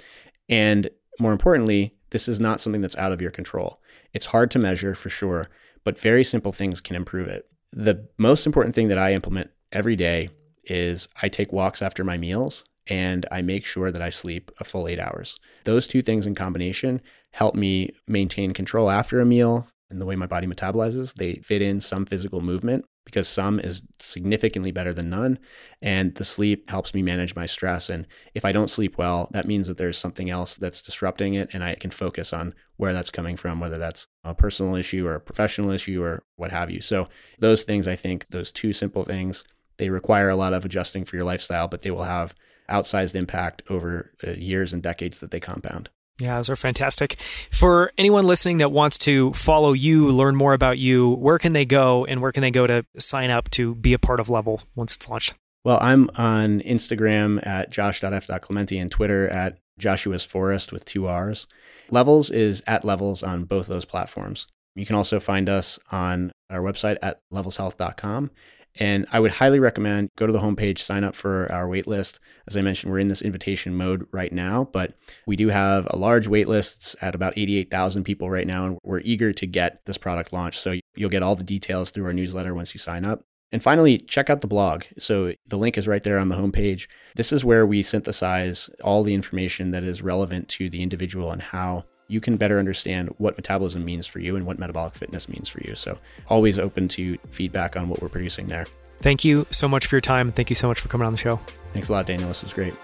And 0.49 0.89
more 1.19 1.33
importantly, 1.33 1.95
this 2.11 2.29
is 2.29 2.41
not 2.41 2.61
something 2.61 2.81
that's 2.81 2.97
out 2.97 3.13
of 3.13 3.21
your 3.21 3.31
control. 3.31 3.81
It's 4.13 4.27
hard 4.27 4.51
to 4.53 4.59
measure 4.59 4.95
for 4.95 5.09
sure, 5.09 5.49
but 5.85 5.99
very 5.99 6.25
simple 6.25 6.53
things 6.53 6.81
can 6.81 6.97
improve 6.97 7.29
it. 7.29 7.47
The 7.73 8.09
most 8.19 8.47
important 8.47 8.75
thing 8.75 8.89
that 8.89 8.99
I 8.99 9.15
implement 9.15 9.51
every 9.73 9.97
day 9.97 10.31
is 10.65 11.09
I 11.21 11.29
take 11.29 11.53
walks 11.53 11.83
after 11.83 12.05
my 12.05 12.19
meals 12.19 12.65
and 12.87 13.27
I 13.31 13.43
make 13.43 13.65
sure 13.65 13.93
that 13.93 14.03
I 14.03 14.11
sleep 14.11 14.51
a 14.59 14.65
full 14.65 14.89
eight 14.89 14.99
hours. 14.99 15.39
Those 15.65 15.87
two 15.87 16.03
things 16.03 16.27
in 16.27 16.35
combination 16.35 17.01
help 17.31 17.55
me 17.55 17.95
maintain 18.09 18.53
control 18.53 18.91
after 18.91 19.21
a 19.21 19.27
meal 19.27 19.69
and 19.91 20.01
the 20.01 20.07
way 20.07 20.16
my 20.16 20.26
body 20.26 20.47
metabolizes. 20.47 21.14
They 21.14 21.34
fit 21.34 21.62
in 21.62 21.80
some 21.80 22.07
physical 22.07 22.41
movement 22.41 22.84
because 23.05 23.28
some 23.28 23.59
is 23.59 23.82
significantly 23.99 24.70
better 24.70 24.93
than 24.93 25.11
none. 25.11 25.38
And 25.82 26.14
the 26.14 26.24
sleep 26.24 26.70
helps 26.70 26.95
me 26.95 27.03
manage 27.03 27.34
my 27.34 27.47
stress. 27.47 27.91
And 27.91 28.07
if 28.34 28.45
I 28.45 28.53
don't 28.53 28.70
sleep 28.70 28.97
well, 28.99 29.28
that 29.32 29.47
means 29.47 29.68
that 29.68 29.78
there's 29.78 29.99
something 29.99 30.30
else 30.30 30.57
that's 30.57 30.82
disrupting 30.82 31.34
it. 31.34 31.51
And 31.55 31.64
I 31.64 31.74
can 31.74 31.91
focus 31.91 32.32
on 32.32 32.55
where 32.76 32.93
that's 32.93 33.11
coming 33.11 33.36
from, 33.36 33.61
whether 33.61 33.78
that's 33.78 34.07
a 34.24 34.34
personal 34.34 34.76
issue 34.76 35.07
or 35.07 35.16
a 35.16 35.20
professional 35.20 35.72
issue 35.72 36.03
or 36.03 36.22
what 36.36 36.53
have 36.53 36.70
you. 36.70 36.80
So, 36.80 37.09
those 37.38 37.64
things, 37.64 37.88
I 37.88 37.97
think, 37.97 38.26
those 38.30 38.53
two 38.53 38.72
simple 38.72 39.05
things, 39.05 39.45
they 39.76 39.91
require 39.91 40.28
a 40.28 40.36
lot 40.36 40.53
of 40.53 40.64
adjusting 40.64 41.05
for 41.05 41.16
your 41.16 41.24
lifestyle, 41.24 41.68
but 41.68 41.82
they 41.82 41.91
will 41.91 42.05
have 42.05 42.34
outsized 42.68 43.16
impact 43.16 43.62
over 43.68 44.12
the 44.20 44.38
years 44.38 44.72
and 44.72 44.82
decades 44.82 45.20
that 45.20 45.30
they 45.30 45.41
compound. 45.41 45.91
Yeah, 46.21 46.37
those 46.37 46.51
are 46.51 46.57
fantastic. 46.57 47.16
For 47.51 47.93
anyone 47.97 48.27
listening 48.27 48.59
that 48.59 48.71
wants 48.71 48.99
to 48.99 49.33
follow 49.33 49.73
you, 49.73 50.09
learn 50.11 50.37
more 50.37 50.53
about 50.53 50.79
you, 50.79 51.11
where 51.12 51.39
can 51.39 51.53
they 51.53 51.64
go 51.64 52.05
and 52.05 52.21
where 52.21 52.33
can 52.33 52.43
they 52.43 52.51
go 52.51 52.66
to 52.66 52.85
sign 52.99 53.31
up 53.31 53.49
to 53.51 53.75
be 53.75 53.95
a 53.95 53.99
part 53.99 54.21
of 54.21 54.29
Level 54.29 54.61
once 54.77 54.95
it's 54.97 55.09
launched? 55.09 55.35
Well, 55.64 55.79
I'm 55.81 56.11
on 56.14 56.61
Instagram 56.61 57.45
at 57.47 57.71
josh.f.clemente 57.71 58.79
and 58.79 58.91
Twitter 58.91 59.29
at 59.29 59.59
Joshua's 59.79 60.25
Forrest 60.25 60.73
with 60.73 60.85
two 60.85 61.07
R's. 61.07 61.47
Levels 61.91 62.31
is 62.31 62.62
at 62.66 62.85
Levels 62.85 63.23
on 63.23 63.45
both 63.45 63.66
those 63.66 63.85
platforms. 63.85 64.47
You 64.75 64.87
can 64.87 64.97
also 64.97 65.21
find 65.21 65.49
us 65.49 65.79
on 65.91 66.33
our 66.49 66.61
website 66.61 66.99
at 67.03 67.21
levelshealth.com. 67.33 68.31
And 68.77 69.07
I 69.11 69.18
would 69.18 69.31
highly 69.31 69.59
recommend 69.59 70.11
go 70.16 70.27
to 70.27 70.33
the 70.33 70.39
homepage, 70.39 70.79
sign 70.79 71.05
up 71.05 71.16
for 71.16 71.51
our 71.51 71.66
waitlist. 71.66 72.21
As 72.47 72.57
I 72.57 72.62
mentioned, 72.62 72.93
we're 72.93 73.01
in 73.01 73.09
this 73.09 73.23
invitation 73.23 73.75
mode 73.75 74.07
right 74.12 74.33
now, 74.33 74.68
but 74.71 74.95
we 75.27 75.37
do 75.37 75.49
have 75.49 75.87
a 75.91 75.97
large 75.97 76.29
waitlist 76.29 76.95
at 77.01 77.14
about 77.14 77.37
88,000 77.37 78.05
people 78.05 78.31
right 78.31 78.47
now, 78.47 78.66
and 78.66 78.79
we're 78.85 79.01
eager 79.01 79.33
to 79.33 79.47
get 79.47 79.85
this 79.85 79.99
product 79.99 80.33
launched. 80.33 80.61
So 80.61 80.75
you'll 80.95 81.11
get 81.11 81.23
all 81.23 81.37
the 81.37 81.45
details 81.45 81.91
through 81.91 82.07
our 82.07 82.12
newsletter 82.12 82.55
once 82.55 82.75
you 82.75 82.79
sign 82.79 83.05
up. 83.05 83.25
And 83.53 83.62
finally, 83.62 83.99
check 83.99 84.31
out 84.31 84.41
the 84.41 84.47
blog. 84.47 84.85
So 84.99 85.33
the 85.49 85.59
link 85.59 85.77
is 85.77 85.89
right 85.89 86.03
there 86.03 86.21
on 86.21 86.29
the 86.29 86.37
homepage. 86.37 86.87
This 87.16 87.33
is 87.33 87.45
where 87.45 87.66
we 87.66 87.83
synthesize 87.83 88.71
all 88.83 89.03
the 89.03 89.14
information 89.14 89.73
that 89.73 89.83
is 89.83 90.03
relevant 90.03 90.51
to 90.51 90.71
the 90.71 90.83
individual 90.83 91.33
and 91.33 91.43
how 91.43 91.85
you 92.11 92.21
can 92.21 92.37
better 92.37 92.59
understand 92.59 93.15
what 93.19 93.37
metabolism 93.37 93.85
means 93.85 94.07
for 94.07 94.19
you 94.19 94.37
and 94.37 94.45
what 94.45 94.59
metabolic 94.59 94.95
fitness 94.95 95.29
means 95.29 95.49
for 95.49 95.61
you. 95.63 95.75
So, 95.75 95.97
always 96.29 96.59
open 96.59 96.89
to 96.89 97.17
feedback 97.31 97.77
on 97.77 97.89
what 97.89 98.03
we're 98.03 98.09
producing 98.09 98.49
there. 98.49 98.67
Thank 98.99 99.25
you 99.25 99.47
so 99.51 99.69
much 99.69 99.87
for 99.87 99.97
your 99.97 100.01
time. 100.01 100.33
Thank 100.33 100.51
you 100.51 100.57
so 100.57 100.69
much 100.69 100.81
for 100.81 100.89
coming 100.89 101.07
on 101.07 101.13
the 101.13 101.19
show. 101.19 101.41
Thanks 101.73 101.89
a 101.89 101.93
lot, 101.93 102.07
Daniel. 102.07 102.29
This 102.29 102.43
was 102.43 102.53
great. 102.53 102.75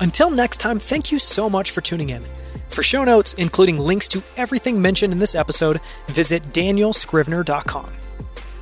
Until 0.00 0.30
next 0.30 0.58
time, 0.58 0.78
thank 0.78 1.10
you 1.10 1.18
so 1.18 1.50
much 1.50 1.72
for 1.72 1.80
tuning 1.80 2.10
in. 2.10 2.22
For 2.68 2.82
show 2.82 3.02
notes, 3.02 3.34
including 3.34 3.78
links 3.78 4.06
to 4.08 4.22
everything 4.36 4.80
mentioned 4.80 5.12
in 5.12 5.18
this 5.18 5.34
episode, 5.34 5.80
visit 6.06 6.42
danielscrivner.com. 6.52 7.90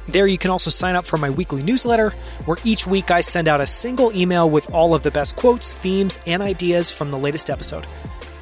There, 0.09 0.26
you 0.26 0.38
can 0.38 0.50
also 0.50 0.70
sign 0.70 0.94
up 0.94 1.04
for 1.04 1.16
my 1.16 1.30
weekly 1.30 1.62
newsletter, 1.62 2.11
where 2.44 2.59
each 2.64 2.86
week 2.86 3.11
I 3.11 3.20
send 3.20 3.48
out 3.48 3.61
a 3.61 3.66
single 3.66 4.16
email 4.16 4.48
with 4.48 4.72
all 4.72 4.94
of 4.94 5.02
the 5.02 5.11
best 5.11 5.36
quotes, 5.36 5.74
themes, 5.74 6.18
and 6.26 6.42
ideas 6.42 6.90
from 6.90 7.11
the 7.11 7.18
latest 7.18 7.50
episode. 7.50 7.86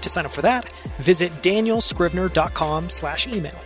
To 0.03 0.09
sign 0.09 0.27
up 0.27 0.33
for 0.33 0.43
that, 0.43 0.69
visit 0.99 1.33
danielscrivner.com/email. 1.43 3.61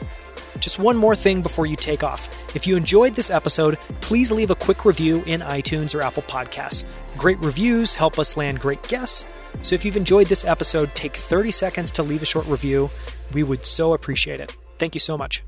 Just 0.61 0.79
one 0.79 0.97
more 0.97 1.15
thing 1.15 1.43
before 1.43 1.67
you 1.67 1.77
take 1.77 2.03
off. 2.03 2.29
If 2.55 2.67
you 2.67 2.77
enjoyed 2.77 3.15
this 3.15 3.31
episode, 3.31 3.77
please 4.01 4.33
leave 4.33 4.51
a 4.51 4.55
quick 4.55 4.85
review 4.85 5.23
in 5.27 5.41
iTunes 5.41 5.95
or 5.95 6.03
Apple 6.03 6.25
Podcasts. 6.25 6.85
Great 7.17 7.39
reviews 7.39 7.95
help 7.95 8.19
us 8.19 8.37
land 8.37 8.61
great 8.61 8.83
guests. 8.89 9.25
So 9.63 9.75
if 9.75 9.85
you've 9.85 9.97
enjoyed 9.97 10.27
this 10.27 10.45
episode, 10.45 10.95
take 10.95 11.17
30 11.17 11.51
seconds 11.51 11.91
to 11.93 12.03
leave 12.03 12.23
a 12.23 12.27
short 12.27 12.47
review. 12.47 12.91
We 13.33 13.43
would 13.43 13.65
so 13.65 13.95
appreciate 13.95 14.41
it. 14.41 14.55
Thank 14.79 14.95
you 14.95 15.01
so 15.01 15.19
much. 15.19 15.43